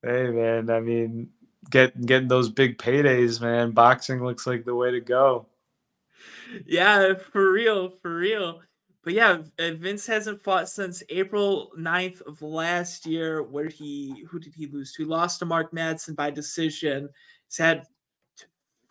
Hey, 0.02 0.28
man. 0.28 0.70
I 0.70 0.78
mean, 0.78 1.30
get 1.70 2.00
getting 2.06 2.28
those 2.28 2.50
big 2.50 2.78
paydays, 2.78 3.40
man. 3.40 3.72
Boxing 3.72 4.24
looks 4.24 4.46
like 4.46 4.64
the 4.64 4.74
way 4.74 4.92
to 4.92 5.00
go. 5.00 5.46
Yeah, 6.66 7.14
for 7.14 7.50
real, 7.50 7.94
for 8.02 8.14
real. 8.14 8.60
But 9.04 9.14
yeah, 9.14 9.38
uh, 9.58 9.70
Vince 9.72 10.06
hasn't 10.06 10.42
fought 10.42 10.68
since 10.68 11.02
April 11.08 11.72
9th 11.76 12.22
of 12.22 12.40
last 12.40 13.04
year, 13.04 13.42
where 13.42 13.68
he 13.68 14.24
who 14.30 14.38
did 14.38 14.54
he 14.54 14.66
lose 14.66 14.92
to? 14.92 15.02
He 15.02 15.08
lost 15.08 15.40
to 15.40 15.44
Mark 15.44 15.72
Madsen 15.72 16.14
by 16.14 16.30
decision. 16.30 17.08
He's 17.48 17.58
had 17.58 17.86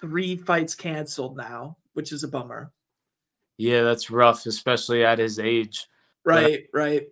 three 0.02 0.36
fights 0.36 0.76
canceled 0.76 1.38
now, 1.38 1.78
which 1.94 2.12
is 2.12 2.24
a 2.24 2.28
bummer. 2.28 2.74
Yeah, 3.58 3.84
that's 3.84 4.12
rough, 4.12 4.46
especially 4.48 5.06
at 5.06 5.20
his 5.20 5.40
age. 5.40 5.88
Right, 6.26 6.68
right. 6.74 7.08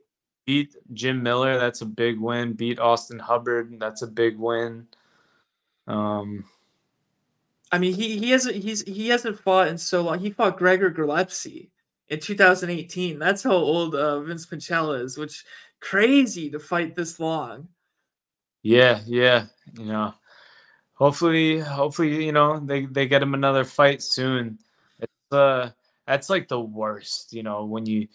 Beat 0.45 0.76
Jim 0.93 1.24
Miller, 1.24 1.58
that's 1.58 1.82
a 1.82 1.86
big 1.86 2.20
win. 2.20 2.54
Beat 2.54 2.80
Austin 2.80 3.20
Hubbard, 3.20 3.76
that's 3.80 4.02
a 4.02 4.08
big 4.08 4.38
win. 4.38 4.88
Um, 5.88 6.43
I 7.72 7.78
mean, 7.78 7.93
he 7.93 8.18
he 8.18 8.32
hasn't 8.32 8.58
he's 8.58 8.82
he 8.82 9.08
hasn't 9.08 9.39
fought 9.39 9.70
in 9.70 9.78
so 9.78 10.02
long. 10.02 10.20
He 10.20 10.32
fought 10.32 10.58
Gregor 10.58 10.89
Gillespie 10.89 11.72
in 12.10 12.20
2018. 12.20 13.20
That's 13.20 13.43
how 13.43 13.51
old 13.51 13.95
uh, 13.95 14.22
Vince 14.22 14.45
Pichel 14.45 14.99
is, 15.01 15.18
which 15.18 15.45
crazy 15.80 16.49
to 16.49 16.60
fight 16.60 16.95
this 16.95 17.20
long. 17.20 17.68
Yeah, 18.64 18.99
yeah, 19.05 19.45
you 19.78 19.86
know. 19.86 20.14
Hopefully, 20.95 21.60
hopefully, 21.60 22.26
you 22.26 22.34
know, 22.34 22.60
they 22.60 22.86
they 22.86 23.07
get 23.07 23.22
him 23.22 23.34
another 23.34 23.64
fight 23.64 24.01
soon. 24.03 24.60
It's 24.99 25.32
uh 25.32 25.72
that's 26.05 26.30
like 26.30 26.47
the 26.49 26.60
worst, 26.60 27.32
you 27.32 27.43
know, 27.43 27.64
when 27.64 27.86
you 27.86 28.07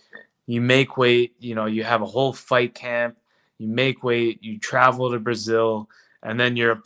you 0.46 0.60
make 0.60 0.98
weight, 0.98 1.34
you 1.38 1.54
know, 1.54 1.64
you 1.66 1.82
have 1.84 2.02
a 2.02 2.06
whole 2.06 2.32
fight 2.34 2.74
camp, 2.74 3.16
you 3.58 3.68
make 3.68 4.02
weight, 4.02 4.42
you 4.42 4.58
travel 4.58 5.10
to 5.10 5.18
Brazil, 5.18 5.88
and 6.22 6.38
then 6.38 6.56
you're 6.56 6.82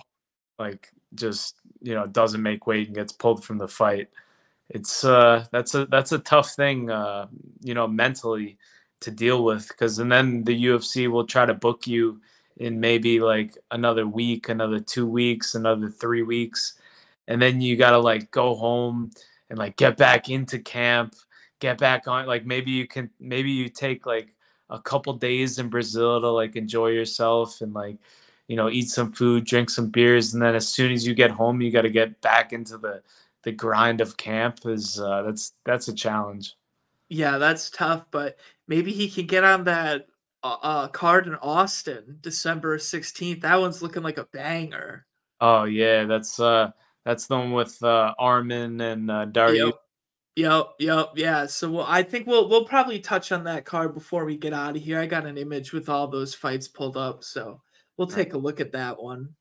like 0.59 0.93
just, 1.15 1.57
you 1.83 1.95
know, 1.95 2.07
doesn't 2.07 2.43
make 2.43 2.67
weight 2.69 2.87
and 2.87 2.95
gets 2.95 3.13
pulled 3.13 3.45
from 3.45 3.59
the 3.59 3.67
fight. 3.67 4.09
It's 4.71 5.05
uh 5.05 5.47
that's 5.51 5.75
a 5.75 5.87
that's 5.87 6.13
a 6.13 6.19
tough 6.19 6.51
thing 6.53 6.91
uh, 6.91 7.29
you 7.63 7.75
know, 7.75 7.89
mentally 7.89 8.59
to 9.01 9.11
deal 9.11 9.45
with 9.45 9.69
because 9.69 9.99
and 9.99 10.11
then 10.11 10.45
the 10.45 10.65
UFC 10.67 11.09
will 11.11 11.25
try 11.25 11.47
to 11.47 11.55
book 11.55 11.87
you 11.87 12.21
in 12.59 12.81
maybe 12.81 13.21
like 13.21 13.57
another 13.71 14.07
week, 14.07 14.49
another 14.49 14.81
two 14.81 15.07
weeks, 15.07 15.55
another 15.55 15.89
three 15.89 16.23
weeks. 16.23 16.75
And 17.29 17.41
then 17.41 17.61
you 17.61 17.77
got 17.77 17.91
to 17.91 17.99
like 17.99 18.31
go 18.31 18.55
home 18.55 19.11
and 19.51 19.59
like 19.59 19.77
get 19.77 19.97
back 19.97 20.29
into 20.29 20.59
camp, 20.59 21.15
get 21.61 21.79
back 21.79 22.09
on. 22.09 22.27
Like 22.27 22.47
maybe 22.47 22.71
you 22.71 22.87
can, 22.87 23.11
maybe 23.21 23.51
you 23.51 23.69
take 23.69 24.07
like 24.07 24.35
a 24.71 24.81
couple 24.81 25.13
days 25.15 25.59
in 25.59 25.69
Brazil 25.69 26.21
to 26.21 26.29
like 26.29 26.57
enjoy 26.57 26.89
yourself 26.89 27.61
and 27.61 27.73
like, 27.73 27.97
you 28.49 28.57
know, 28.57 28.71
eat 28.71 28.89
some 28.89 29.13
food, 29.13 29.45
drink 29.45 29.71
some 29.71 29.91
beers. 29.91 30.35
And 30.35 30.43
then 30.43 30.55
as 30.55 30.67
soon 30.67 30.91
as 30.91 31.07
you 31.07 31.15
get 31.15 31.31
home, 31.31 31.61
you 31.61 31.71
got 31.71 31.83
to 31.83 31.91
get 31.91 32.21
back 32.23 32.53
into 32.53 32.79
the, 32.79 33.03
the 33.45 33.53
grind 33.53 34.01
of 34.01 34.17
camp 34.17 34.61
is 34.65 35.01
uh, 35.01 35.23
that's, 35.23 35.53
that's 35.65 35.89
a 35.89 35.95
challenge. 35.95 36.55
Yeah, 37.09 37.39
that's 37.39 37.71
tough, 37.71 38.05
but 38.11 38.37
maybe 38.67 38.93
he 38.93 39.09
can 39.09 39.27
get 39.27 39.45
on 39.45 39.65
that 39.65 40.07
uh, 40.43 40.57
uh, 40.63 40.89
card 40.89 41.27
in 41.27 41.35
Austin, 41.37 42.19
December 42.21 42.79
16th. 42.79 43.41
That 43.41 43.61
one's 43.61 43.83
looking 43.83 44.03
like 44.03 44.19
a 44.19 44.29
banger. 44.33 45.07
Oh 45.41 45.65
yeah. 45.65 46.05
That's, 46.05 46.39
uh, 46.39 46.71
that's 47.05 47.27
the 47.27 47.37
one 47.37 47.53
with 47.53 47.83
uh, 47.83 48.15
Armin 48.19 48.81
and 48.81 49.11
uh, 49.11 49.25
Dario. 49.27 49.67
Yep. 49.67 49.75
Yep, 50.39 50.67
yep, 50.79 51.09
yeah. 51.17 51.47
So 51.47 51.69
we'll, 51.69 51.85
I 51.85 52.05
think 52.05 52.29
we'll 52.29 52.49
we'll 52.49 52.65
probably 52.65 53.01
touch 53.01 53.33
on 53.33 53.43
that 53.45 53.65
card 53.65 53.93
before 53.93 54.25
we 54.25 54.37
get 54.37 54.53
out 54.53 54.77
of 54.77 54.83
here. 54.83 55.01
I 55.01 55.07
got 55.07 55.27
an 55.27 55.37
image 55.37 55.73
with 55.73 55.89
all 55.89 56.07
those 56.07 56.33
fights 56.33 56.69
pulled 56.69 56.97
up, 56.97 57.25
so 57.25 57.61
we'll 57.97 58.07
take 58.07 58.35
a 58.35 58.39
look 58.39 58.61
at 58.61 58.71
that 58.71 59.03
one. 59.03 59.35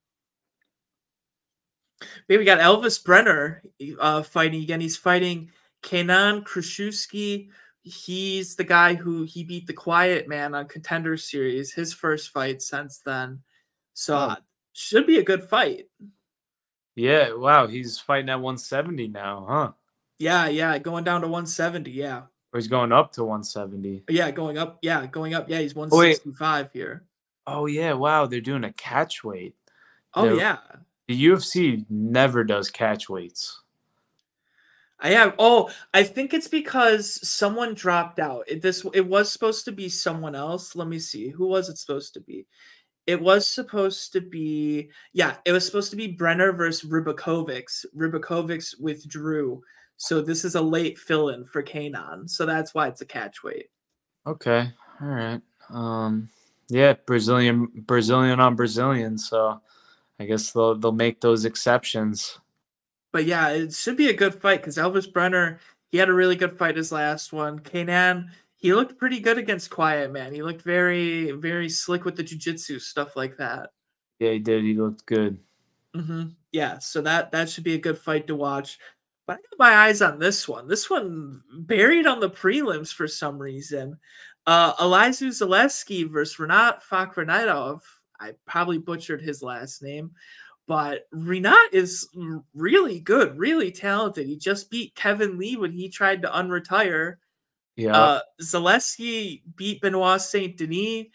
Maybe 2.27 2.39
we 2.39 2.45
got 2.45 2.59
Elvis 2.59 3.03
Brenner 3.03 3.61
uh, 3.99 4.21
fighting 4.23 4.61
again. 4.63 4.81
He's 4.81 4.97
fighting 4.97 5.49
Kaynan 5.83 6.43
Kruschewsky. 6.43 7.49
He's 7.81 8.55
the 8.55 8.63
guy 8.63 8.93
who 8.95 9.23
he 9.23 9.43
beat 9.43 9.65
the 9.67 9.73
Quiet 9.73 10.27
Man 10.27 10.53
on 10.53 10.67
Contender 10.67 11.17
Series, 11.17 11.73
his 11.73 11.93
first 11.93 12.29
fight 12.31 12.61
since 12.61 12.99
then. 12.99 13.41
So 13.93 14.15
Oh. 14.15 14.19
uh, 14.19 14.35
should 14.73 15.07
be 15.07 15.17
a 15.19 15.23
good 15.23 15.43
fight. 15.43 15.85
Yeah, 16.95 17.33
wow, 17.33 17.67
he's 17.67 17.99
fighting 17.99 18.29
at 18.29 18.39
170 18.41 19.07
now, 19.07 19.45
huh? 19.47 19.71
Yeah, 20.19 20.47
yeah, 20.47 20.77
going 20.79 21.03
down 21.03 21.21
to 21.21 21.27
170. 21.27 21.91
Yeah. 21.91 22.23
Or 22.53 22.59
he's 22.59 22.67
going 22.67 22.91
up 22.91 23.11
to 23.13 23.23
170. 23.23 24.03
Yeah, 24.09 24.31
going 24.31 24.57
up. 24.57 24.79
Yeah, 24.81 25.05
going 25.05 25.33
up. 25.35 25.49
Yeah, 25.49 25.59
he's 25.59 25.75
wait. 25.75 25.91
165 25.91 26.71
here. 26.73 27.03
Oh 27.45 27.65
yeah, 27.67 27.93
wow, 27.93 28.25
they're 28.25 28.41
doing 28.41 28.63
a 28.65 28.73
catch 28.73 29.23
weight. 29.23 29.55
Oh 30.13 30.23
They're- 30.23 30.37
yeah. 30.37 30.57
The 31.07 31.25
UFC 31.25 31.85
never 31.89 32.43
does 32.43 32.69
catch 32.69 33.09
weights. 33.09 33.61
I 34.99 35.09
have. 35.09 35.35
Oh, 35.37 35.69
I 35.93 36.03
think 36.03 36.33
it's 36.33 36.47
because 36.47 37.27
someone 37.27 37.75
dropped 37.75 38.19
out. 38.19 38.45
It, 38.47 38.61
this 38.61 38.85
it 38.93 39.05
was 39.05 39.31
supposed 39.31 39.65
to 39.65 39.71
be 39.71 39.89
someone 39.89 40.35
else. 40.35 40.75
Let 40.75 40.87
me 40.87 40.99
see. 40.99 41.29
Who 41.29 41.47
was 41.47 41.69
it 41.69 41.77
supposed 41.77 42.13
to 42.15 42.21
be? 42.21 42.47
It 43.05 43.21
was 43.21 43.47
supposed 43.47 44.11
to 44.13 44.21
be. 44.21 44.89
Yeah, 45.13 45.35
it 45.45 45.51
was 45.51 45.65
supposed 45.65 45.91
to 45.91 45.95
be 45.97 46.07
Brenner 46.07 46.51
versus 46.51 46.89
Ribovics. 46.89 47.85
Ribovics 47.95 48.79
withdrew, 48.79 49.61
so 49.97 50.19
this 50.19 50.43
is 50.43 50.55
a 50.55 50.61
late 50.61 50.97
fill-in 50.97 51.45
for 51.45 51.61
Kaynan. 51.61 52.27
So 52.29 52.45
that's 52.45 52.73
why 52.73 52.87
it's 52.87 53.01
a 53.01 53.05
catch 53.05 53.43
weight. 53.43 53.69
Okay, 54.25 54.71
all 55.01 55.07
right. 55.07 55.41
Um, 55.69 56.27
yeah, 56.69 56.93
Brazilian, 57.05 57.67
Brazilian 57.85 58.39
on 58.39 58.55
Brazilian. 58.55 59.17
So 59.17 59.61
I 60.19 60.25
guess 60.25 60.51
they'll 60.51 60.75
they'll 60.75 60.91
make 60.91 61.21
those 61.21 61.45
exceptions. 61.45 62.39
But 63.11 63.25
yeah, 63.25 63.49
it 63.49 63.73
should 63.73 63.97
be 63.97 64.09
a 64.09 64.13
good 64.13 64.35
fight 64.35 64.61
because 64.61 64.77
Elvis 64.77 65.11
Brenner, 65.11 65.59
he 65.87 65.97
had 65.97 66.09
a 66.09 66.13
really 66.13 66.35
good 66.35 66.57
fight 66.57 66.75
his 66.77 66.91
last 66.91 67.31
one. 67.33 67.59
Kaynan, 67.59 68.29
he 68.55 68.73
looked 68.73 68.97
pretty 68.97 69.19
good 69.19 69.37
against 69.37 69.69
Quiet 69.71 70.11
Man. 70.11 70.33
He 70.33 70.43
looked 70.43 70.61
very, 70.61 71.31
very 71.31 71.69
slick 71.69 72.05
with 72.05 72.15
the 72.15 72.23
jujitsu 72.23 72.81
stuff 72.81 73.15
like 73.15 73.37
that. 73.37 73.71
Yeah, 74.19 74.31
he 74.31 74.39
did. 74.39 74.63
He 74.63 74.73
looked 74.75 75.05
good. 75.05 75.39
hmm 75.95 76.25
Yeah, 76.51 76.79
so 76.79 77.01
that 77.01 77.31
that 77.31 77.49
should 77.49 77.63
be 77.63 77.75
a 77.75 77.79
good 77.79 77.97
fight 77.97 78.27
to 78.27 78.35
watch. 78.35 78.79
But 79.25 79.33
I 79.37 79.41
got 79.51 79.59
my 79.59 79.75
eyes 79.75 80.01
on 80.01 80.19
this 80.19 80.47
one. 80.47 80.67
This 80.67 80.89
one 80.89 81.41
buried 81.51 82.07
on 82.07 82.19
the 82.19 82.29
prelims 82.29 82.93
for 82.93 83.07
some 83.07 83.37
reason. 83.37 83.99
Uh 84.45 84.73
Elizeu 84.75 85.29
Zaleski 85.29 86.09
versus 86.09 86.37
Renat 86.37 86.81
Fakhrinidov. 86.81 87.81
I 88.19 88.33
probably 88.45 88.77
butchered 88.77 89.21
his 89.21 89.41
last 89.43 89.81
name, 89.83 90.11
but 90.67 91.07
Renat 91.13 91.73
is 91.73 92.07
really 92.53 92.99
good, 92.99 93.37
really 93.37 93.71
talented. 93.71 94.27
He 94.27 94.35
just 94.37 94.69
beat 94.71 94.95
Kevin 94.95 95.37
Lee 95.37 95.55
when 95.57 95.71
he 95.71 95.89
tried 95.89 96.21
to 96.23 96.29
unretire. 96.29 97.15
Yeah, 97.75 97.95
Uh, 97.95 98.19
Zaleski 98.41 99.43
beat 99.55 99.81
Benoit 99.81 100.19
Saint 100.21 100.57
Denis. 100.57 101.05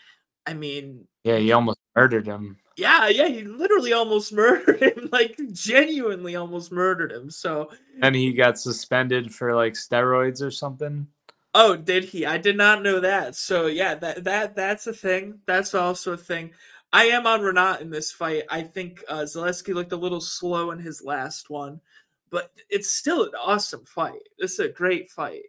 I 0.46 0.54
mean, 0.54 1.06
yeah, 1.24 1.38
he 1.38 1.52
almost 1.52 1.78
murdered 1.96 2.26
him. 2.26 2.56
yeah, 2.76 3.08
yeah, 3.08 3.28
he 3.28 3.42
literally 3.44 3.92
almost 3.92 4.32
murdered 4.32 4.80
him, 4.80 5.08
like 5.12 5.38
genuinely 5.52 6.36
almost 6.36 6.72
murdered 6.72 7.12
him. 7.12 7.30
So, 7.30 7.70
And 8.00 8.14
he 8.14 8.32
got 8.32 8.58
suspended 8.58 9.34
for 9.34 9.54
like 9.54 9.74
steroids 9.74 10.40
or 10.42 10.50
something. 10.50 11.06
oh, 11.54 11.76
did 11.76 12.04
he? 12.04 12.24
I 12.26 12.38
did 12.38 12.56
not 12.56 12.82
know 12.82 12.98
that. 13.00 13.34
So, 13.36 13.66
yeah, 13.66 13.94
that 13.96 14.24
that 14.24 14.56
that's 14.56 14.86
a 14.86 14.92
thing. 14.92 15.40
That's 15.46 15.74
also 15.74 16.12
a 16.14 16.16
thing. 16.16 16.52
I 16.92 17.04
am 17.04 17.26
on 17.26 17.40
Renat 17.40 17.80
in 17.80 17.90
this 17.90 18.12
fight. 18.12 18.44
I 18.50 18.62
think 18.62 19.02
uh, 19.08 19.20
Zaleski 19.20 19.74
looked 19.74 19.92
a 19.92 19.96
little 19.96 20.20
slow 20.20 20.72
in 20.72 20.78
his 20.78 21.02
last 21.02 21.48
one, 21.48 21.80
but 22.30 22.52
it's 22.68 22.90
still 22.90 23.24
an 23.24 23.32
awesome 23.40 23.84
fight. 23.84 24.28
This 24.38 24.52
is 24.52 24.58
a 24.60 24.68
great 24.68 25.10
fight. 25.10 25.44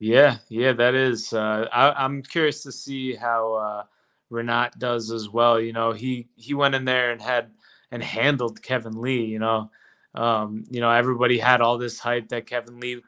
Yeah, 0.00 0.38
yeah, 0.48 0.72
that 0.72 0.94
is. 0.94 1.32
Uh, 1.32 1.68
I, 1.72 1.92
I'm 1.92 2.22
curious 2.22 2.62
to 2.64 2.72
see 2.72 3.14
how 3.14 3.54
uh, 3.54 3.84
Renat 4.30 4.78
does 4.78 5.10
as 5.10 5.28
well. 5.28 5.60
You 5.60 5.72
know, 5.72 5.92
he 5.92 6.28
he 6.36 6.54
went 6.54 6.74
in 6.74 6.84
there 6.84 7.10
and 7.12 7.20
had 7.20 7.50
and 7.90 8.02
handled 8.02 8.62
Kevin 8.62 9.00
Lee. 9.00 9.24
You 9.24 9.38
know, 9.38 9.70
um, 10.14 10.64
you 10.70 10.80
know 10.80 10.90
everybody 10.90 11.38
had 11.38 11.60
all 11.60 11.78
this 11.78 11.98
hype 11.98 12.28
that 12.28 12.46
Kevin 12.46 12.78
Lee 12.80 13.02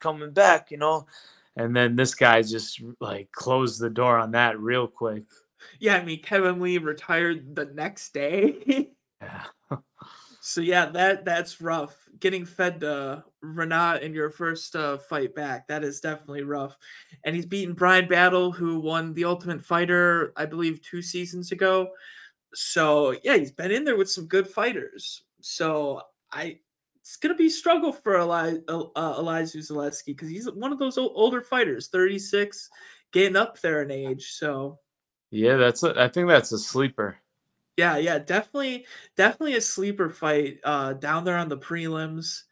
coming 0.00 0.32
back. 0.32 0.70
You 0.70 0.78
know, 0.78 1.06
and 1.56 1.76
then 1.76 1.96
this 1.96 2.14
guy 2.14 2.42
just 2.42 2.82
like 3.00 3.30
closed 3.32 3.80
the 3.80 3.90
door 3.90 4.18
on 4.18 4.30
that 4.32 4.58
real 4.58 4.86
quick. 4.86 5.24
Yeah, 5.80 5.96
I 5.96 6.04
mean 6.04 6.22
Kevin 6.22 6.60
Lee 6.60 6.78
retired 6.78 7.54
the 7.54 7.66
next 7.66 8.12
day. 8.12 8.90
Yeah. 9.22 9.44
so 10.40 10.60
yeah, 10.60 10.86
that 10.86 11.24
that's 11.24 11.60
rough. 11.60 11.96
Getting 12.20 12.44
fed 12.44 12.80
to 12.80 13.24
Renat 13.42 14.02
in 14.02 14.12
your 14.12 14.28
first 14.30 14.76
uh, 14.76 14.98
fight 14.98 15.34
back, 15.34 15.66
that 15.68 15.82
is 15.82 16.00
definitely 16.00 16.42
rough. 16.42 16.76
And 17.24 17.34
he's 17.34 17.46
beaten 17.46 17.74
Bryan 17.74 18.06
Battle, 18.06 18.52
who 18.52 18.80
won 18.80 19.14
the 19.14 19.24
Ultimate 19.24 19.64
Fighter, 19.64 20.32
I 20.36 20.44
believe, 20.44 20.82
two 20.82 21.00
seasons 21.00 21.52
ago. 21.52 21.88
So 22.54 23.16
yeah, 23.24 23.36
he's 23.36 23.52
been 23.52 23.70
in 23.70 23.84
there 23.84 23.96
with 23.96 24.10
some 24.10 24.26
good 24.26 24.46
fighters. 24.48 25.22
So 25.40 26.02
I, 26.30 26.58
it's 27.00 27.16
gonna 27.16 27.34
be 27.34 27.46
a 27.46 27.50
struggle 27.50 27.92
for 27.92 28.18
Eli, 28.18 28.56
uh, 28.68 28.84
Elizeu 28.96 29.58
Zaleski 29.58 30.06
because 30.06 30.28
he's 30.28 30.50
one 30.50 30.72
of 30.72 30.78
those 30.78 30.98
ol- 30.98 31.12
older 31.14 31.42
fighters, 31.42 31.88
thirty 31.88 32.18
six, 32.18 32.68
getting 33.12 33.36
up 33.36 33.60
there 33.60 33.82
in 33.82 33.90
age. 33.90 34.32
So 34.32 34.78
Yeah, 35.34 35.56
that's 35.56 35.82
a, 35.82 36.00
I 36.00 36.06
think 36.06 36.28
that's 36.28 36.52
a 36.52 36.58
sleeper. 36.58 37.16
Yeah, 37.76 37.96
yeah, 37.96 38.20
definitely, 38.20 38.86
definitely 39.16 39.56
a 39.56 39.60
sleeper 39.60 40.08
fight 40.08 40.60
uh, 40.62 40.92
down 40.92 41.24
there 41.24 41.36
on 41.36 41.48
the 41.48 41.58
prelims. 41.58 42.42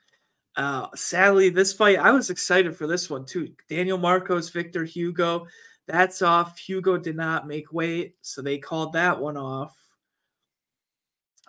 Uh, 0.56 0.88
sadly, 0.96 1.48
this 1.48 1.72
fight 1.72 2.00
I 2.00 2.10
was 2.10 2.28
excited 2.28 2.76
for 2.76 2.88
this 2.88 3.08
one 3.08 3.24
too. 3.24 3.52
Daniel 3.68 3.98
Marcos, 3.98 4.50
Victor 4.50 4.82
Hugo, 4.82 5.46
that's 5.86 6.22
off. 6.22 6.58
Hugo 6.58 6.98
did 6.98 7.14
not 7.14 7.46
make 7.46 7.72
weight, 7.72 8.16
so 8.20 8.42
they 8.42 8.58
called 8.58 8.94
that 8.94 9.20
one 9.20 9.36
off. 9.36 9.76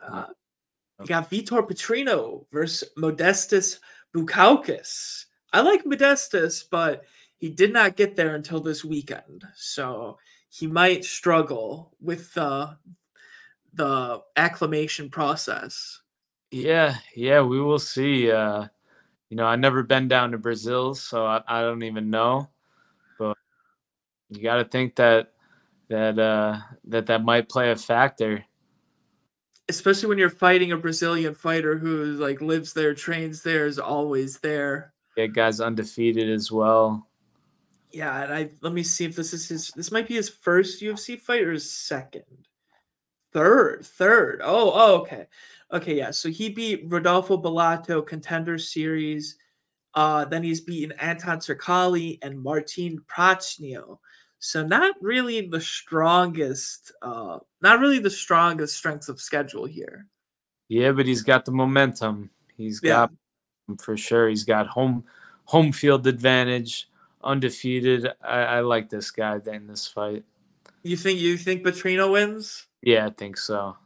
Uh, 0.08 0.26
you 1.00 1.08
got 1.08 1.32
Vitor 1.32 1.68
Petrino 1.68 2.46
versus 2.52 2.88
Modestas 2.96 3.80
Bukauskas. 4.16 5.26
I 5.52 5.62
like 5.62 5.84
Modestas, 5.84 6.64
but 6.70 7.06
he 7.38 7.50
did 7.50 7.74
not 7.74 7.96
get 7.96 8.16
there 8.16 8.36
until 8.36 8.60
this 8.60 8.86
weekend, 8.86 9.44
so 9.56 10.20
he 10.54 10.68
might 10.68 11.04
struggle 11.04 11.92
with 12.00 12.38
uh, 12.38 12.74
the 13.74 14.22
acclimation 14.36 15.10
process. 15.10 16.02
Yeah, 16.52 16.98
yeah, 17.16 17.42
we 17.42 17.60
will 17.60 17.80
see. 17.80 18.32
Uh, 18.32 18.68
you 19.30 19.38
know, 19.38 19.48
I've 19.48 19.60
never 19.60 19.82
been 19.82 20.08
down 20.08 20.32
to 20.32 20.38
Brazil, 20.38 20.94
so 20.94 21.26
I, 21.26 21.42
I 21.48 21.62
don't 21.62 21.82
even 21.82 22.12
know. 22.12 22.52
But 23.18 23.36
you 24.30 24.44
got 24.44 24.58
to 24.58 24.66
think 24.66 24.96
that 24.98 25.34
that 25.90 26.20
uh, 26.20 26.60
that 26.86 27.08
that 27.08 27.24
might 27.24 27.50
play 27.50 27.72
a 27.72 27.76
factor. 27.76 28.46
Especially 29.68 30.10
when 30.10 30.20
you're 30.20 30.30
fighting 30.30 30.72
a 30.72 30.78
Brazilian 30.78 31.34
fighter 31.34 31.80
who 31.80 32.14
like 32.14 32.42
lives 32.42 32.74
there, 32.74 32.94
trains 32.94 33.42
there, 33.42 33.66
is 33.66 33.80
always 33.80 34.38
there. 34.40 34.94
Yeah, 35.18 35.28
guys 35.28 35.60
undefeated 35.60 36.30
as 36.30 36.52
well. 36.52 37.08
Yeah, 37.94 38.24
and 38.24 38.34
I 38.34 38.50
let 38.62 38.74
me 38.74 38.84
see 38.84 39.06
if 39.06 39.16
this 39.16 39.34
is 39.34 39.48
his. 39.48 39.70
This 39.70 39.92
might 39.92 40.08
be 40.08 40.16
his 40.16 40.30
first 40.30 40.82
UFC 40.82 41.20
fight 41.20 41.44
or 41.44 41.52
his 41.52 41.72
second, 41.72 42.24
third, 43.32 43.86
third. 43.86 44.42
Oh, 44.44 44.72
oh, 44.74 45.02
okay, 45.02 45.28
okay, 45.72 45.96
yeah. 45.98 46.10
So 46.12 46.30
he 46.30 46.50
beat 46.50 46.84
Rodolfo 46.88 47.38
Bellato, 47.38 48.06
Contender 48.06 48.58
Series. 48.58 49.38
Uh, 49.94 50.26
then 50.26 50.42
he's 50.42 50.60
beaten 50.62 50.98
Anton 51.00 51.38
Circali 51.38 52.18
and 52.24 52.42
Martin 52.42 53.00
Prachnio. 53.08 54.00
So 54.40 54.66
not 54.66 54.96
really 55.00 55.48
the 55.48 55.62
strongest, 55.62 56.92
uh, 57.04 57.38
not 57.62 57.80
really 57.80 58.00
the 58.00 58.10
strongest 58.10 58.76
strengths 58.76 59.08
of 59.08 59.22
schedule 59.22 59.66
here. 59.66 60.08
Yeah, 60.68 60.92
but 60.92 61.06
he's 61.06 61.22
got 61.22 61.46
the 61.46 61.52
momentum. 61.52 62.32
He's 62.58 62.82
Yeah. 62.84 63.08
got 63.70 63.80
for 63.80 63.96
sure. 63.96 64.28
He's 64.30 64.44
got 64.44 64.68
home 64.68 65.06
home 65.46 65.72
field 65.72 66.08
advantage, 66.08 66.90
undefeated. 67.24 68.08
I, 68.22 68.40
I 68.40 68.60
like 68.62 68.90
this 68.90 69.12
guy 69.12 69.40
in 69.46 69.68
this 69.68 69.88
fight. 69.88 70.24
You 70.84 70.98
think 70.98 71.20
you 71.20 71.38
think 71.38 71.64
Petrino 71.64 72.12
wins? 72.12 72.68
Yeah, 72.82 73.08
I 73.08 73.10
think 73.12 73.38
so. 73.38 73.78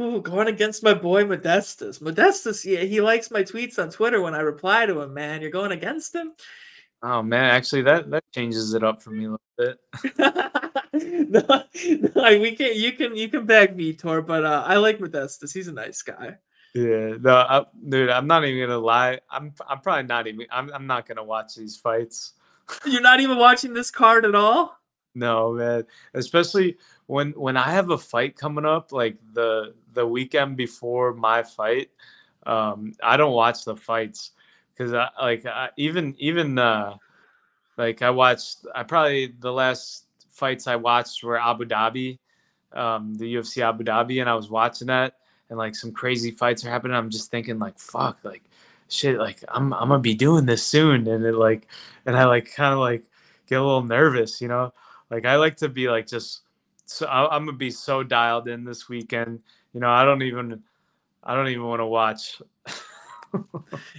Ooh, 0.00 0.20
going 0.20 0.48
against 0.48 0.82
my 0.82 0.94
boy 0.94 1.24
Modestas. 1.24 2.00
Modestas, 2.00 2.64
yeah, 2.64 2.80
he 2.80 3.00
likes 3.00 3.30
my 3.30 3.42
tweets 3.42 3.78
on 3.78 3.90
Twitter 3.90 4.20
when 4.20 4.34
I 4.34 4.40
reply 4.40 4.86
to 4.86 5.00
him. 5.00 5.14
Man, 5.14 5.42
you're 5.42 5.50
going 5.50 5.72
against 5.72 6.14
him. 6.14 6.32
Oh 7.02 7.22
man, 7.22 7.44
actually 7.44 7.82
that 7.82 8.10
that 8.10 8.24
changes 8.34 8.74
it 8.74 8.84
up 8.84 9.00
for 9.00 9.10
me 9.10 9.26
a 9.26 9.30
little 9.30 9.40
bit. 9.56 9.78
no, 11.30 11.64
no, 12.14 12.40
we 12.40 12.56
can 12.56 12.74
you 12.74 12.92
can 12.92 13.16
you 13.16 13.28
can 13.28 13.46
back 13.46 13.74
Vitor, 13.74 14.26
but 14.26 14.44
uh, 14.44 14.64
I 14.66 14.76
like 14.76 14.98
Modestas. 14.98 15.52
He's 15.52 15.68
a 15.68 15.72
nice 15.72 16.02
guy. 16.02 16.36
Yeah, 16.74 17.14
no, 17.20 17.34
I, 17.36 17.64
dude, 17.88 18.10
I'm 18.10 18.26
not 18.26 18.44
even 18.44 18.68
gonna 18.68 18.78
lie. 18.78 19.20
I'm 19.30 19.52
I'm 19.68 19.80
probably 19.80 20.04
not 20.04 20.26
even. 20.26 20.46
I'm 20.50 20.70
I'm 20.72 20.86
not 20.86 21.06
gonna 21.06 21.24
watch 21.24 21.54
these 21.54 21.76
fights. 21.76 22.34
You're 22.86 23.00
not 23.00 23.20
even 23.20 23.38
watching 23.38 23.72
this 23.72 23.90
card 23.90 24.24
at 24.24 24.34
all. 24.34 24.78
No, 25.14 25.52
man. 25.52 25.84
Especially 26.14 26.76
when 27.06 27.32
when 27.32 27.56
I 27.56 27.70
have 27.70 27.90
a 27.90 27.98
fight 27.98 28.36
coming 28.36 28.64
up, 28.64 28.92
like 28.92 29.16
the 29.32 29.74
the 29.92 30.06
weekend 30.06 30.56
before 30.56 31.12
my 31.14 31.42
fight, 31.42 31.90
um, 32.46 32.92
I 33.02 33.16
don't 33.16 33.32
watch 33.32 33.64
the 33.64 33.76
fights 33.76 34.32
because 34.72 34.94
I 34.94 35.08
like 35.20 35.46
I, 35.46 35.70
even 35.76 36.14
even 36.18 36.58
uh, 36.58 36.96
like 37.76 38.02
I 38.02 38.10
watched. 38.10 38.66
I 38.74 38.82
probably 38.84 39.34
the 39.40 39.52
last 39.52 40.06
fights 40.28 40.66
I 40.66 40.76
watched 40.76 41.22
were 41.22 41.38
Abu 41.38 41.64
Dhabi, 41.64 42.18
um, 42.72 43.14
the 43.14 43.34
UFC 43.34 43.62
Abu 43.62 43.84
Dhabi, 43.84 44.20
and 44.20 44.30
I 44.30 44.34
was 44.34 44.48
watching 44.48 44.86
that, 44.86 45.14
and 45.48 45.58
like 45.58 45.74
some 45.74 45.92
crazy 45.92 46.30
fights 46.30 46.64
are 46.64 46.70
happening. 46.70 46.96
I'm 46.96 47.10
just 47.10 47.30
thinking 47.30 47.58
like, 47.58 47.78
fuck, 47.78 48.18
like 48.22 48.44
shit, 48.90 49.18
like 49.18 49.42
I'm 49.48 49.72
I'm 49.72 49.88
gonna 49.88 50.00
be 50.00 50.14
doing 50.14 50.46
this 50.46 50.62
soon, 50.62 51.06
and 51.08 51.24
it 51.24 51.34
like, 51.34 51.66
and 52.06 52.16
I 52.16 52.24
like 52.24 52.52
kind 52.52 52.74
of 52.74 52.80
like 52.80 53.04
get 53.46 53.60
a 53.60 53.64
little 53.64 53.82
nervous, 53.82 54.40
you 54.40 54.48
know. 54.48 54.72
Like 55.10 55.24
I 55.24 55.36
like 55.36 55.56
to 55.58 55.68
be 55.68 55.88
like 55.88 56.06
just 56.06 56.42
so 56.84 57.06
I, 57.06 57.34
I'm 57.34 57.46
gonna 57.46 57.56
be 57.56 57.70
so 57.70 58.02
dialed 58.02 58.48
in 58.48 58.64
this 58.64 58.88
weekend. 58.88 59.40
You 59.72 59.80
know, 59.80 59.90
I 59.90 60.04
don't 60.04 60.22
even 60.22 60.62
I 61.24 61.34
don't 61.34 61.48
even 61.48 61.64
want 61.64 61.80
to 61.80 61.86
watch. 61.86 62.40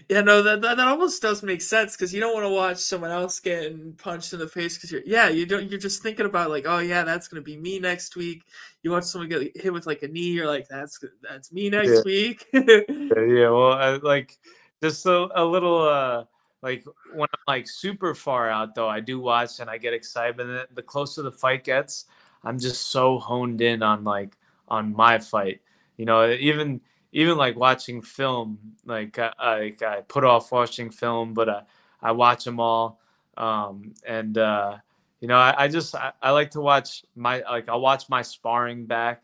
Yeah, 0.10 0.22
no, 0.22 0.42
that 0.44 0.62
that, 0.62 0.76
that 0.76 0.88
almost 0.88 1.22
does 1.22 1.42
make 1.42 1.62
sense 1.62 1.96
because 1.96 2.14
you 2.14 2.20
don't 2.20 2.34
want 2.34 2.44
to 2.46 2.50
watch 2.50 2.78
someone 2.78 3.12
else 3.12 3.40
getting 3.40 3.94
punched 3.94 4.34
in 4.34 4.40
the 4.40 4.48
face 4.48 4.76
because 4.76 4.92
you're 4.92 5.04
yeah 5.06 5.30
you 5.30 5.46
don't 5.46 5.70
you're 5.70 5.80
just 5.80 6.04
thinking 6.04 6.26
about 6.26 6.50
like 6.50 6.66
oh 6.68 6.80
yeah 6.80 7.04
that's 7.04 7.30
gonna 7.30 7.42
be 7.42 7.56
me 7.56 7.80
next 7.80 8.18
week. 8.18 8.44
You 8.84 8.92
watch 8.92 9.06
someone 9.06 9.30
get 9.30 9.56
hit 9.56 9.72
with 9.72 9.86
like 9.86 10.04
a 10.04 10.10
knee, 10.10 10.32
you're 10.32 10.48
like 10.48 10.68
that's 10.68 11.00
that's 11.22 11.54
me 11.54 11.70
next 11.70 11.90
Yeah. 11.96 12.02
week. 12.04 12.46
yeah, 12.54 13.50
well, 13.50 13.74
I, 13.74 14.00
like 14.04 14.38
just 14.82 15.06
a, 15.06 15.28
a 15.36 15.44
little 15.44 15.88
uh 15.88 16.26
like 16.62 16.86
when 17.14 17.28
I'm 17.34 17.44
like 17.48 17.68
super 17.68 18.14
far 18.14 18.50
out 18.50 18.76
though, 18.76 18.88
I 18.90 19.00
do 19.00 19.20
watch 19.20 19.60
and 19.60 19.70
I 19.70 19.78
get 19.78 19.94
excited. 19.94 20.40
And 20.40 20.68
the 20.74 20.82
closer 20.82 21.22
the 21.22 21.32
fight 21.32 21.64
gets, 21.64 22.06
I'm 22.44 22.60
just 22.60 22.90
so 22.90 23.20
honed 23.20 23.62
in 23.62 23.82
on 23.84 24.04
like 24.04 24.38
on 24.68 24.94
my 24.96 25.20
fight. 25.20 25.62
You 25.98 26.06
know, 26.06 26.30
even 26.32 26.82
even 27.12 27.38
like 27.38 27.56
watching 27.56 28.02
film, 28.02 28.58
like 28.86 29.18
I, 29.20 29.34
I, 29.40 29.76
I 29.86 30.02
put 30.08 30.24
off 30.24 30.52
watching 30.52 30.90
film, 30.90 31.34
but 31.34 31.50
uh, 31.50 31.62
I 32.02 32.12
watch 32.12 32.46
them 32.46 32.60
all. 32.60 33.00
Um, 33.38 33.94
and 34.06 34.38
uh, 34.38 34.78
you 35.20 35.28
know, 35.28 35.38
I, 35.38 35.66
I 35.66 35.68
just 35.68 35.96
I, 35.96 36.14
I 36.22 36.32
like 36.32 36.52
to 36.52 36.62
watch 36.62 37.04
my 37.16 37.42
like 37.50 37.70
I'll 37.70 37.82
watch 37.82 38.08
my 38.10 38.22
sparring 38.22 38.86
back. 38.86 39.24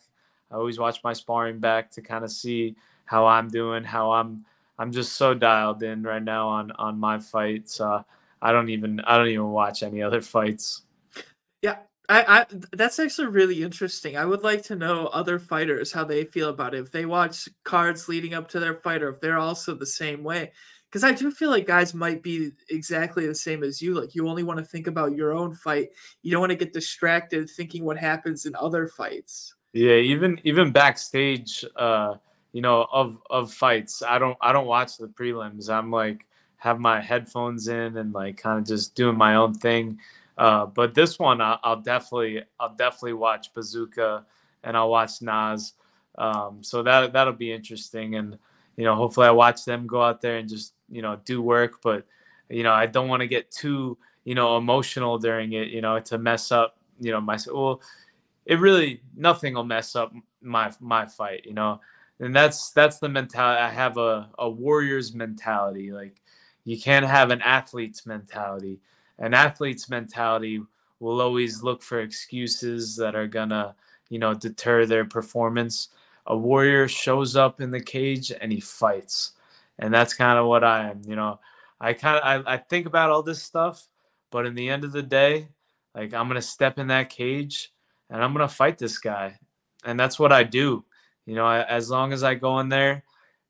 I 0.51 0.55
always 0.55 0.79
watch 0.79 1.03
my 1.03 1.13
sparring 1.13 1.59
back 1.59 1.91
to 1.91 2.01
kind 2.01 2.23
of 2.23 2.31
see 2.31 2.75
how 3.05 3.25
I'm 3.25 3.47
doing, 3.47 3.83
how 3.83 4.11
I'm 4.11 4.45
I'm 4.79 4.91
just 4.91 5.13
so 5.13 5.33
dialed 5.33 5.81
in 5.83 6.03
right 6.03 6.23
now 6.23 6.47
on 6.47 6.71
on 6.73 6.99
my 6.99 7.19
fights. 7.19 7.79
Uh, 7.81 8.03
I 8.41 8.51
don't 8.51 8.69
even 8.69 8.99
I 9.01 9.17
don't 9.17 9.27
even 9.27 9.51
watch 9.51 9.83
any 9.83 10.01
other 10.01 10.21
fights. 10.21 10.83
Yeah, 11.61 11.77
I, 12.09 12.41
I 12.41 12.45
that's 12.73 12.99
actually 12.99 13.27
really 13.27 13.63
interesting. 13.63 14.17
I 14.17 14.25
would 14.25 14.43
like 14.43 14.63
to 14.63 14.75
know 14.75 15.07
other 15.07 15.39
fighters 15.39 15.91
how 15.91 16.03
they 16.03 16.25
feel 16.25 16.49
about 16.49 16.75
it. 16.75 16.79
If 16.79 16.91
they 16.91 17.05
watch 17.05 17.49
cards 17.63 18.07
leading 18.07 18.33
up 18.33 18.47
to 18.49 18.59
their 18.59 18.75
fight, 18.75 19.01
or 19.01 19.09
if 19.09 19.21
they're 19.21 19.39
also 19.39 19.73
the 19.73 19.85
same 19.85 20.23
way. 20.23 20.51
Because 20.89 21.03
I 21.03 21.11
do 21.11 21.31
feel 21.31 21.49
like 21.49 21.67
guys 21.67 21.93
might 21.93 22.23
be 22.23 22.51
exactly 22.69 23.27
the 23.27 23.35
same 23.35 23.61
as 23.61 23.81
you. 23.81 23.99
Like 23.99 24.15
you 24.15 24.29
only 24.29 24.43
want 24.43 24.59
to 24.59 24.65
think 24.65 24.87
about 24.87 25.15
your 25.15 25.33
own 25.33 25.53
fight. 25.53 25.89
You 26.21 26.31
don't 26.31 26.39
want 26.39 26.51
to 26.51 26.55
get 26.55 26.71
distracted 26.71 27.49
thinking 27.49 27.83
what 27.83 27.97
happens 27.97 28.45
in 28.45 28.55
other 28.55 28.87
fights. 28.87 29.53
Yeah, 29.73 29.95
even 29.95 30.39
even 30.43 30.71
backstage, 30.71 31.65
uh, 31.75 32.15
you 32.57 32.61
know, 32.61 32.87
of 32.91 33.19
of 33.29 33.53
fights, 33.53 34.01
I 34.01 34.17
don't 34.17 34.35
I 34.41 34.51
don't 34.51 34.65
watch 34.65 34.97
the 34.97 35.07
prelims. 35.07 35.69
I'm 35.69 35.91
like 35.91 36.25
have 36.55 36.79
my 36.79 36.99
headphones 36.99 37.67
in 37.67 37.97
and 37.97 38.11
like 38.13 38.37
kind 38.37 38.57
of 38.57 38.65
just 38.65 38.95
doing 38.95 39.15
my 39.15 39.35
own 39.35 39.53
thing. 39.53 39.99
Uh, 40.39 40.65
but 40.65 40.95
this 40.95 41.19
one, 41.19 41.39
I'll, 41.39 41.59
I'll, 41.63 41.81
definitely, 41.81 42.41
I'll 42.59 42.73
definitely 42.73 43.13
watch 43.13 43.53
Bazooka, 43.53 44.25
and 44.63 44.75
I'll 44.75 44.89
watch 44.89 45.21
Nas. 45.21 45.73
Um, 46.17 46.63
so 46.63 46.81
that 46.81 47.13
that'll 47.13 47.33
be 47.33 47.51
interesting, 47.51 48.15
and 48.15 48.39
you 48.75 48.85
know, 48.85 48.95
hopefully, 48.95 49.27
I 49.27 49.31
watch 49.31 49.63
them 49.63 49.85
go 49.85 50.01
out 50.01 50.19
there 50.19 50.37
and 50.37 50.49
just 50.49 50.73
you 50.89 51.03
know 51.03 51.19
do 51.25 51.43
work. 51.43 51.83
But 51.83 52.07
you 52.49 52.63
know, 52.63 52.73
I 52.73 52.87
don't 52.87 53.07
want 53.07 53.21
to 53.21 53.27
get 53.27 53.51
too 53.51 53.99
you 54.23 54.33
know 54.33 54.57
emotional 54.57 55.19
during 55.19 55.53
it, 55.53 55.67
you 55.67 55.81
know, 55.81 55.99
to 55.99 56.17
mess 56.17 56.51
up 56.51 56.79
you 56.99 57.11
know 57.11 57.21
my 57.21 57.37
well. 57.53 57.83
It 58.47 58.59
really 58.59 59.03
nothing 59.15 59.53
will 59.53 59.63
mess 59.63 59.95
up 59.95 60.11
my 60.41 60.71
my 60.79 61.05
fight, 61.05 61.45
you 61.45 61.53
know, 61.53 61.81
and 62.19 62.35
that's 62.35 62.71
that's 62.71 62.99
the 62.99 63.09
mentality. 63.09 63.61
I 63.61 63.69
have 63.69 63.97
a 63.97 64.29
a 64.39 64.49
warrior's 64.49 65.13
mentality. 65.13 65.91
Like 65.91 66.21
you 66.63 66.79
can't 66.79 67.05
have 67.05 67.31
an 67.31 67.41
athlete's 67.41 68.05
mentality 68.05 68.79
an 69.19 69.33
athlete's 69.33 69.89
mentality 69.89 70.61
will 70.99 71.21
always 71.21 71.63
look 71.63 71.81
for 71.81 72.01
excuses 72.01 72.95
that 72.97 73.15
are 73.15 73.27
gonna, 73.27 73.75
you 74.09 74.19
know, 74.19 74.33
deter 74.33 74.85
their 74.85 75.05
performance. 75.05 75.89
A 76.27 76.37
warrior 76.37 76.87
shows 76.87 77.35
up 77.35 77.61
in 77.61 77.71
the 77.71 77.79
cage 77.79 78.31
and 78.31 78.51
he 78.51 78.59
fights, 78.59 79.33
and 79.79 79.93
that's 79.93 80.13
kind 80.13 80.37
of 80.37 80.47
what 80.47 80.63
I 80.63 80.89
am. 80.89 81.01
You 81.07 81.15
know, 81.15 81.39
I 81.79 81.93
kind 81.93 82.17
of 82.17 82.47
I, 82.47 82.53
I 82.53 82.57
think 82.57 82.85
about 82.85 83.09
all 83.09 83.23
this 83.23 83.41
stuff, 83.41 83.87
but 84.31 84.45
in 84.45 84.55
the 84.55 84.69
end 84.69 84.83
of 84.83 84.91
the 84.91 85.03
day, 85.03 85.47
like 85.95 86.13
I'm 86.13 86.27
gonna 86.27 86.41
step 86.41 86.79
in 86.79 86.87
that 86.87 87.09
cage 87.09 87.73
and 88.09 88.23
I'm 88.23 88.33
gonna 88.33 88.47
fight 88.47 88.77
this 88.77 88.97
guy, 88.99 89.39
and 89.85 89.99
that's 89.99 90.19
what 90.19 90.31
I 90.31 90.43
do. 90.43 90.83
You 91.27 91.35
know, 91.35 91.47
as 91.47 91.91
long 91.91 92.11
as 92.11 92.23
I 92.23 92.33
go 92.33 92.59
in 92.59 92.69
there, 92.69 93.03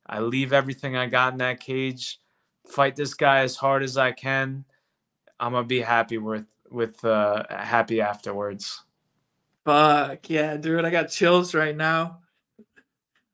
I 0.05 0.19
leave 0.19 0.51
everything 0.51 0.97
I 0.97 1.05
got 1.05 1.31
in 1.31 1.39
that 1.39 1.61
cage, 1.61 2.19
fight 2.67 2.97
this 2.97 3.13
guy 3.13 3.39
as 3.39 3.55
hard 3.55 3.83
as 3.83 3.97
I 3.97 4.11
can 4.11 4.65
I'm 5.39 5.53
gonna 5.53 5.67
be 5.67 5.81
happy 5.81 6.17
with 6.17 6.45
with 6.69 7.03
uh 7.05 7.43
happy 7.49 8.01
afterwards. 8.01 8.83
Fuck 9.65 10.29
yeah, 10.29 10.57
dude! 10.57 10.85
I 10.85 10.89
got 10.89 11.09
chills 11.09 11.53
right 11.53 11.75
now. 11.75 12.19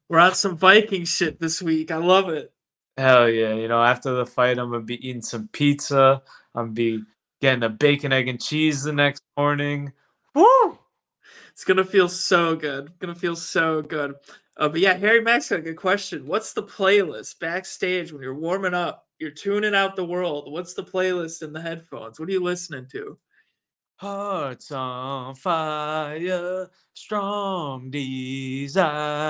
We're 0.09 0.19
on 0.19 0.35
some 0.35 0.57
Viking 0.57 1.05
shit 1.05 1.39
this 1.39 1.61
week. 1.61 1.91
I 1.91 1.97
love 1.97 2.29
it. 2.29 2.51
Hell 2.97 3.29
yeah! 3.29 3.53
You 3.53 3.67
know, 3.67 3.81
after 3.81 4.13
the 4.13 4.25
fight, 4.25 4.59
I'm 4.59 4.71
gonna 4.71 4.83
be 4.83 5.07
eating 5.07 5.21
some 5.21 5.47
pizza. 5.51 6.21
I'm 6.55 6.65
gonna 6.65 6.73
be 6.73 7.03
getting 7.41 7.63
a 7.63 7.69
bacon, 7.69 8.11
egg, 8.11 8.27
and 8.27 8.41
cheese 8.41 8.83
the 8.83 8.93
next 8.93 9.23
morning. 9.37 9.93
Woo! 10.35 10.77
It's 11.53 11.63
gonna 11.63 11.85
feel 11.85 12.09
so 12.09 12.55
good. 12.55 12.91
Gonna 12.99 13.15
feel 13.15 13.35
so 13.35 13.81
good. 13.81 14.15
Uh, 14.57 14.69
but 14.69 14.79
yeah, 14.79 14.93
Harry 14.95 15.21
Max 15.21 15.49
got 15.49 15.59
a 15.59 15.61
good 15.61 15.77
question. 15.77 16.27
What's 16.27 16.53
the 16.53 16.63
playlist 16.63 17.39
backstage 17.39 18.11
when 18.11 18.21
you're 18.21 18.35
warming 18.35 18.73
up? 18.73 19.07
You're 19.19 19.31
tuning 19.31 19.73
out 19.75 19.95
the 19.95 20.05
world. 20.05 20.51
What's 20.51 20.73
the 20.73 20.83
playlist 20.83 21.41
in 21.43 21.53
the 21.53 21.61
headphones? 21.61 22.19
What 22.19 22.27
are 22.29 22.31
you 22.31 22.43
listening 22.43 22.87
to? 22.91 23.17
Hearts 23.97 24.71
on 24.71 25.35
fire, 25.35 26.69
strong 26.93 27.89
desire, 27.89 29.21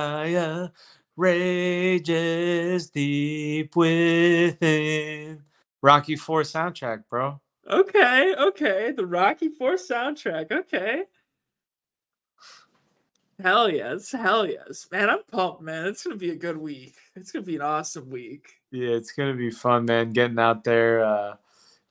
rages 1.15 2.89
deep 2.89 3.76
within. 3.76 5.43
Rocky 5.82 6.15
Four 6.15 6.41
soundtrack, 6.41 7.03
bro. 7.09 7.39
Okay, 7.69 8.34
okay. 8.38 8.93
The 8.95 9.05
Rocky 9.05 9.49
Four 9.49 9.74
soundtrack. 9.74 10.51
Okay. 10.51 11.03
Hell 13.43 13.69
yes, 13.69 14.13
hell 14.13 14.45
yes, 14.45 14.87
man! 14.89 15.09
I'm 15.09 15.19
pumped, 15.29 15.61
man. 15.61 15.85
It's 15.87 16.01
gonna 16.01 16.15
be 16.15 16.29
a 16.29 16.35
good 16.35 16.55
week. 16.55 16.95
It's 17.13 17.29
gonna 17.29 17.43
be 17.43 17.57
an 17.57 17.61
awesome 17.61 18.09
week. 18.09 18.47
Yeah, 18.71 18.91
it's 18.91 19.11
gonna 19.11 19.33
be 19.33 19.51
fun, 19.51 19.83
man. 19.83 20.13
Getting 20.13 20.39
out 20.39 20.63
there. 20.63 21.03
Uh, 21.03 21.35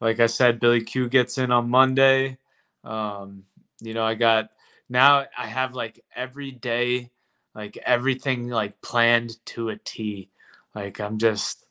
like 0.01 0.19
I 0.19 0.29
said, 0.29 0.61
Billy 0.61 0.81
Q 0.81 1.11
gets 1.11 1.37
in 1.37 1.53
on 1.53 1.69
Monday. 1.69 2.39
Um, 2.85 3.45
you 3.83 3.93
know, 3.93 4.03
I 4.03 4.15
got 4.15 4.49
now. 4.89 5.27
I 5.37 5.47
have 5.47 5.75
like 5.75 6.03
every 6.17 6.53
day, 6.53 7.11
like 7.55 7.77
everything 7.85 8.49
like 8.49 8.81
planned 8.81 9.37
to 9.49 9.69
a 9.69 9.77
T. 9.77 10.31
Like 10.75 11.01
I'm 11.01 11.19
just 11.19 11.67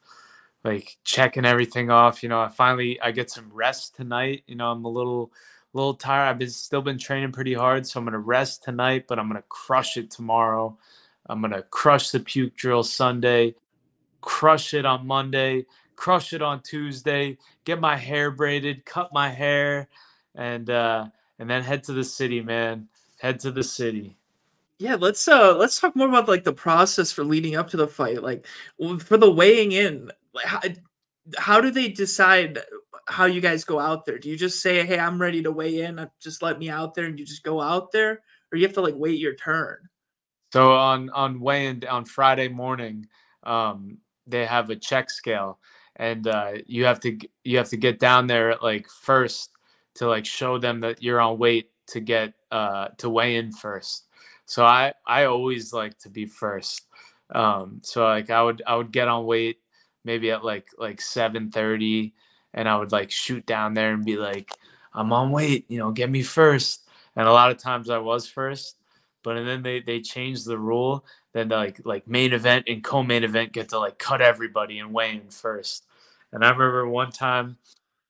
like 0.63 0.95
checking 1.03 1.43
everything 1.45 1.89
off. 1.89 2.21
You 2.21 2.29
know, 2.29 2.39
I 2.39 2.49
finally 2.49 3.01
I 3.01 3.09
get 3.09 3.31
some 3.31 3.49
rest 3.51 3.95
tonight. 3.95 4.43
You 4.45 4.57
know, 4.57 4.69
I'm 4.69 4.85
a 4.85 4.89
little 4.89 5.31
a 5.73 5.77
little 5.77 5.93
tired. 5.93 6.29
I've 6.29 6.39
been 6.39 6.49
still 6.49 6.81
been 6.81 6.97
training 6.97 7.31
pretty 7.31 7.53
hard, 7.53 7.87
so 7.87 7.99
I'm 7.99 8.05
gonna 8.05 8.19
rest 8.19 8.63
tonight, 8.63 9.05
but 9.07 9.19
I'm 9.19 9.27
gonna 9.27 9.43
crush 9.49 9.97
it 9.97 10.11
tomorrow. 10.11 10.77
I'm 11.27 11.41
gonna 11.41 11.63
crush 11.63 12.11
the 12.11 12.19
puke 12.19 12.55
drill 12.55 12.83
Sunday, 12.83 13.55
crush 14.21 14.73
it 14.73 14.85
on 14.85 15.07
Monday, 15.07 15.65
crush 15.95 16.33
it 16.33 16.41
on 16.41 16.61
Tuesday, 16.61 17.37
get 17.63 17.79
my 17.79 17.95
hair 17.95 18.31
braided, 18.31 18.85
cut 18.85 19.13
my 19.13 19.29
hair, 19.29 19.87
and 20.35 20.69
uh, 20.69 21.07
and 21.39 21.49
then 21.49 21.63
head 21.63 21.83
to 21.85 21.93
the 21.93 22.03
city, 22.03 22.41
man. 22.41 22.87
Head 23.19 23.39
to 23.41 23.51
the 23.51 23.63
city. 23.63 24.17
Yeah, 24.79 24.95
let's 24.95 25.27
uh 25.27 25.55
let's 25.57 25.79
talk 25.79 25.95
more 25.95 26.09
about 26.09 26.27
like 26.27 26.43
the 26.43 26.53
process 26.53 27.11
for 27.11 27.23
leading 27.23 27.55
up 27.55 27.69
to 27.69 27.77
the 27.77 27.87
fight. 27.87 28.23
Like 28.23 28.47
for 28.99 29.15
the 29.15 29.29
weighing 29.29 29.73
in, 29.73 30.09
how, 30.43 30.59
how 31.37 31.61
do 31.61 31.69
they 31.69 31.89
decide 31.89 32.57
how 33.11 33.25
you 33.25 33.41
guys 33.41 33.63
go 33.65 33.79
out 33.79 34.05
there? 34.05 34.17
Do 34.17 34.29
you 34.29 34.37
just 34.37 34.61
say, 34.61 34.85
"Hey, 34.85 34.97
I'm 34.97 35.21
ready 35.21 35.43
to 35.43 35.51
weigh 35.51 35.81
in. 35.81 35.99
Uh, 35.99 36.07
just 36.19 36.41
let 36.41 36.57
me 36.57 36.69
out 36.69 36.95
there," 36.95 37.05
and 37.05 37.19
you 37.19 37.25
just 37.25 37.43
go 37.43 37.61
out 37.61 37.91
there, 37.91 38.21
or 38.51 38.57
you 38.57 38.65
have 38.65 38.73
to 38.75 38.81
like 38.81 38.95
wait 38.95 39.19
your 39.19 39.35
turn? 39.35 39.89
So 40.53 40.71
on 40.73 41.09
on 41.11 41.39
weighing 41.39 41.85
on 41.85 42.05
Friday 42.05 42.47
morning, 42.47 43.07
um, 43.43 43.97
they 44.27 44.45
have 44.45 44.69
a 44.69 44.75
check 44.75 45.09
scale, 45.09 45.59
and 45.97 46.27
uh, 46.27 46.53
you 46.67 46.85
have 46.85 46.99
to 47.01 47.17
you 47.43 47.57
have 47.57 47.69
to 47.69 47.77
get 47.77 47.99
down 47.99 48.27
there 48.27 48.51
at 48.51 48.63
like 48.63 48.87
first 48.89 49.51
to 49.95 50.07
like 50.07 50.25
show 50.25 50.57
them 50.57 50.79
that 50.81 51.03
you're 51.03 51.19
on 51.19 51.37
weight 51.37 51.71
to 51.87 51.99
get 51.99 52.33
uh, 52.51 52.89
to 52.97 53.09
weigh 53.09 53.35
in 53.35 53.51
first. 53.51 54.07
So 54.45 54.65
I 54.65 54.93
I 55.05 55.25
always 55.25 55.73
like 55.73 55.97
to 55.99 56.09
be 56.09 56.25
first. 56.25 56.87
Um, 57.33 57.81
so 57.83 58.03
like 58.03 58.29
I 58.29 58.41
would 58.41 58.61
I 58.65 58.75
would 58.75 58.91
get 58.91 59.07
on 59.07 59.25
weight 59.25 59.57
maybe 60.03 60.31
at 60.31 60.43
like 60.43 60.67
like 60.77 60.99
7:30 60.99 62.13
and 62.53 62.67
I 62.67 62.77
would 62.77 62.91
like 62.91 63.11
shoot 63.11 63.45
down 63.45 63.73
there 63.73 63.93
and 63.93 64.05
be 64.05 64.17
like, 64.17 64.51
uh, 64.51 64.99
I'm 64.99 65.13
on 65.13 65.31
weight, 65.31 65.65
you 65.69 65.77
know, 65.77 65.91
get 65.91 66.09
me 66.09 66.23
first. 66.23 66.87
And 67.15 67.27
a 67.27 67.31
lot 67.31 67.51
of 67.51 67.57
times 67.57 67.89
I 67.89 67.97
was 67.97 68.27
first, 68.27 68.77
but 69.23 69.37
and 69.37 69.47
then 69.47 69.63
they 69.63 69.81
they 69.81 70.01
changed 70.01 70.45
the 70.45 70.57
rule. 70.57 71.05
Then 71.33 71.49
like 71.49 71.81
like 71.85 72.07
main 72.07 72.33
event 72.33 72.65
and 72.67 72.83
co-main 72.83 73.23
event 73.23 73.53
get 73.53 73.69
to 73.69 73.79
like 73.79 73.97
cut 73.97 74.21
everybody 74.21 74.79
and 74.79 74.93
weigh 74.93 75.11
in 75.11 75.29
first. 75.29 75.85
And 76.31 76.43
I 76.43 76.49
remember 76.49 76.87
one 76.87 77.11
time 77.11 77.57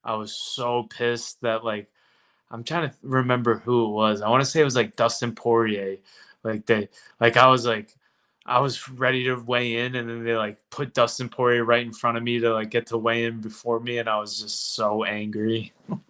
I 0.04 0.16
was 0.16 0.36
so 0.36 0.84
pissed 0.84 1.42
that 1.42 1.64
like 1.64 1.90
I'm 2.52 2.64
trying 2.64 2.90
to 2.90 2.96
remember 3.02 3.60
who 3.60 3.86
it 3.86 3.90
was. 3.90 4.22
I 4.22 4.30
want 4.30 4.44
to 4.44 4.50
say 4.50 4.62
it 4.62 4.66
was 4.66 4.76
like 4.76 4.96
Dustin 4.96 5.34
Poirier. 5.34 5.98
Like 6.44 6.66
they 6.66 6.90
like 7.20 7.38
I 7.38 7.48
was 7.48 7.66
like 7.66 7.96
I 8.46 8.60
was 8.60 8.90
ready 8.90 9.26
to 9.26 9.36
weigh 9.36 9.86
in, 9.86 9.96
and 9.96 10.10
then 10.10 10.24
they 10.24 10.36
like 10.36 10.58
put 10.70 10.94
Dustin 10.94 11.30
Poirier 11.30 11.64
right 11.64 11.86
in 11.86 11.94
front 11.94 12.18
of 12.18 12.24
me 12.24 12.40
to 12.40 12.54
like 12.54 12.70
get 12.70 12.88
to 12.88 12.98
weigh 12.98 13.26
in 13.26 13.40
before 13.40 13.80
me, 13.80 14.00
and 14.00 14.10
I 14.10 14.20
was 14.20 14.42
just 14.42 14.74
so 14.74 15.04
angry. 15.04 15.74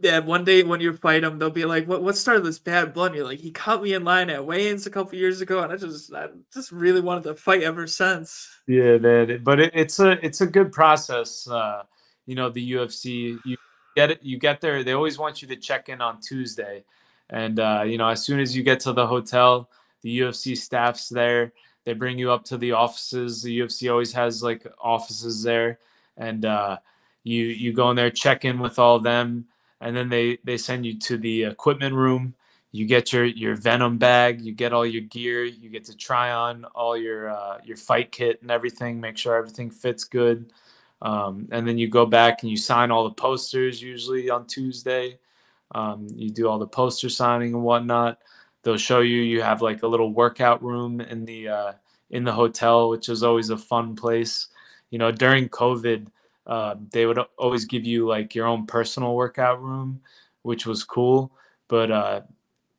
yeah, 0.00 0.18
one 0.18 0.44
day 0.44 0.62
when 0.62 0.80
you 0.80 0.92
fight 0.94 1.22
him, 1.22 1.38
they'll 1.38 1.50
be 1.50 1.64
like, 1.64 1.86
"What? 1.86 2.02
What 2.02 2.16
started 2.16 2.44
this 2.44 2.58
bad 2.58 2.92
blood?" 2.92 3.08
And 3.08 3.16
you're 3.16 3.26
like, 3.26 3.38
"He 3.38 3.52
caught 3.52 3.82
me 3.82 3.92
in 3.92 4.04
line 4.04 4.30
at 4.30 4.44
weigh-ins 4.44 4.86
a 4.86 4.90
couple 4.90 5.16
years 5.16 5.40
ago, 5.40 5.62
and 5.62 5.72
I 5.72 5.76
just, 5.76 6.12
I 6.12 6.28
just 6.52 6.72
really 6.72 7.00
wanted 7.00 7.24
to 7.24 7.34
fight 7.34 7.62
ever 7.62 7.86
since." 7.86 8.48
Yeah, 8.66 8.98
man. 8.98 9.40
But 9.44 9.60
it, 9.60 9.70
it's 9.74 10.00
a, 10.00 10.24
it's 10.24 10.40
a 10.40 10.46
good 10.46 10.72
process. 10.72 11.46
Uh, 11.46 11.84
you 12.26 12.34
know, 12.34 12.48
the 12.48 12.72
UFC, 12.72 13.38
you 13.44 13.56
get 13.94 14.10
it, 14.10 14.22
you 14.22 14.38
get 14.38 14.60
there. 14.60 14.82
They 14.82 14.92
always 14.92 15.18
want 15.18 15.40
you 15.40 15.48
to 15.48 15.56
check 15.56 15.88
in 15.88 16.00
on 16.00 16.20
Tuesday, 16.20 16.84
and 17.28 17.60
uh, 17.60 17.84
you 17.86 17.96
know, 17.96 18.08
as 18.08 18.24
soon 18.24 18.40
as 18.40 18.56
you 18.56 18.62
get 18.62 18.80
to 18.80 18.92
the 18.92 19.06
hotel 19.06 19.70
the 20.02 20.20
UFC 20.20 20.56
staff's 20.56 21.08
there. 21.08 21.52
They 21.84 21.94
bring 21.94 22.18
you 22.18 22.30
up 22.30 22.44
to 22.46 22.58
the 22.58 22.72
offices. 22.72 23.42
The 23.42 23.60
UFC 23.60 23.90
always 23.90 24.12
has 24.12 24.42
like 24.42 24.66
offices 24.80 25.42
there, 25.42 25.78
and 26.16 26.44
uh, 26.44 26.78
you 27.24 27.44
you 27.44 27.72
go 27.72 27.90
in 27.90 27.96
there, 27.96 28.10
check 28.10 28.44
in 28.44 28.58
with 28.58 28.78
all 28.78 28.96
of 28.96 29.02
them, 29.02 29.46
and 29.80 29.96
then 29.96 30.08
they 30.08 30.38
they 30.44 30.56
send 30.56 30.84
you 30.84 30.98
to 31.00 31.16
the 31.16 31.44
equipment 31.44 31.94
room. 31.94 32.34
You 32.72 32.86
get 32.86 33.12
your 33.12 33.24
your 33.24 33.56
Venom 33.56 33.98
bag. 33.98 34.40
You 34.40 34.52
get 34.52 34.72
all 34.72 34.86
your 34.86 35.02
gear. 35.02 35.44
You 35.44 35.70
get 35.70 35.84
to 35.86 35.96
try 35.96 36.32
on 36.32 36.64
all 36.74 36.96
your 36.96 37.30
uh, 37.30 37.58
your 37.64 37.76
fight 37.76 38.12
kit 38.12 38.42
and 38.42 38.50
everything. 38.50 39.00
Make 39.00 39.16
sure 39.16 39.34
everything 39.34 39.70
fits 39.70 40.04
good. 40.04 40.52
Um, 41.02 41.48
and 41.50 41.66
then 41.66 41.78
you 41.78 41.88
go 41.88 42.04
back 42.04 42.42
and 42.42 42.50
you 42.50 42.56
sign 42.56 42.90
all 42.90 43.04
the 43.04 43.14
posters 43.14 43.80
usually 43.80 44.28
on 44.28 44.46
Tuesday. 44.46 45.18
Um, 45.74 46.06
you 46.14 46.30
do 46.30 46.48
all 46.48 46.58
the 46.58 46.66
poster 46.66 47.08
signing 47.08 47.54
and 47.54 47.62
whatnot. 47.62 48.18
They'll 48.62 48.76
show 48.76 49.00
you. 49.00 49.22
You 49.22 49.42
have 49.42 49.62
like 49.62 49.82
a 49.82 49.86
little 49.86 50.12
workout 50.12 50.62
room 50.62 51.00
in 51.00 51.24
the 51.24 51.48
uh, 51.48 51.72
in 52.10 52.24
the 52.24 52.32
hotel, 52.32 52.90
which 52.90 53.08
is 53.08 53.22
always 53.22 53.50
a 53.50 53.56
fun 53.56 53.96
place. 53.96 54.48
You 54.90 54.98
know, 54.98 55.10
during 55.12 55.48
COVID, 55.48 56.08
uh, 56.46 56.74
they 56.92 57.06
would 57.06 57.18
always 57.38 57.64
give 57.64 57.84
you 57.86 58.06
like 58.06 58.34
your 58.34 58.46
own 58.46 58.66
personal 58.66 59.14
workout 59.14 59.62
room, 59.62 60.00
which 60.42 60.66
was 60.66 60.84
cool. 60.84 61.32
But 61.68 61.90
uh, 61.90 62.20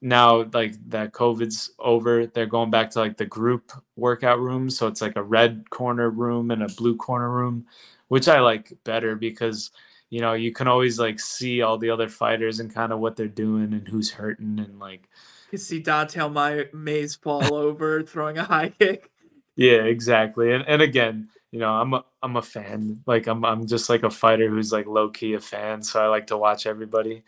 now, 0.01 0.45
like 0.53 0.75
that 0.89 1.13
COVID's 1.13 1.71
over, 1.79 2.25
they're 2.27 2.45
going 2.45 2.71
back 2.71 2.89
to 2.91 2.99
like 2.99 3.17
the 3.17 3.25
group 3.25 3.71
workout 3.95 4.39
room. 4.39 4.69
So 4.69 4.87
it's 4.87 5.01
like 5.01 5.15
a 5.15 5.23
red 5.23 5.69
corner 5.69 6.09
room 6.09 6.51
and 6.51 6.63
a 6.63 6.69
blue 6.69 6.95
corner 6.97 7.29
room, 7.29 7.65
which 8.09 8.27
I 8.27 8.39
like 8.39 8.73
better 8.83 9.15
because 9.15 9.71
you 10.09 10.19
know 10.21 10.33
you 10.33 10.51
can 10.51 10.67
always 10.67 10.99
like 10.99 11.19
see 11.19 11.61
all 11.61 11.77
the 11.77 11.89
other 11.89 12.09
fighters 12.09 12.59
and 12.59 12.73
kind 12.73 12.91
of 12.91 12.99
what 12.99 13.15
they're 13.15 13.27
doing 13.27 13.73
and 13.73 13.87
who's 13.87 14.11
hurting 14.11 14.59
and 14.59 14.79
like 14.79 15.07
You 15.51 15.57
see 15.59 15.79
Don'Tale 15.79 16.69
Mayes 16.73 17.15
fall 17.15 17.53
over 17.53 18.03
throwing 18.03 18.37
a 18.37 18.43
high 18.43 18.69
kick. 18.69 19.09
Yeah, 19.55 19.83
exactly. 19.83 20.53
And 20.53 20.63
and 20.67 20.81
again, 20.81 21.27
you 21.51 21.59
know, 21.59 21.69
I'm 21.69 21.93
a 21.93 22.05
I'm 22.23 22.37
a 22.37 22.41
fan. 22.41 23.01
Like 23.05 23.27
I'm 23.27 23.43
I'm 23.43 23.67
just 23.67 23.89
like 23.89 24.03
a 24.03 24.09
fighter 24.09 24.49
who's 24.49 24.71
like 24.71 24.87
low 24.87 25.09
key 25.09 25.33
a 25.33 25.39
fan, 25.39 25.83
so 25.83 26.03
I 26.03 26.07
like 26.07 26.27
to 26.27 26.37
watch 26.37 26.65
everybody. 26.65 27.23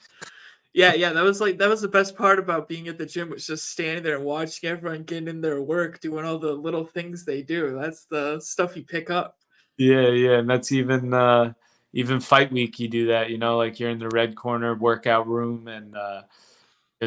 Yeah, 0.74 0.95
yeah, 0.95 1.13
that 1.13 1.24
was 1.24 1.39
like 1.39 1.59
that 1.59 1.69
was 1.69 1.82
the 1.82 1.88
best 1.88 2.17
part 2.17 2.39
about 2.39 2.67
being 2.67 2.88
at 2.88 2.97
the 2.97 3.05
gym 3.05 3.30
was 3.30 3.45
just 3.45 3.69
standing 3.69 4.03
there 4.03 4.15
and 4.15 4.26
watching 4.26 4.69
everyone 4.69 5.03
getting 5.03 5.28
in 5.28 5.41
their 5.41 5.61
work, 5.61 5.99
doing 5.99 6.26
all 6.26 6.39
the 6.39 6.53
little 6.53 6.86
things 6.86 7.26
they 7.26 7.43
do. 7.43 7.78
That's 7.80 8.05
the 8.05 8.39
stuff 8.39 8.76
you 8.76 8.84
pick 8.84 9.11
up. 9.11 9.38
Yeah, 9.78 10.07
yeah, 10.07 10.39
and 10.39 10.49
that's 10.49 10.71
even 10.71 11.13
uh 11.13 11.53
even 11.93 12.19
fight 12.19 12.51
week 12.51 12.80
you 12.80 12.88
do 12.88 13.07
that, 13.07 13.30
you 13.30 13.38
know, 13.38 13.57
like 13.57 13.80
you're 13.80 13.91
in 13.91 13.99
the 13.99 14.09
red 14.09 14.36
corner 14.36 14.74
workout 14.74 15.28
room 15.28 15.67
and 15.67 15.95
uh 15.95 16.24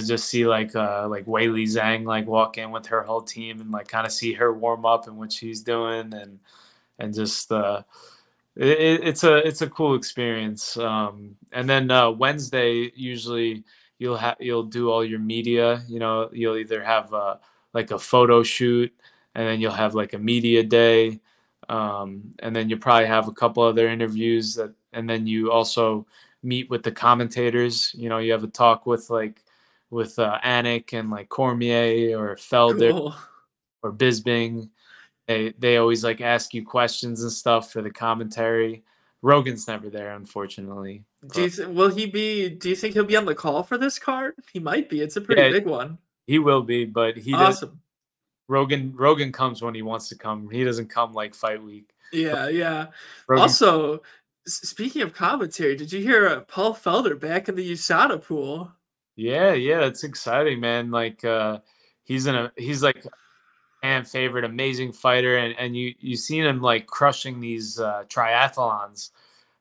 just 0.01 0.29
see 0.29 0.47
like 0.47 0.75
uh 0.75 1.07
like 1.09 1.27
Weili 1.27 1.65
Zhang 1.65 2.05
like 2.05 2.27
walk 2.27 2.59
in 2.59 2.71
with 2.71 2.87
her 2.87 3.03
whole 3.03 3.23
team 3.23 3.61
and 3.61 3.71
like 3.71 3.89
kind 3.89 4.07
of 4.07 4.13
see 4.13 4.33
her 4.35 4.53
warm 4.53 4.85
up 4.85 5.07
and 5.07 5.17
what 5.17 5.33
she's 5.33 5.63
doing 5.63 6.13
and 6.15 6.39
and 6.99 7.15
just 7.15 7.53
uh 7.53 7.83
it, 8.57 9.01
it's 9.05 9.25
a 9.25 9.37
it's 9.47 9.63
a 9.63 9.69
cool 9.69 9.95
experience. 9.95 10.77
Um, 10.77 11.37
and 11.53 11.69
then 11.69 11.91
uh, 11.91 12.11
Wednesday 12.11 12.91
usually 12.95 13.65
you'll 13.99 14.17
have 14.17 14.37
you'll 14.41 14.65
do 14.65 14.91
all 14.91 15.05
your 15.05 15.19
media. 15.19 15.83
You 15.89 15.99
know, 15.99 16.29
you'll 16.33 16.57
either 16.57 16.83
have 16.83 17.13
a, 17.13 17.39
like 17.75 17.91
a 17.91 17.99
photo 17.99 18.43
shoot, 18.43 18.93
and 19.35 19.47
then 19.47 19.61
you'll 19.61 19.73
have 19.73 19.95
like 19.95 20.15
a 20.15 20.19
media 20.19 20.63
day, 20.63 21.21
um, 21.69 22.35
and 22.41 22.57
then 22.57 22.69
you 22.71 22.77
probably 22.77 23.07
have 23.07 23.29
a 23.29 23.33
couple 23.33 23.63
other 23.63 23.89
interviews 23.89 24.55
that, 24.55 24.73
and 24.93 25.09
then 25.09 25.27
you 25.27 25.53
also 25.53 26.07
meet 26.43 26.71
with 26.71 26.83
the 26.83 26.93
commentators. 26.93 27.95
You 27.95 28.09
know, 28.09 28.19
you 28.19 28.33
have 28.33 28.45
a 28.45 28.49
talk 28.49 28.87
with 28.87 29.11
like 29.11 29.43
with 29.91 30.19
uh, 30.19 30.39
Anik 30.45 30.93
and 30.93 31.11
like 31.11 31.29
Cormier 31.29 32.19
or 32.19 32.37
Felder 32.37 32.91
Cool. 32.93 33.15
or 33.83 33.93
Bisping 33.93 34.69
they 35.27 35.53
they 35.59 35.77
always 35.77 36.05
like 36.05 36.21
ask 36.21 36.55
you 36.55 36.65
questions 36.65 37.23
and 37.23 37.33
stuff 37.33 37.73
for 37.73 37.83
the 37.83 37.91
commentary. 37.91 38.85
Rogan's 39.23 39.67
never 39.67 39.91
there, 39.91 40.15
unfortunately. 40.15 41.03
Do 41.33 41.43
you 41.43 41.51
th- 41.51 41.69
will 41.69 41.89
he 41.89 42.07
be? 42.07 42.49
Do 42.49 42.69
you 42.69 42.77
think 42.77 42.95
he'll 42.95 43.05
be 43.05 43.17
on 43.17 43.25
the 43.25 43.35
call 43.35 43.65
for 43.65 43.77
this 43.77 43.99
card? 43.99 44.35
He 44.53 44.61
might 44.61 44.89
be. 44.89 45.01
It's 45.01 45.17
a 45.17 45.21
pretty 45.21 45.43
Yeah, 45.43 45.51
big 45.51 45.67
one. 45.67 45.99
He 46.29 46.39
will 46.39 46.63
be, 46.63 46.85
but 46.85 47.17
he 47.17 47.33
does. 47.33 47.57
awesome. 47.57 47.81
Rogan 48.49 48.93
Rogan 48.95 49.33
comes 49.33 49.63
when 49.63 49.75
he 49.75 49.83
wants 49.83 50.09
to 50.11 50.15
come. 50.17 50.49
He 50.49 50.63
doesn't 50.63 50.89
come 50.91 51.13
like 51.13 51.35
fight 51.35 51.61
week. 51.61 51.91
Yeah, 52.13 52.49
yeah. 52.49 52.87
Rogan, 53.27 53.43
Also, 53.43 54.03
speaking 54.47 55.03
of 55.03 55.13
commentary, 55.13 55.75
did 55.75 55.93
you 55.93 56.01
hear 56.01 56.29
uh, 56.29 56.41
Paul 56.43 56.73
Felder 56.75 57.19
back 57.19 57.49
in 57.49 57.57
the 57.57 57.73
USADA 57.73 58.23
pool? 58.23 58.71
Yeah, 59.17 59.53
yeah, 59.55 59.87
it's 59.87 60.05
exciting, 60.05 60.61
man. 60.61 60.91
Like 60.91 61.25
uh, 61.25 61.61
he's 62.05 62.27
in 62.27 62.35
a 62.35 62.53
he's 62.57 62.83
like 62.83 63.05
fan 63.83 64.05
favorite, 64.05 64.45
amazing 64.45 64.93
fighter, 64.93 65.39
and 65.39 65.55
and 65.59 65.77
you 65.77 65.95
you 66.01 66.17
seen 66.17 66.45
him 66.45 66.61
like 66.61 66.87
crushing 66.87 67.41
these 67.41 67.81
uh, 67.81 68.05
triathlons, 68.09 69.11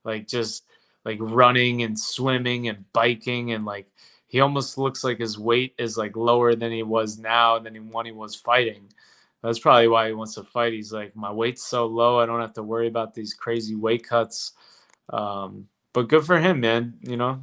like 0.04 0.28
just 0.28 0.66
like 1.06 1.18
running 1.22 1.84
and 1.84 1.98
swimming 1.98 2.68
and 2.68 2.84
biking 2.92 3.54
and 3.54 3.64
like 3.66 3.88
he 4.28 4.42
almost 4.42 4.78
looks 4.78 5.04
like 5.04 5.20
his 5.20 5.38
weight 5.40 5.74
is 5.78 5.98
like 5.98 6.16
lower 6.18 6.56
than 6.56 6.72
he 6.72 6.84
was 6.84 7.18
now 7.20 7.60
than 7.60 7.76
he, 7.76 7.80
when 7.80 8.06
he 8.06 8.12
was 8.12 8.36
fighting. 8.36 8.92
That's 9.42 9.60
probably 9.60 9.88
why 9.88 10.08
he 10.08 10.14
wants 10.14 10.34
to 10.36 10.44
fight. 10.44 10.74
He's 10.74 10.92
like, 10.92 11.16
my 11.16 11.32
weight's 11.32 11.64
so 11.64 11.86
low, 11.86 12.20
I 12.20 12.26
don't 12.26 12.42
have 12.42 12.54
to 12.54 12.64
worry 12.64 12.88
about 12.88 13.14
these 13.14 13.36
crazy 13.36 13.76
weight 13.76 14.04
cuts. 14.04 14.54
Um, 15.10 15.68
but 15.94 16.10
good 16.10 16.26
for 16.26 16.40
him, 16.40 16.60
man. 16.60 16.96
You 17.02 17.16
know, 17.16 17.42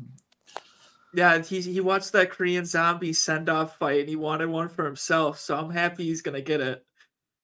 Yeah, 1.15 1.43
he 1.43 1.61
he 1.61 1.81
watched 1.81 2.13
that 2.13 2.31
Korean 2.31 2.65
zombie 2.65 3.13
send 3.13 3.49
off 3.49 3.77
fight 3.79 4.01
and 4.01 4.09
he 4.09 4.17
wanted 4.17 4.49
one 4.49 4.69
for 4.69 4.85
himself. 4.85 5.39
So 5.39 5.57
I'm 5.57 5.71
happy 5.71 6.05
he's 6.05 6.23
gonna 6.23 6.41
get 6.41 6.61
it. 6.61 6.85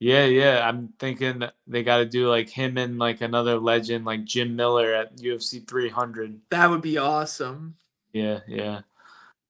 Yeah, 0.00 0.26
yeah. 0.26 0.66
I'm 0.66 0.88
thinking 1.00 1.42
they 1.66 1.82
got 1.82 1.98
to 1.98 2.06
do 2.06 2.28
like 2.28 2.48
him 2.48 2.78
and 2.78 2.98
like 2.98 3.20
another 3.20 3.58
legend 3.58 4.04
like 4.04 4.24
Jim 4.24 4.54
Miller 4.54 4.94
at 4.94 5.16
UFC 5.16 5.60
300. 5.60 6.40
That 6.50 6.70
would 6.70 6.82
be 6.82 6.98
awesome. 6.98 7.74
Yeah, 8.12 8.40
yeah. 8.46 8.82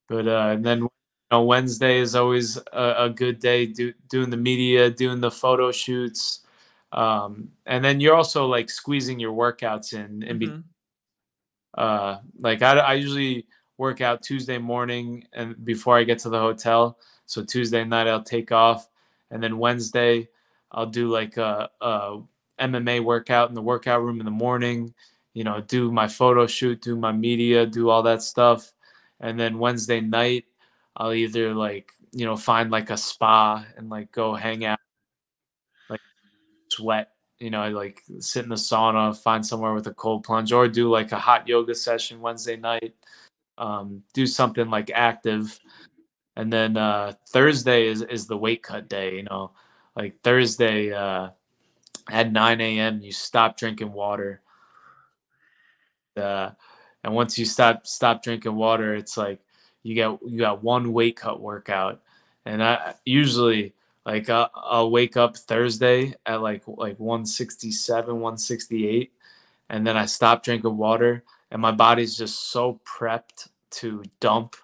But 0.09 0.27
uh, 0.27 0.51
and 0.55 0.65
then 0.65 0.81
you 0.81 0.89
know, 1.31 1.43
Wednesday 1.43 1.99
is 1.99 2.15
always 2.15 2.57
a, 2.73 2.95
a 3.05 3.11
good 3.11 3.41
day 3.41 3.67
do, 3.67 3.93
doing 4.09 4.31
the 4.31 4.37
media, 4.39 4.91
doing 4.91 5.21
the 5.21 5.31
photo 5.31 5.71
shoots. 5.71 6.41
Um, 6.93 7.51
and 7.67 7.85
then 7.85 8.01
you're 8.01 8.15
also 8.17 8.47
like 8.47 8.71
squeezing 8.71 9.21
your 9.21 9.33
workouts 9.35 9.93
in 9.93 10.23
in 10.23 10.39
between 10.39 10.59
Mhm. 10.61 10.65
uh 11.77 12.19
like 12.39 12.63
I, 12.63 12.79
I 12.79 12.95
usually 12.95 13.47
work 13.79 14.01
out 14.01 14.23
tuesday 14.23 14.59
morning 14.59 15.25
and 15.33 15.65
before 15.65 15.97
i 15.97 16.05
get 16.05 16.19
to 16.19 16.29
the 16.29 16.39
hotel. 16.39 16.99
So 17.27 17.43
tuesday 17.45 17.85
night 17.85 18.07
i'll 18.07 18.23
take 18.23 18.53
off. 18.53 18.89
And 19.31 19.43
then 19.43 19.59
wednesday 19.59 20.29
i'll 20.73 20.87
do 20.87 21.09
like 21.09 21.37
a, 21.37 21.71
a 21.81 22.21
mma 22.61 23.03
workout 23.03 23.49
in 23.49 23.55
the 23.55 23.63
workout 23.63 24.03
room 24.03 24.21
in 24.21 24.25
the 24.27 24.31
morning 24.31 24.93
you 25.33 25.45
know 25.45 25.61
do 25.61 25.93
my 25.93 26.09
photo 26.09 26.47
shoot 26.47 26.83
do 26.83 26.97
my 26.97 27.13
media 27.13 27.65
do 27.67 27.89
all 27.89 28.03
that 28.03 28.23
stuff. 28.23 28.73
And 29.21 29.39
then 29.39 29.59
wednesday 29.59 30.01
night 30.01 30.45
i'll 30.97 31.15
either 31.15 31.55
like 31.55 31.93
you 32.13 32.27
know 32.27 32.37
find 32.37 32.71
like 32.71 32.91
a 32.91 32.97
spa 32.97 33.65
and 33.77 33.89
like 33.89 34.13
go 34.13 34.35
hang 34.35 34.65
out 34.65 34.79
like 35.89 36.01
sweat 36.71 37.13
you 37.39 37.51
know, 37.51 37.61
I 37.61 37.69
like 37.69 38.03
sit 38.19 38.43
in 38.43 38.49
the 38.49 38.57
sauna, 38.57 39.17
find 39.17 39.47
somewhere 39.47 39.73
with 39.73 39.87
a 39.87 39.95
cold 39.95 40.25
plunge, 40.25 40.53
or 40.53 40.69
do 40.69 40.91
like 40.91 41.13
a 41.13 41.19
hot 41.19 41.47
yoga 41.47 41.75
session 41.75 42.21
Wednesday 42.21 42.57
night. 42.57 42.95
Um, 43.59 44.03
do 44.15 44.27
something 44.27 44.71
like 44.71 44.91
active, 44.95 45.59
and 46.37 46.53
then 46.53 46.77
uh, 46.77 47.15
Thursday 47.29 47.87
is 47.87 48.03
is 48.03 48.27
the 48.27 48.37
weight 48.37 48.63
cut 48.63 48.89
day. 48.89 49.17
You 49.17 49.25
know, 49.25 49.53
like 49.97 50.21
Thursday 50.23 50.93
uh, 50.93 51.31
at 52.11 52.33
9 52.33 52.61
a.m. 52.61 53.01
you 53.03 53.13
stop 53.13 53.57
drinking 53.57 53.93
water. 53.93 54.41
Uh, 56.17 56.51
and 57.05 57.15
once 57.15 57.39
you 57.39 57.45
stop 57.45 57.87
stop 57.87 58.23
drinking 58.23 58.55
water, 58.55 58.95
it's 58.95 59.17
like 59.17 59.41
you 59.83 59.95
get 59.95 60.19
you 60.27 60.39
got 60.39 60.63
one 60.63 60.93
weight 60.93 61.17
cut 61.17 61.41
workout, 61.41 62.01
and 62.45 62.63
I 62.63 62.95
usually 63.05 63.75
like 64.05 64.29
uh, 64.29 64.49
I'll 64.55 64.91
wake 64.91 65.17
up 65.17 65.37
Thursday 65.37 66.15
at 66.27 66.43
like 66.43 66.63
like 66.67 66.99
167, 66.99 68.15
168, 68.15 69.13
and 69.71 69.87
then 69.87 69.97
I 69.97 70.07
stop 70.07 70.43
drinking 70.43 70.77
water, 70.77 71.23
and 71.51 71.61
my 71.61 71.73
body's 71.73 72.17
just 72.17 72.51
so 72.51 72.81
prepped 72.85 73.49
to 73.71 74.03
dump. 74.21 74.57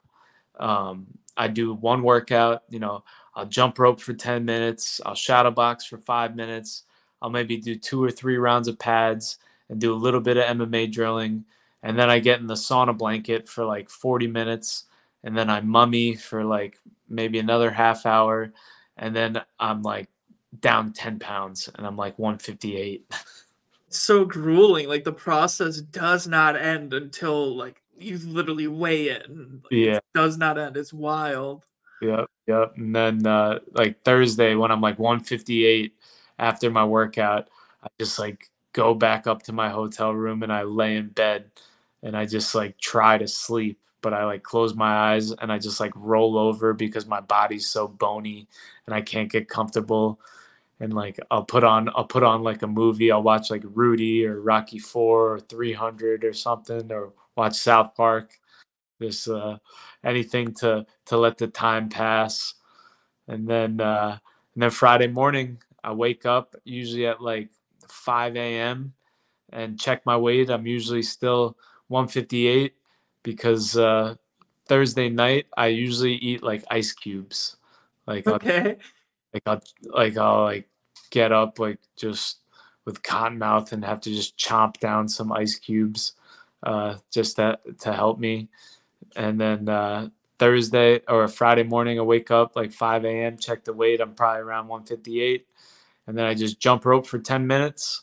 Um, 0.59 1.07
I 1.37 1.49
do 1.49 1.74
one 1.74 2.03
workout, 2.03 2.62
you 2.68 2.78
know, 2.78 3.05
I'll 3.35 3.47
jump 3.47 3.78
rope 3.78 4.01
for 4.01 4.14
10 4.14 4.45
minutes, 4.45 5.01
I'll 5.05 5.16
shadow 5.16 5.51
box 5.51 5.85
for 5.85 5.99
five 5.99 6.37
minutes, 6.37 6.85
I'll 7.20 7.30
maybe 7.30 7.57
do 7.57 7.74
two 7.74 8.03
or 8.03 8.11
three 8.11 8.37
rounds 8.37 8.68
of 8.68 8.78
pads 8.78 9.39
and 9.68 9.80
do 9.80 9.93
a 9.93 9.97
little 9.97 10.20
bit 10.20 10.37
of 10.37 10.45
MMA 10.45 10.93
drilling, 10.93 11.45
and 11.82 11.99
then 11.99 12.09
I 12.09 12.20
get 12.20 12.41
in 12.41 12.47
the 12.47 12.55
sauna 12.55 12.97
blanket 12.97 13.49
for 13.49 13.64
like 13.64 13.91
40 13.91 14.28
minutes, 14.28 14.85
and 15.24 15.37
then 15.37 15.51
I 15.51 15.61
mummy 15.61 16.14
for 16.14 16.45
like 16.45 16.78
maybe 17.09 17.39
another 17.39 17.70
half 17.70 18.07
hour 18.07 18.53
and 18.97 19.14
then 19.14 19.41
I'm 19.59 19.82
like 19.82 20.09
down 20.61 20.93
10 20.93 21.18
pounds 21.18 21.68
and 21.74 21.87
I'm 21.87 21.97
like 21.97 22.18
158. 22.18 23.05
So 23.95 24.24
grueling. 24.24 24.88
Like 24.88 25.05
the 25.05 25.12
process 25.12 25.80
does 25.80 26.26
not 26.26 26.57
end 26.57 26.92
until 26.95 27.55
like 27.55 27.80
you 27.97 28.18
literally 28.18 28.66
weigh 28.66 29.11
in. 29.11 29.62
Like, 29.64 29.72
Yeah. 29.72 29.97
It 29.97 30.05
does 30.14 30.36
not 30.36 30.59
end. 30.59 30.76
It's 30.76 30.92
wild. 30.92 31.64
yep, 32.01 32.26
yep. 32.47 32.74
And 32.76 32.95
then 32.95 33.26
uh 33.26 33.61
like 33.72 34.03
Thursday 34.05 34.55
when 34.55 34.70
I'm 34.70 34.80
like 34.80 34.99
158 34.99 35.95
after 36.38 36.70
my 36.70 36.84
workout, 36.84 37.49
I 37.82 37.88
just 37.99 38.18
like 38.18 38.51
go 38.72 38.95
back 38.95 39.26
up 39.26 39.42
to 39.45 39.53
my 39.53 39.68
hotel 39.68 40.12
room 40.12 40.42
and 40.42 40.53
I 40.53 40.62
lay 40.62 40.97
in 40.97 41.09
bed 41.09 41.51
and 42.03 42.16
I 42.16 42.26
just 42.26 42.55
like 42.55 42.76
try 42.78 43.16
to 43.16 43.28
sleep, 43.28 43.78
but 44.03 44.12
I 44.12 44.24
like 44.24 44.42
close 44.42 44.74
my 44.74 45.12
eyes 45.14 45.30
and 45.30 45.51
I 45.53 45.59
just 45.59 45.80
like 45.80 45.92
roll 45.95 46.36
over 46.36 46.74
because 46.74 47.07
my 47.07 47.20
body's 47.20 47.66
so 47.66 47.88
bony 47.88 48.49
and 48.86 48.95
I 48.95 49.01
can't 49.01 49.30
get 49.30 49.49
comfortable. 49.49 50.20
And 50.80 50.92
like 50.92 51.18
I'll 51.30 51.44
put 51.44 51.64
on 51.64 51.88
I'll 51.94 52.04
put 52.04 52.22
on 52.24 52.42
like 52.42 52.62
a 52.62 52.66
movie. 52.66 53.12
I'll 53.12 53.22
watch 53.22 53.50
like 53.50 53.62
Rudy 53.64 54.26
or 54.26 54.40
Rocky 54.40 54.78
Four 54.78 55.34
or 55.34 55.40
300 55.40 56.24
or 56.24 56.32
something 56.32 56.90
or 56.92 57.12
watch 57.36 57.54
South 57.56 57.94
Park. 57.94 58.38
just 59.00 59.28
uh, 59.28 59.58
anything 60.04 60.52
to 60.54 60.86
to 61.06 61.16
let 61.16 61.38
the 61.38 61.48
time 61.48 61.88
pass. 61.88 62.54
And 63.28 63.48
then 63.48 63.80
uh, 63.80 64.18
and 64.54 64.62
then 64.62 64.70
Friday 64.70 65.08
morning, 65.08 65.58
I 65.82 65.92
wake 65.92 66.26
up 66.26 66.56
usually 66.64 67.06
at 67.06 67.20
like 67.22 67.50
5 67.88 68.36
a.m. 68.36 68.92
and 69.52 69.78
check 69.80 70.04
my 70.06 70.16
weight. 70.16 70.50
I'm 70.50 70.66
usually 70.66 71.02
still 71.02 71.56
158 71.88 72.74
because 73.22 73.76
uh, 73.76 74.14
Thursday 74.66 75.08
night 75.08 75.46
I 75.56 75.68
usually 75.68 76.14
eat 76.14 76.42
like 76.42 76.64
ice 76.70 76.92
cubes. 76.92 77.56
Like 78.06 78.28
I'll, 78.28 78.36
Okay. 78.36 78.76
Like 79.35 79.43
I'll 79.47 79.62
like 79.82 80.16
I'll 80.16 80.43
like 80.45 80.68
get 81.11 81.32
up 81.32 81.59
like 81.59 81.78
just 81.97 82.39
with 82.85 83.03
cotton 83.03 83.39
mouth 83.39 83.72
and 83.72 83.85
have 83.85 84.01
to 84.01 84.11
just 84.11 84.37
chomp 84.37 84.78
down 84.78 85.09
some 85.09 85.32
ice 85.32 85.57
cubes 85.57 86.12
uh, 86.62 86.97
just 87.11 87.37
that 87.37 87.61
to 87.80 87.93
help 87.93 88.18
me. 88.18 88.49
And 89.16 89.41
then 89.41 89.68
uh, 89.68 90.09
Thursday 90.39 91.01
or 91.09 91.26
Friday 91.28 91.62
morning, 91.62 91.99
I 91.99 92.03
wake 92.03 92.30
up 92.30 92.57
like 92.57 92.72
5 92.72 93.05
a.m., 93.05 93.37
check 93.39 93.64
the 93.64 93.72
weight. 93.72 94.01
I'm 94.01 94.14
probably 94.14 94.43
around 94.43 94.68
158. 94.68 95.47
And 96.07 96.18
then 96.18 96.26
I 96.26 96.35
just 96.35 96.61
jump 96.61 96.85
rope 96.85 97.07
for 97.07 97.18
10 97.18 97.47
minutes 97.47 98.03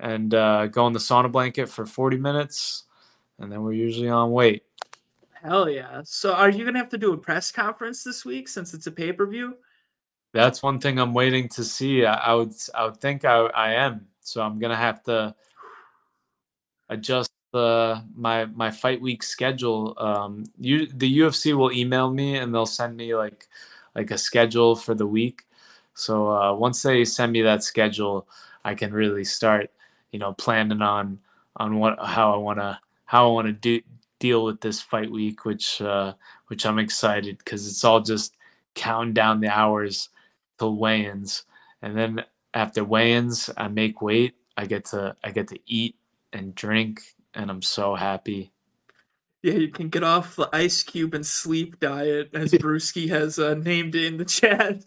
and 0.00 0.34
uh, 0.34 0.66
go 0.66 0.86
in 0.86 0.92
the 0.92 0.98
sauna 0.98 1.30
blanket 1.30 1.68
for 1.68 1.86
40 1.86 2.16
minutes. 2.16 2.84
And 3.38 3.52
then 3.52 3.62
we're 3.62 3.72
usually 3.72 4.08
on 4.08 4.32
weight. 4.32 4.64
Hell 5.42 5.68
yeah. 5.70 6.00
So 6.04 6.32
are 6.32 6.50
you 6.50 6.64
gonna 6.64 6.78
have 6.78 6.88
to 6.88 6.98
do 6.98 7.12
a 7.12 7.16
press 7.16 7.52
conference 7.52 8.02
this 8.02 8.24
week 8.24 8.48
since 8.48 8.74
it's 8.74 8.88
a 8.88 8.90
pay 8.90 9.12
per 9.12 9.26
view? 9.26 9.56
That's 10.32 10.62
one 10.62 10.80
thing 10.80 10.98
I'm 10.98 11.14
waiting 11.14 11.48
to 11.50 11.64
see. 11.64 12.04
I, 12.04 12.14
I 12.14 12.34
would 12.34 12.52
I 12.74 12.84
would 12.84 12.98
think 12.98 13.24
I, 13.24 13.46
I 13.46 13.72
am. 13.72 14.06
So 14.20 14.42
I'm 14.42 14.58
gonna 14.58 14.76
have 14.76 15.02
to 15.04 15.34
adjust 16.88 17.30
the 17.52 18.02
my 18.14 18.44
my 18.46 18.70
fight 18.70 19.00
week 19.00 19.22
schedule. 19.22 19.94
Um, 19.98 20.44
you 20.58 20.86
the 20.86 21.18
UFC 21.20 21.56
will 21.56 21.72
email 21.72 22.10
me 22.10 22.36
and 22.36 22.54
they'll 22.54 22.66
send 22.66 22.96
me 22.96 23.14
like 23.14 23.48
like 23.94 24.10
a 24.10 24.18
schedule 24.18 24.76
for 24.76 24.94
the 24.94 25.06
week. 25.06 25.46
So 25.94 26.30
uh, 26.30 26.54
once 26.54 26.82
they 26.82 27.04
send 27.04 27.32
me 27.32 27.42
that 27.42 27.62
schedule, 27.62 28.28
I 28.64 28.74
can 28.74 28.92
really 28.92 29.24
start, 29.24 29.70
you 30.12 30.18
know, 30.18 30.34
planning 30.34 30.82
on 30.82 31.18
on 31.56 31.78
what 31.78 31.98
how 32.04 32.34
I 32.34 32.36
want 32.36 32.58
to 32.58 32.78
how 33.06 33.28
I 33.28 33.32
want 33.32 33.46
to 33.46 33.52
do 33.52 33.80
deal 34.18 34.44
with 34.44 34.60
this 34.60 34.80
fight 34.82 35.10
week, 35.10 35.44
which 35.44 35.80
uh, 35.80 36.12
which 36.48 36.66
I'm 36.66 36.78
excited 36.78 37.38
because 37.38 37.66
it's 37.66 37.84
all 37.84 38.00
just 38.00 38.36
counting 38.74 39.14
down 39.14 39.40
the 39.40 39.48
hours 39.48 40.10
till 40.58 40.76
weigh-ins, 40.76 41.44
and 41.82 41.96
then 41.96 42.24
after 42.54 42.84
weigh-ins, 42.84 43.50
I 43.56 43.68
make 43.68 44.00
weight. 44.02 44.34
I 44.56 44.66
get 44.66 44.86
to 44.86 45.14
I 45.22 45.30
get 45.30 45.48
to 45.48 45.58
eat 45.66 45.96
and 46.32 46.54
drink, 46.54 47.02
and 47.34 47.50
I'm 47.50 47.62
so 47.62 47.94
happy. 47.94 48.52
Yeah, 49.42 49.54
you 49.54 49.68
can 49.68 49.88
get 49.90 50.02
off 50.02 50.36
the 50.36 50.48
ice 50.52 50.82
cube 50.82 51.14
and 51.14 51.24
sleep 51.24 51.78
diet, 51.78 52.30
as 52.34 52.52
Brewski 52.54 53.08
has 53.10 53.38
uh, 53.38 53.54
named 53.54 53.94
it 53.94 54.04
in 54.04 54.16
the 54.16 54.24
chat. 54.24 54.82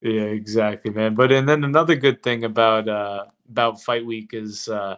Yeah, 0.00 0.22
exactly, 0.22 0.92
man. 0.92 1.14
But 1.14 1.32
and 1.32 1.48
then 1.48 1.64
another 1.64 1.96
good 1.96 2.22
thing 2.22 2.44
about 2.44 2.88
uh 2.88 3.26
about 3.48 3.82
fight 3.82 4.06
week 4.06 4.30
is 4.32 4.68
uh 4.68 4.96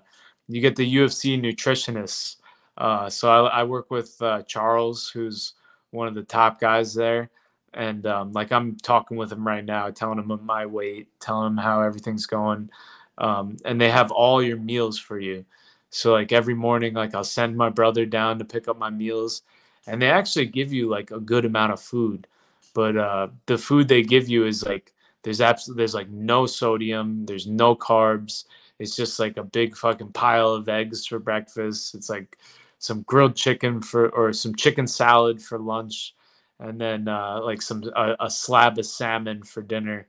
you 0.49 0.61
get 0.61 0.76
the 0.76 0.97
UFC 0.97 1.41
nutritionists. 1.41 2.36
Uh 2.76 3.09
so 3.09 3.47
I, 3.47 3.61
I 3.61 3.64
work 3.64 3.91
with 3.91 4.20
uh 4.20 4.43
Charles, 4.43 5.09
who's 5.09 5.55
one 5.91 6.07
of 6.07 6.14
the 6.14 6.22
top 6.22 6.61
guys 6.61 6.95
there. 6.95 7.30
And 7.75 8.07
um 8.07 8.33
like 8.33 8.53
I'm 8.53 8.77
talking 8.77 9.16
with 9.16 9.33
him 9.33 9.47
right 9.47 9.64
now, 9.64 9.91
telling 9.91 10.18
him 10.18 10.41
my 10.45 10.66
weight, 10.66 11.09
telling 11.21 11.47
him 11.49 11.57
how 11.57 11.83
everything's 11.83 12.27
going. 12.27 12.71
Um 13.18 13.57
and 13.64 13.81
they 13.81 13.91
have 13.91 14.11
all 14.11 14.43
your 14.43 14.59
meals 14.59 14.99
for 14.99 15.18
you. 15.18 15.45
So 15.91 16.12
like 16.12 16.33
every 16.33 16.55
morning, 16.55 16.95
like 16.95 17.14
I'll 17.14 17.25
send 17.25 17.57
my 17.57 17.68
brother 17.71 18.07
down 18.07 18.39
to 18.39 18.45
pick 18.45 18.68
up 18.68 18.79
my 18.79 18.91
meals 18.91 19.43
and 19.87 20.01
they 20.01 20.11
actually 20.11 20.47
give 20.47 20.73
you 20.73 20.89
like 20.89 21.11
a 21.11 21.21
good 21.21 21.45
amount 21.45 21.73
of 21.73 21.81
food 21.81 22.27
but 22.75 22.97
uh, 22.97 23.29
the 23.47 23.59
food 23.59 23.89
they 23.89 24.03
give 24.03 24.29
you 24.29 24.47
is 24.47 24.64
like 24.64 24.93
there's 25.23 25.41
absolutely 25.41 25.81
there's 25.81 25.95
like 25.95 26.09
no 26.11 26.47
sodium 26.47 27.25
there's 27.27 27.47
no 27.47 27.75
carbs 27.75 28.45
it's 28.79 28.97
just 28.97 29.18
like 29.18 29.37
a 29.37 29.45
big 29.45 29.77
fucking 29.77 30.12
pile 30.12 30.51
of 30.51 30.68
eggs 30.68 31.07
for 31.07 31.18
breakfast 31.18 31.95
it's 31.95 32.09
like 32.09 32.39
some 32.79 33.03
grilled 33.03 33.37
chicken 33.37 33.81
for 33.83 34.09
or 34.11 34.33
some 34.33 34.55
chicken 34.55 34.87
salad 34.87 35.43
for 35.43 35.59
lunch 35.59 36.14
and 36.61 36.81
then 36.81 37.09
uh, 37.09 37.41
like 37.43 37.63
some 37.63 37.83
a, 37.97 38.17
a 38.21 38.31
slab 38.31 38.79
of 38.79 38.87
salmon 38.87 39.43
for 39.43 39.63
dinner 39.63 40.07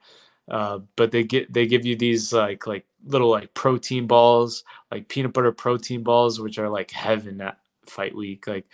uh, 0.50 0.80
but 0.96 1.12
they 1.12 1.24
get 1.24 1.52
they 1.52 1.66
give 1.66 1.86
you 1.86 1.96
these 1.96 2.34
like 2.34 2.68
like 2.68 2.86
little 3.06 3.30
like 3.30 3.54
protein 3.54 4.06
balls 4.06 4.64
like 4.92 5.08
peanut 5.08 5.34
butter 5.34 5.52
protein 5.52 6.04
balls 6.04 6.40
which 6.40 6.60
are 6.60 6.70
like 6.70 6.92
heaven 6.92 7.42
at 7.42 7.58
fight 7.86 8.16
week 8.16 8.46
like 8.48 8.66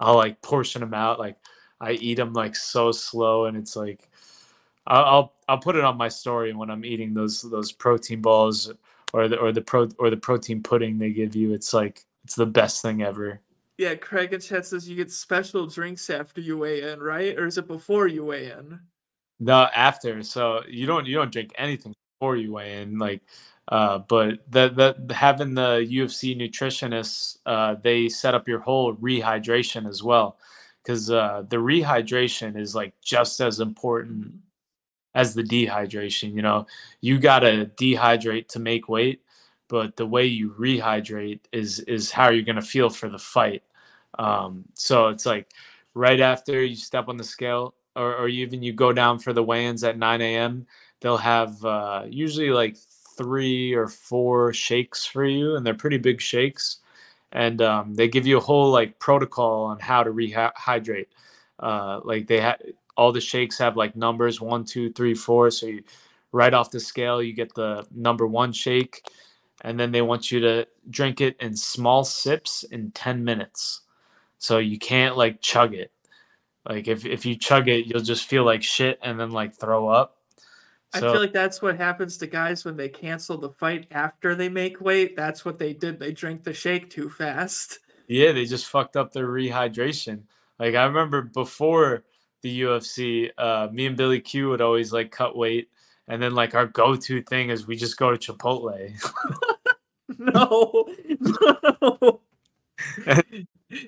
i'll 0.00 0.16
like 0.16 0.40
portion 0.40 0.80
them 0.80 0.94
out 0.94 1.18
like 1.18 1.36
I 1.80 1.92
eat 1.92 2.14
them 2.16 2.32
like 2.32 2.56
so 2.56 2.92
slow, 2.92 3.46
and 3.46 3.56
it's 3.56 3.76
like 3.76 4.08
I'll 4.86 5.04
I'll, 5.04 5.34
I'll 5.48 5.58
put 5.58 5.76
it 5.76 5.84
on 5.84 5.96
my 5.96 6.08
story 6.08 6.52
when 6.52 6.70
I'm 6.70 6.84
eating 6.84 7.14
those 7.14 7.42
those 7.42 7.72
protein 7.72 8.20
balls 8.20 8.72
or 9.12 9.28
the 9.28 9.38
or 9.38 9.52
the 9.52 9.62
pro 9.62 9.88
or 9.98 10.10
the 10.10 10.16
protein 10.16 10.62
pudding 10.62 10.98
they 10.98 11.10
give 11.10 11.36
you. 11.36 11.52
It's 11.52 11.72
like 11.72 12.04
it's 12.24 12.34
the 12.34 12.46
best 12.46 12.82
thing 12.82 13.02
ever. 13.02 13.40
Yeah, 13.78 13.94
Craig 13.94 14.32
and 14.32 14.42
chat 14.42 14.66
says 14.66 14.88
you 14.88 14.96
get 14.96 15.10
special 15.10 15.66
drinks 15.66 16.10
after 16.10 16.40
you 16.40 16.58
weigh 16.58 16.82
in, 16.92 17.00
right? 17.00 17.38
Or 17.38 17.46
is 17.46 17.58
it 17.58 17.68
before 17.68 18.08
you 18.08 18.24
weigh 18.24 18.50
in? 18.50 18.80
No, 19.40 19.68
after 19.74 20.22
so 20.24 20.62
you 20.68 20.84
don't 20.86 21.06
you 21.06 21.14
don't 21.14 21.32
drink 21.32 21.52
anything 21.56 21.94
before 22.18 22.36
you 22.36 22.52
weigh 22.52 22.82
in, 22.82 22.98
like. 22.98 23.22
Uh, 23.68 23.98
but 23.98 24.40
that 24.50 24.76
that 24.76 24.96
having 25.12 25.54
the 25.54 25.86
UFC 25.90 26.34
nutritionists, 26.36 27.38
uh, 27.46 27.76
they 27.82 28.08
set 28.08 28.34
up 28.34 28.48
your 28.48 28.60
whole 28.60 28.94
rehydration 28.96 29.86
as 29.86 30.02
well 30.02 30.38
because 30.82 31.10
uh, 31.10 31.44
the 31.50 31.56
rehydration 31.56 32.58
is 32.58 32.74
like 32.74 32.94
just 33.02 33.40
as 33.40 33.60
important 33.60 34.32
as 35.14 35.34
the 35.34 35.42
dehydration. 35.42 36.32
You 36.32 36.42
know, 36.42 36.66
you 37.02 37.18
gotta 37.18 37.70
dehydrate 37.76 38.48
to 38.48 38.58
make 38.58 38.88
weight, 38.88 39.22
but 39.68 39.96
the 39.96 40.06
way 40.06 40.24
you 40.24 40.54
rehydrate 40.58 41.40
is 41.52 41.80
is 41.80 42.10
how 42.10 42.30
you're 42.30 42.44
gonna 42.44 42.62
feel 42.62 42.88
for 42.90 43.08
the 43.10 43.18
fight. 43.18 43.62
Um, 44.18 44.64
so 44.74 45.08
it's 45.08 45.26
like 45.26 45.50
right 45.94 46.20
after 46.20 46.64
you 46.64 46.76
step 46.76 47.08
on 47.08 47.16
the 47.16 47.24
scale, 47.24 47.74
or, 47.96 48.16
or 48.16 48.28
even 48.28 48.62
you 48.62 48.72
go 48.72 48.92
down 48.92 49.18
for 49.18 49.32
the 49.32 49.42
weigh-ins 49.42 49.84
at 49.84 49.98
9 49.98 50.20
a.m. 50.20 50.66
They'll 51.00 51.16
have 51.16 51.64
uh, 51.64 52.04
usually 52.08 52.50
like 52.50 52.76
three 53.16 53.74
or 53.74 53.88
four 53.88 54.52
shakes 54.52 55.04
for 55.06 55.24
you, 55.24 55.56
and 55.56 55.66
they're 55.66 55.74
pretty 55.74 55.98
big 55.98 56.20
shakes 56.20 56.78
and 57.32 57.60
um, 57.62 57.94
they 57.94 58.08
give 58.08 58.26
you 58.26 58.38
a 58.38 58.40
whole 58.40 58.70
like 58.70 58.98
protocol 58.98 59.64
on 59.64 59.78
how 59.78 60.02
to 60.02 60.10
rehydrate. 60.10 61.06
Uh, 61.60 62.00
like 62.04 62.26
they 62.26 62.40
have 62.40 62.60
all 62.96 63.12
the 63.12 63.20
shakes 63.20 63.58
have 63.58 63.76
like 63.76 63.96
numbers 63.96 64.40
one, 64.40 64.64
two, 64.64 64.92
three, 64.92 65.14
four. 65.14 65.50
So 65.50 65.66
you 65.66 65.82
right 66.32 66.54
off 66.54 66.70
the 66.70 66.80
scale, 66.80 67.22
you 67.22 67.32
get 67.32 67.54
the 67.54 67.86
number 67.94 68.26
one 68.26 68.52
shake, 68.52 69.02
and 69.62 69.78
then 69.78 69.92
they 69.92 70.02
want 70.02 70.30
you 70.32 70.40
to 70.40 70.66
drink 70.90 71.20
it 71.20 71.36
in 71.40 71.56
small 71.56 72.04
sips 72.04 72.64
in 72.64 72.90
ten 72.92 73.22
minutes. 73.24 73.82
So 74.38 74.58
you 74.58 74.78
can't 74.78 75.16
like 75.16 75.40
chug 75.40 75.74
it. 75.74 75.92
Like 76.68 76.88
if 76.88 77.04
if 77.04 77.24
you 77.26 77.36
chug 77.36 77.68
it, 77.68 77.86
you'll 77.86 78.02
just 78.02 78.26
feel 78.26 78.44
like 78.44 78.62
shit 78.62 78.98
and 79.02 79.18
then 79.18 79.30
like 79.30 79.54
throw 79.54 79.88
up. 79.88 80.16
I 80.94 81.00
feel 81.00 81.20
like 81.20 81.34
that's 81.34 81.60
what 81.60 81.76
happens 81.76 82.16
to 82.18 82.26
guys 82.26 82.64
when 82.64 82.76
they 82.76 82.88
cancel 82.88 83.36
the 83.36 83.50
fight 83.50 83.86
after 83.90 84.34
they 84.34 84.48
make 84.48 84.80
weight. 84.80 85.16
That's 85.16 85.44
what 85.44 85.58
they 85.58 85.74
did. 85.74 86.00
They 86.00 86.12
drank 86.12 86.44
the 86.44 86.54
shake 86.54 86.90
too 86.90 87.10
fast. 87.10 87.80
Yeah, 88.10 88.32
they 88.32 88.46
just 88.46 88.64
fucked 88.64 88.96
up 88.96 89.12
their 89.12 89.26
rehydration. 89.26 90.22
Like 90.58 90.74
I 90.74 90.84
remember 90.84 91.20
before 91.20 92.04
the 92.40 92.62
UFC, 92.62 93.28
uh, 93.36 93.68
me 93.70 93.84
and 93.84 93.98
Billy 93.98 94.18
Q 94.18 94.48
would 94.48 94.62
always 94.62 94.94
like 94.94 95.10
cut 95.10 95.36
weight, 95.36 95.68
and 96.08 96.22
then 96.22 96.34
like 96.34 96.54
our 96.54 96.64
go-to 96.64 97.20
thing 97.20 97.50
is 97.50 97.66
we 97.66 97.76
just 97.76 97.98
go 97.98 98.10
to 98.10 98.16
Chipotle. 98.32 98.94
No, 100.18 100.86
no. 101.20 102.20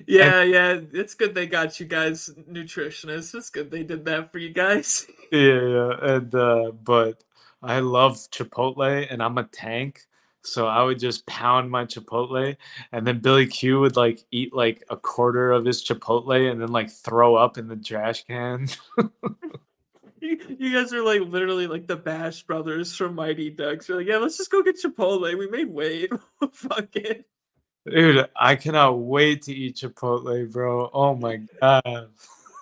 Yeah, 0.07 0.43
yeah. 0.43 0.79
It's 0.93 1.13
good 1.13 1.33
they 1.33 1.47
got 1.47 1.79
you 1.79 1.85
guys 1.85 2.29
nutritionists. 2.49 3.35
It's 3.35 3.49
good 3.49 3.71
they 3.71 3.83
did 3.83 4.05
that 4.05 4.31
for 4.31 4.37
you 4.37 4.49
guys. 4.49 5.07
yeah, 5.31 5.61
yeah, 5.61 5.91
and 6.01 6.33
uh, 6.35 6.71
but 6.83 7.23
I 7.63 7.79
love 7.79 8.15
Chipotle, 8.31 9.07
and 9.09 9.21
I'm 9.21 9.37
a 9.37 9.43
tank, 9.43 10.01
so 10.43 10.67
I 10.67 10.83
would 10.83 10.99
just 10.99 11.25
pound 11.25 11.71
my 11.71 11.85
Chipotle, 11.85 12.55
and 12.91 13.07
then 13.07 13.19
Billy 13.19 13.47
Q 13.47 13.79
would 13.79 13.95
like 13.95 14.23
eat 14.31 14.53
like 14.53 14.83
a 14.89 14.97
quarter 14.97 15.51
of 15.51 15.65
his 15.65 15.83
Chipotle, 15.83 16.51
and 16.51 16.61
then 16.61 16.71
like 16.71 16.91
throw 16.91 17.35
up 17.35 17.57
in 17.57 17.67
the 17.67 17.75
trash 17.75 18.25
can. 18.25 18.67
You, 20.21 20.37
you 20.59 20.71
guys 20.71 20.93
are 20.93 21.03
like 21.03 21.21
literally 21.21 21.65
like 21.65 21.87
the 21.87 21.95
Bash 21.95 22.43
brothers 22.43 22.95
from 22.95 23.15
Mighty 23.15 23.49
Ducks. 23.49 23.89
You're 23.89 23.97
like, 23.97 24.07
yeah, 24.07 24.17
let's 24.17 24.37
just 24.37 24.51
go 24.51 24.61
get 24.61 24.79
Chipotle. 24.79 25.35
We 25.35 25.49
made 25.49 25.67
weight. 25.67 26.11
Fuck 26.51 26.95
it. 26.95 27.25
Dude, 27.89 28.27
I 28.35 28.55
cannot 28.55 28.99
wait 28.99 29.43
to 29.43 29.53
eat 29.53 29.77
Chipotle, 29.77 30.51
bro. 30.51 30.89
Oh 30.93 31.15
my 31.15 31.37
god. 31.59 32.09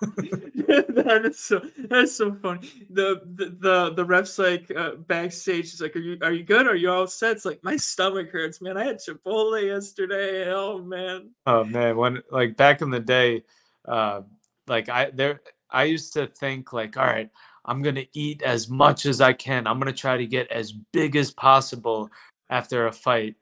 that 0.00 1.22
is 1.26 1.38
so 1.38 1.60
that's 1.90 2.16
so 2.16 2.34
funny. 2.36 2.86
The 2.88 3.20
the 3.34 3.56
the, 3.60 3.92
the 3.94 4.04
ref's 4.04 4.38
like 4.38 4.70
uh, 4.74 4.92
backstage 4.92 5.66
is 5.66 5.80
like, 5.82 5.94
Are 5.94 6.00
you 6.00 6.16
are 6.22 6.32
you 6.32 6.42
good? 6.42 6.66
Are 6.66 6.74
you 6.74 6.90
all 6.90 7.06
set? 7.06 7.36
It's 7.36 7.44
like 7.44 7.62
my 7.62 7.76
stomach 7.76 8.30
hurts, 8.30 8.62
man. 8.62 8.78
I 8.78 8.84
had 8.84 8.98
Chipotle 8.98 9.62
yesterday. 9.62 10.50
Oh 10.50 10.78
man. 10.78 11.30
Oh 11.46 11.64
man, 11.64 11.98
when 11.98 12.22
like 12.30 12.56
back 12.56 12.80
in 12.80 12.88
the 12.88 13.00
day, 13.00 13.44
uh, 13.86 14.22
like 14.68 14.88
I 14.88 15.10
there 15.10 15.40
I 15.70 15.84
used 15.84 16.14
to 16.14 16.28
think 16.28 16.72
like, 16.72 16.96
all 16.96 17.04
right, 17.04 17.28
I'm 17.66 17.82
gonna 17.82 18.06
eat 18.14 18.42
as 18.42 18.70
much 18.70 19.04
as 19.04 19.20
I 19.20 19.34
can. 19.34 19.66
I'm 19.66 19.78
gonna 19.78 19.92
try 19.92 20.16
to 20.16 20.26
get 20.26 20.50
as 20.50 20.72
big 20.72 21.14
as 21.14 21.30
possible 21.30 22.08
after 22.48 22.86
a 22.86 22.92
fight. 22.92 23.36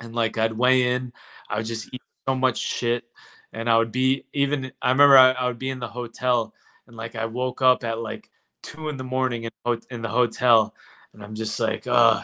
And 0.00 0.14
like 0.14 0.38
I'd 0.38 0.52
weigh 0.52 0.94
in, 0.94 1.12
I 1.48 1.56
would 1.56 1.66
just 1.66 1.86
mm-hmm. 1.86 1.96
eat 1.96 2.02
so 2.28 2.34
much 2.34 2.58
shit. 2.58 3.04
And 3.52 3.68
I 3.68 3.78
would 3.78 3.92
be 3.92 4.24
even 4.32 4.72
I 4.82 4.90
remember 4.90 5.16
I, 5.16 5.32
I 5.32 5.46
would 5.46 5.58
be 5.58 5.70
in 5.70 5.80
the 5.80 5.88
hotel 5.88 6.54
and 6.86 6.96
like 6.96 7.16
I 7.16 7.26
woke 7.26 7.62
up 7.62 7.84
at 7.84 7.98
like 7.98 8.30
two 8.62 8.88
in 8.88 8.96
the 8.96 9.04
morning 9.04 9.44
in, 9.44 9.80
in 9.90 10.02
the 10.02 10.08
hotel 10.08 10.74
and 11.12 11.22
I'm 11.22 11.34
just 11.34 11.58
like, 11.58 11.86
oh, 11.86 12.22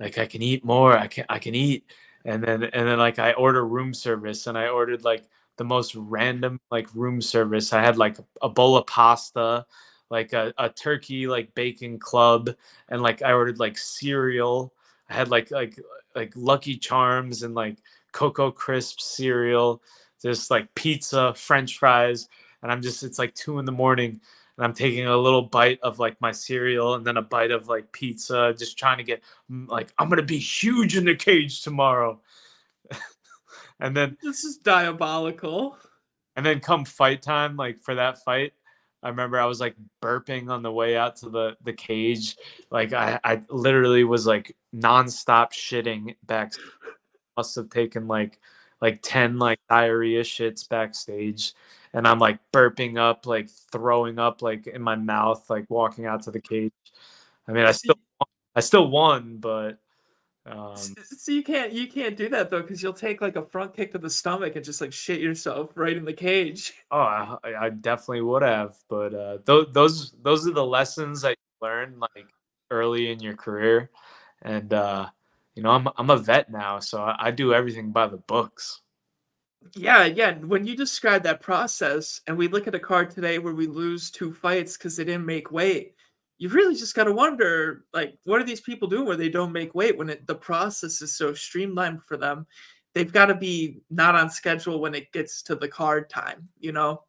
like 0.00 0.18
I 0.18 0.26
can 0.26 0.42
eat 0.42 0.64
more. 0.64 0.96
I 0.96 1.06
can 1.06 1.24
I 1.28 1.38
can 1.38 1.54
eat. 1.54 1.84
And 2.24 2.42
then 2.42 2.64
and 2.64 2.88
then 2.88 2.98
like 2.98 3.18
I 3.18 3.32
order 3.32 3.66
room 3.66 3.94
service 3.94 4.46
and 4.46 4.58
I 4.58 4.68
ordered 4.68 5.04
like 5.04 5.24
the 5.56 5.64
most 5.64 5.94
random 5.94 6.60
like 6.70 6.88
room 6.94 7.20
service. 7.20 7.72
I 7.72 7.82
had 7.82 7.96
like 7.96 8.16
a 8.42 8.48
bowl 8.48 8.76
of 8.76 8.86
pasta, 8.86 9.66
like 10.10 10.32
a, 10.32 10.52
a 10.58 10.68
turkey 10.68 11.26
like 11.26 11.54
bacon 11.54 11.98
club, 11.98 12.50
and 12.88 13.02
like 13.02 13.22
I 13.22 13.32
ordered 13.32 13.58
like 13.58 13.76
cereal. 13.76 14.72
I 15.08 15.14
had 15.14 15.28
like 15.28 15.50
like 15.50 15.78
like 16.18 16.32
Lucky 16.34 16.76
Charms 16.76 17.44
and 17.44 17.54
like 17.54 17.76
Cocoa 18.12 18.50
Crisp 18.50 19.00
cereal, 19.00 19.80
just 20.20 20.50
like 20.50 20.74
pizza, 20.74 21.32
French 21.34 21.78
fries, 21.78 22.28
and 22.62 22.72
I'm 22.72 22.82
just 22.82 23.04
it's 23.04 23.20
like 23.20 23.34
two 23.34 23.60
in 23.60 23.64
the 23.64 23.72
morning 23.72 24.20
and 24.56 24.64
I'm 24.64 24.74
taking 24.74 25.06
a 25.06 25.16
little 25.16 25.42
bite 25.42 25.78
of 25.84 26.00
like 26.00 26.20
my 26.20 26.32
cereal 26.32 26.94
and 26.94 27.06
then 27.06 27.16
a 27.18 27.22
bite 27.22 27.52
of 27.52 27.68
like 27.68 27.92
pizza, 27.92 28.52
just 28.58 28.76
trying 28.76 28.98
to 28.98 29.04
get 29.04 29.22
mm, 29.48 29.68
like 29.68 29.92
I'm 29.96 30.08
gonna 30.08 30.22
be 30.22 30.38
huge 30.38 30.96
in 30.96 31.04
the 31.04 31.14
cage 31.14 31.62
tomorrow. 31.62 32.20
and 33.80 33.96
then 33.96 34.16
This 34.20 34.42
is 34.42 34.56
diabolical. 34.56 35.78
and 36.34 36.44
then 36.44 36.58
come 36.58 36.84
fight 36.84 37.22
time, 37.22 37.56
like 37.56 37.78
for 37.78 37.94
that 37.94 38.24
fight, 38.24 38.54
I 39.02 39.08
remember 39.08 39.38
I 39.38 39.46
was 39.46 39.60
like 39.60 39.76
burping 40.02 40.50
on 40.50 40.62
the 40.62 40.72
way 40.72 40.96
out 40.96 41.16
to 41.16 41.30
the 41.30 41.56
the 41.62 41.72
cage. 41.72 42.36
Like 42.70 42.92
I 42.92 43.18
I 43.24 43.42
literally 43.48 44.04
was 44.04 44.26
like 44.26 44.56
nonstop 44.74 45.52
shitting 45.52 46.16
back. 46.26 46.52
Must 47.36 47.54
have 47.54 47.70
taken 47.70 48.08
like 48.08 48.40
like 48.80 49.00
10 49.02 49.38
like 49.38 49.60
diarrhea 49.68 50.22
shits 50.22 50.68
backstage 50.68 51.52
and 51.94 52.06
I'm 52.06 52.18
like 52.18 52.38
burping 52.52 52.98
up, 52.98 53.26
like 53.26 53.48
throwing 53.72 54.18
up 54.18 54.42
like 54.42 54.66
in 54.66 54.82
my 54.82 54.96
mouth, 54.96 55.48
like 55.48 55.66
walking 55.68 56.06
out 56.06 56.22
to 56.22 56.30
the 56.30 56.40
cage. 56.40 56.72
I 57.46 57.52
mean, 57.52 57.64
I 57.64 57.72
still 57.72 57.98
I 58.54 58.60
still 58.60 58.88
won, 58.88 59.38
but 59.38 59.78
um 60.46 60.76
so 60.76 61.32
you 61.32 61.42
can't 61.42 61.72
you 61.72 61.86
can't 61.86 62.16
do 62.16 62.28
that 62.28 62.50
though 62.50 62.62
because 62.62 62.82
you'll 62.82 62.92
take 62.92 63.20
like 63.20 63.36
a 63.36 63.44
front 63.44 63.74
kick 63.74 63.92
to 63.92 63.98
the 63.98 64.08
stomach 64.08 64.56
and 64.56 64.64
just 64.64 64.80
like 64.80 64.92
shit 64.92 65.20
yourself 65.20 65.70
right 65.74 65.96
in 65.96 66.04
the 66.04 66.12
cage. 66.12 66.72
Oh, 66.90 67.38
I, 67.44 67.54
I 67.60 67.70
definitely 67.70 68.22
would 68.22 68.42
have, 68.42 68.76
but 68.88 69.12
uh, 69.12 69.38
those 69.44 69.66
those 69.72 70.12
those 70.22 70.48
are 70.48 70.52
the 70.52 70.64
lessons 70.64 71.20
that 71.20 71.30
you 71.30 71.66
learn 71.68 71.98
like 72.00 72.26
early 72.70 73.10
in 73.10 73.20
your 73.20 73.36
career, 73.36 73.90
and 74.40 74.72
uh, 74.72 75.08
you 75.54 75.62
know 75.62 75.70
I'm 75.70 75.88
I'm 75.98 76.08
a 76.08 76.16
vet 76.16 76.50
now, 76.50 76.78
so 76.78 77.02
I, 77.02 77.16
I 77.26 77.30
do 77.30 77.52
everything 77.52 77.92
by 77.92 78.06
the 78.06 78.16
books. 78.16 78.80
Yeah, 79.74 80.04
yeah. 80.04 80.34
When 80.38 80.66
you 80.66 80.76
describe 80.76 81.22
that 81.24 81.40
process, 81.40 82.20
and 82.26 82.36
we 82.36 82.48
look 82.48 82.66
at 82.66 82.74
a 82.74 82.80
card 82.80 83.10
today 83.10 83.38
where 83.38 83.54
we 83.54 83.66
lose 83.66 84.10
two 84.10 84.32
fights 84.32 84.76
because 84.76 84.96
they 84.96 85.04
didn't 85.04 85.26
make 85.26 85.50
weight, 85.50 85.94
you 86.38 86.48
really 86.48 86.74
just 86.74 86.94
got 86.94 87.04
to 87.04 87.12
wonder, 87.12 87.84
like, 87.92 88.16
what 88.24 88.40
are 88.40 88.44
these 88.44 88.60
people 88.60 88.88
doing 88.88 89.06
where 89.06 89.16
they 89.16 89.28
don't 89.28 89.52
make 89.52 89.74
weight 89.74 89.96
when 89.98 90.08
it, 90.10 90.26
the 90.26 90.34
process 90.34 91.02
is 91.02 91.16
so 91.16 91.34
streamlined 91.34 92.02
for 92.04 92.16
them? 92.16 92.46
They've 92.94 93.12
got 93.12 93.26
to 93.26 93.34
be 93.34 93.80
not 93.90 94.14
on 94.14 94.30
schedule 94.30 94.80
when 94.80 94.94
it 94.94 95.12
gets 95.12 95.42
to 95.42 95.54
the 95.54 95.68
card 95.68 96.08
time, 96.08 96.48
you 96.58 96.72
know? 96.72 97.02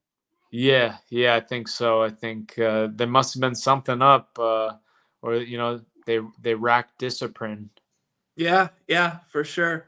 Yeah, 0.51 0.97
yeah, 1.09 1.35
I 1.35 1.39
think 1.41 1.67
so. 1.67 2.01
I 2.01 2.09
think 2.09 2.57
uh, 2.57 2.89
there 2.91 3.07
must 3.07 3.33
have 3.35 3.41
been 3.41 3.55
something 3.55 4.01
up, 4.01 4.37
uh, 4.39 4.73
or 5.21 5.35
you 5.35 5.57
know 5.59 5.81
they 6.05 6.19
they 6.41 6.55
rack 6.55 6.97
discipline. 6.97 7.69
Yeah, 8.35 8.69
yeah, 8.87 9.19
for 9.27 9.43
sure. 9.43 9.87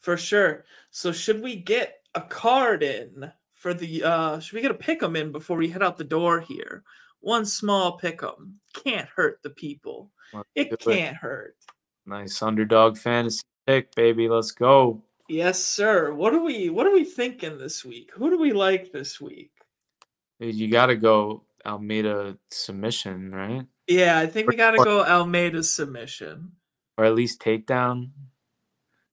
For 0.00 0.16
sure. 0.18 0.64
So 0.90 1.12
should 1.12 1.42
we 1.42 1.56
get 1.56 2.00
a 2.14 2.20
card 2.20 2.82
in 2.82 3.32
for 3.52 3.72
the 3.72 4.02
uh 4.04 4.38
should 4.40 4.54
we 4.54 4.60
get 4.60 4.70
a 4.70 4.74
pick 4.74 5.02
'em 5.02 5.16
in 5.16 5.32
before 5.32 5.56
we 5.56 5.68
head 5.68 5.82
out 5.82 5.96
the 5.96 6.04
door 6.04 6.40
here? 6.40 6.84
One 7.22 7.44
small 7.44 7.98
pick 7.98 8.22
'em. 8.22 8.60
Can't 8.74 9.08
hurt 9.08 9.42
the 9.42 9.50
people. 9.50 10.12
Let's 10.32 10.48
It 10.54 10.78
can't 10.78 11.16
hurt. 11.16 11.56
Nice 12.04 12.42
underdog 12.42 12.98
fantasy 12.98 13.42
pick, 13.66 13.94
baby. 13.94 14.28
Let's 14.28 14.50
go. 14.50 15.02
Yes, 15.28 15.62
sir. 15.62 16.12
What 16.12 16.34
are 16.34 16.42
we 16.42 16.68
what 16.68 16.86
are 16.86 16.92
we 16.92 17.04
thinking 17.04 17.58
this 17.58 17.84
week? 17.84 18.10
Who 18.14 18.28
do 18.28 18.38
we 18.38 18.52
like 18.52 18.92
this 18.92 19.20
week? 19.20 19.52
You 20.38 20.68
got 20.68 20.86
to 20.86 20.96
go 20.96 21.44
Almeida 21.64 22.36
submission, 22.50 23.30
right? 23.32 23.66
Yeah, 23.86 24.18
I 24.18 24.26
think 24.26 24.48
we 24.48 24.56
gotta 24.56 24.78
go 24.78 25.04
Almeida's 25.04 25.72
submission. 25.72 26.52
Or 26.96 27.04
at 27.04 27.14
least 27.14 27.40
takedown. 27.40 28.10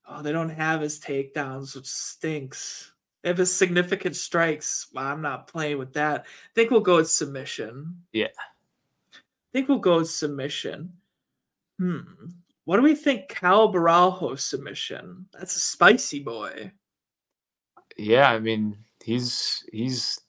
Oh, 0.07 0.21
they 0.21 0.31
don't 0.31 0.49
have 0.49 0.81
his 0.81 0.99
takedowns, 0.99 1.75
which 1.75 1.87
stinks. 1.87 2.88
They 3.23 3.31
it's 3.31 3.51
significant 3.51 4.15
strikes. 4.15 4.87
Well, 4.93 5.05
I'm 5.05 5.21
not 5.21 5.47
playing 5.47 5.77
with 5.77 5.93
that. 5.93 6.21
I 6.21 6.49
think 6.55 6.71
we'll 6.71 6.79
go 6.79 6.97
with 6.97 7.09
submission. 7.09 7.97
Yeah. 8.13 8.27
I 9.13 9.51
think 9.51 9.67
we'll 9.67 9.79
go 9.79 9.97
with 9.97 10.09
submission. 10.09 10.93
Hmm. 11.79 11.99
What 12.65 12.77
do 12.77 12.83
we 12.83 12.95
think 12.95 13.29
Caio 13.29 13.71
Borralho 13.71 14.39
submission? 14.39 15.25
That's 15.33 15.55
a 15.55 15.59
spicy 15.59 16.19
boy. 16.19 16.71
Yeah, 17.97 18.29
I 18.29 18.39
mean 18.39 18.77
he's 19.03 19.65
he's 19.73 20.19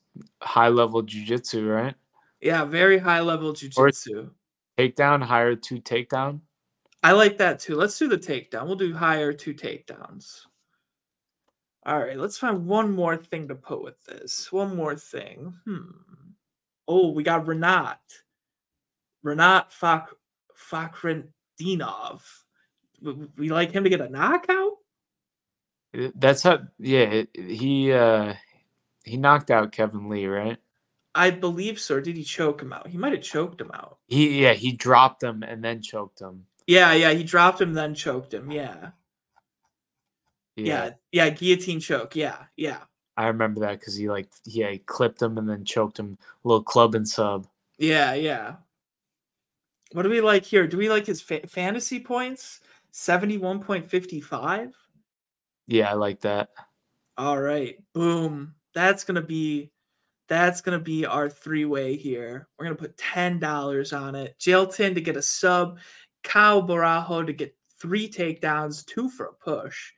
high 0.42 0.68
level 0.68 1.02
jujitsu, 1.02 1.68
right? 1.68 1.94
Yeah, 2.40 2.64
very 2.64 2.98
high 2.98 3.20
level 3.20 3.52
jujitsu. 3.52 4.30
Takedown, 4.78 5.22
higher 5.22 5.54
two 5.54 5.80
takedown. 5.80 6.40
I 7.02 7.12
like 7.12 7.38
that 7.38 7.60
too. 7.60 7.76
Let's 7.76 7.98
do 7.98 8.08
the 8.08 8.18
takedown. 8.18 8.66
We'll 8.66 8.76
do 8.76 8.94
higher 8.94 9.32
two 9.32 9.54
takedowns. 9.54 10.46
All 11.86 11.98
right, 11.98 12.18
let's 12.18 12.38
find 12.38 12.66
one 12.66 12.94
more 12.94 13.16
thing 13.16 13.48
to 13.48 13.54
put 13.54 13.82
with 13.82 14.04
this. 14.04 14.52
One 14.52 14.76
more 14.76 14.96
thing. 14.96 15.54
Hmm. 15.64 15.90
Oh, 16.86 17.12
we 17.12 17.22
got 17.22 17.46
Renat. 17.46 17.96
Renat 19.24 19.72
Fak 19.72 20.08
Fakhretdinov. 20.70 22.20
We, 23.00 23.12
we 23.36 23.48
like 23.48 23.72
him 23.72 23.84
to 23.84 23.90
get 23.90 24.00
a 24.00 24.08
knockout? 24.08 24.72
Uh, 25.96 26.08
That's 26.14 26.42
how. 26.42 26.60
Yeah, 26.78 27.22
he 27.34 27.92
uh 27.92 28.34
he 29.04 29.16
knocked 29.16 29.50
out 29.50 29.72
Kevin 29.72 30.08
Lee, 30.08 30.26
right? 30.26 30.58
I 31.14 31.30
believe 31.30 31.80
so. 31.80 32.00
Did 32.00 32.16
he 32.16 32.22
choke 32.24 32.60
him 32.62 32.72
out? 32.72 32.88
He 32.88 32.98
might 32.98 33.12
have 33.12 33.22
choked 33.22 33.60
him 33.60 33.70
out. 33.72 33.98
He 34.06 34.42
yeah 34.42 34.52
he 34.52 34.72
dropped 34.72 35.22
him 35.22 35.42
and 35.42 35.64
then 35.64 35.80
choked 35.82 36.20
him. 36.20 36.46
Yeah, 36.70 36.92
yeah. 36.92 37.10
He 37.12 37.24
dropped 37.24 37.60
him, 37.60 37.74
then 37.74 37.96
choked 37.96 38.32
him. 38.32 38.50
Yeah. 38.50 38.90
Yeah. 40.56 40.90
Yeah. 41.12 41.30
Guillotine 41.30 41.80
choke. 41.80 42.16
Yeah. 42.16 42.36
Yeah. 42.56 42.78
I 43.16 43.26
remember 43.26 43.60
that 43.60 43.80
because 43.80 43.96
he 43.96 44.08
like 44.08 44.30
yeah 44.46 44.70
he 44.70 44.78
clipped 44.78 45.20
him 45.20 45.36
and 45.36 45.48
then 45.48 45.64
choked 45.64 45.98
him. 45.98 46.16
little 46.44 46.62
club 46.62 46.94
and 46.94 47.06
sub. 47.06 47.46
Yeah, 47.78 48.14
yeah. 48.14 48.56
What 49.92 50.02
do 50.02 50.10
we 50.10 50.20
like 50.20 50.44
here? 50.44 50.66
Do 50.66 50.76
we 50.76 50.88
like 50.88 51.06
his 51.06 51.20
fa- 51.20 51.46
fantasy 51.46 51.98
points? 51.98 52.60
71.55? 52.92 54.72
Yeah, 55.66 55.90
I 55.90 55.94
like 55.94 56.20
that. 56.20 56.50
All 57.16 57.40
right. 57.40 57.76
Boom. 57.92 58.54
That's 58.74 59.04
going 59.04 59.16
to 59.16 59.22
be 59.22 59.70
that's 60.28 60.60
going 60.60 60.78
to 60.78 60.84
be 60.84 61.04
our 61.04 61.28
three-way 61.28 61.96
here. 61.96 62.48
We're 62.56 62.66
going 62.66 62.76
to 62.76 62.82
put 62.82 62.96
$10 62.96 64.00
on 64.00 64.14
it. 64.14 64.36
Jailton 64.38 64.94
to 64.94 65.00
get 65.00 65.16
a 65.16 65.22
sub, 65.22 65.78
Caio 66.22 66.62
Borralho 66.62 67.26
to 67.26 67.32
get 67.32 67.56
3 67.80 68.08
takedowns, 68.08 68.86
2 68.86 69.08
for 69.10 69.26
a 69.26 69.32
push, 69.32 69.92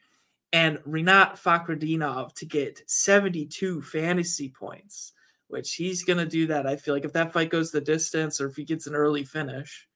and 0.53 0.79
Renat 0.79 1.41
Fakhretdinov 1.41 2.35
to 2.35 2.47
get 2.47 2.83
72 2.87 3.83
fantasy 3.83 4.49
points. 4.49 5.13
Which 5.49 5.75
he's 5.75 6.03
gonna 6.03 6.25
do 6.25 6.47
that. 6.47 6.67
I 6.67 6.77
feel 6.77 6.95
like 6.95 7.05
if 7.05 7.13
that 7.13 7.33
fight 7.33 7.51
goes 7.51 7.71
the 7.71 7.81
distance 7.81 8.41
or 8.41 8.47
if 8.47 8.57
he 8.57 8.65
gets 8.65 8.87
an 8.87 8.95
early 8.95 9.23
finish. 9.23 9.87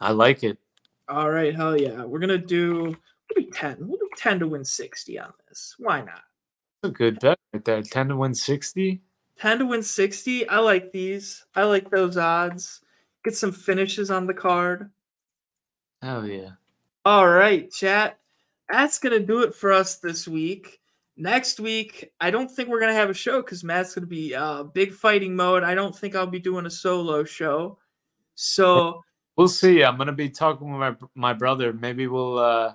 I 0.00 0.12
like 0.12 0.44
it. 0.44 0.56
All 1.08 1.30
right, 1.30 1.54
hell 1.54 1.76
yeah. 1.76 2.04
We're 2.04 2.20
gonna 2.20 2.38
do 2.38 2.96
we'll 3.34 3.44
do 3.44 3.50
10. 3.50 3.76
We'll 3.80 3.98
do 3.98 4.08
10 4.16 4.38
to 4.38 4.46
win 4.46 4.64
60 4.64 5.18
on 5.18 5.32
this. 5.48 5.74
Why 5.78 6.02
not? 6.02 6.22
That's 6.82 6.90
a 6.90 6.94
good 6.94 7.20
bet 7.20 7.38
right 7.52 7.64
there. 7.64 7.82
Ten 7.82 8.08
to 8.08 8.16
win 8.16 8.34
sixty. 8.34 9.02
10 9.38 9.60
to 9.60 9.66
win 9.66 9.82
60. 9.82 10.48
I 10.48 10.58
like 10.58 10.90
these. 10.92 11.44
I 11.54 11.62
like 11.62 11.90
those 11.90 12.16
odds. 12.16 12.80
Get 13.24 13.36
some 13.36 13.52
finishes 13.52 14.10
on 14.10 14.26
the 14.26 14.34
card. 14.34 14.90
Hell 16.02 16.26
yeah. 16.26 16.50
All 17.04 17.28
right, 17.28 17.70
chat. 17.70 18.18
That's 18.70 18.98
going 18.98 19.18
to 19.18 19.26
do 19.26 19.42
it 19.42 19.54
for 19.54 19.72
us 19.72 19.96
this 19.96 20.26
week. 20.26 20.80
Next 21.16 21.60
week, 21.60 22.10
I 22.20 22.30
don't 22.30 22.50
think 22.50 22.68
we're 22.68 22.80
going 22.80 22.92
to 22.92 22.98
have 22.98 23.10
a 23.10 23.14
show 23.14 23.42
because 23.42 23.62
Matt's 23.62 23.94
going 23.94 24.04
to 24.04 24.08
be 24.08 24.34
uh, 24.34 24.62
big 24.62 24.92
fighting 24.92 25.36
mode. 25.36 25.62
I 25.62 25.74
don't 25.74 25.94
think 25.94 26.14
I'll 26.14 26.26
be 26.26 26.38
doing 26.38 26.66
a 26.66 26.70
solo 26.70 27.24
show. 27.24 27.78
So, 28.34 29.02
We'll 29.36 29.48
see. 29.48 29.82
I'm 29.82 29.96
gonna 29.96 30.12
be 30.12 30.28
talking 30.28 30.70
with 30.70 30.78
my 30.78 30.94
my 31.14 31.32
brother. 31.32 31.72
Maybe 31.72 32.06
we'll 32.06 32.38
uh 32.38 32.74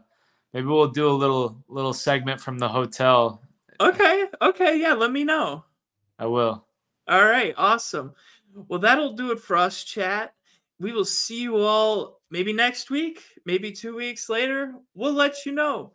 maybe 0.53 0.65
we'll 0.65 0.87
do 0.87 1.07
a 1.07 1.11
little 1.11 1.63
little 1.67 1.93
segment 1.93 2.41
from 2.41 2.57
the 2.57 2.67
hotel. 2.67 3.41
okay. 3.79 4.25
Okay. 4.41 4.79
Yeah. 4.79 4.93
Let 4.93 5.11
me 5.11 5.23
know. 5.23 5.65
I 6.17 6.25
will. 6.25 6.65
All 7.07 7.23
right, 7.23 7.53
awesome. 7.57 8.13
Well, 8.67 8.79
that'll 8.79 9.13
do 9.13 9.31
it 9.31 9.39
for 9.39 9.55
us, 9.55 9.83
chat. 9.83 10.33
We 10.79 10.91
will 10.91 11.05
see 11.05 11.41
you 11.41 11.57
all 11.57 12.16
maybe 12.29 12.53
next 12.53 12.89
week, 12.89 13.21
maybe 13.45 13.71
two 13.71 13.95
weeks 13.95 14.29
later. 14.29 14.73
We'll 14.93 15.13
let 15.13 15.45
you 15.45 15.51
know. 15.51 15.93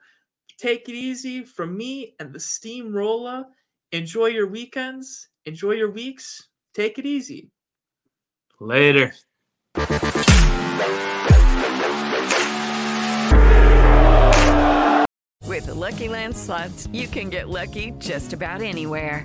Take 0.58 0.88
it 0.88 0.94
easy 0.94 1.44
from 1.44 1.76
me 1.76 2.14
and 2.20 2.32
the 2.32 2.38
Steamrolla. 2.38 3.46
Enjoy 3.90 4.26
your 4.26 4.46
weekends, 4.46 5.28
enjoy 5.44 5.72
your 5.72 5.90
weeks. 5.90 6.48
Take 6.74 6.98
it 6.98 7.06
easy. 7.06 7.50
Later. 8.60 9.12
With 15.44 15.66
the 15.66 15.74
Lucky 15.74 16.08
Land 16.08 16.36
slots, 16.36 16.88
you 16.92 17.06
can 17.08 17.28
get 17.28 17.48
lucky 17.48 17.92
just 17.98 18.32
about 18.32 18.62
anywhere. 18.62 19.24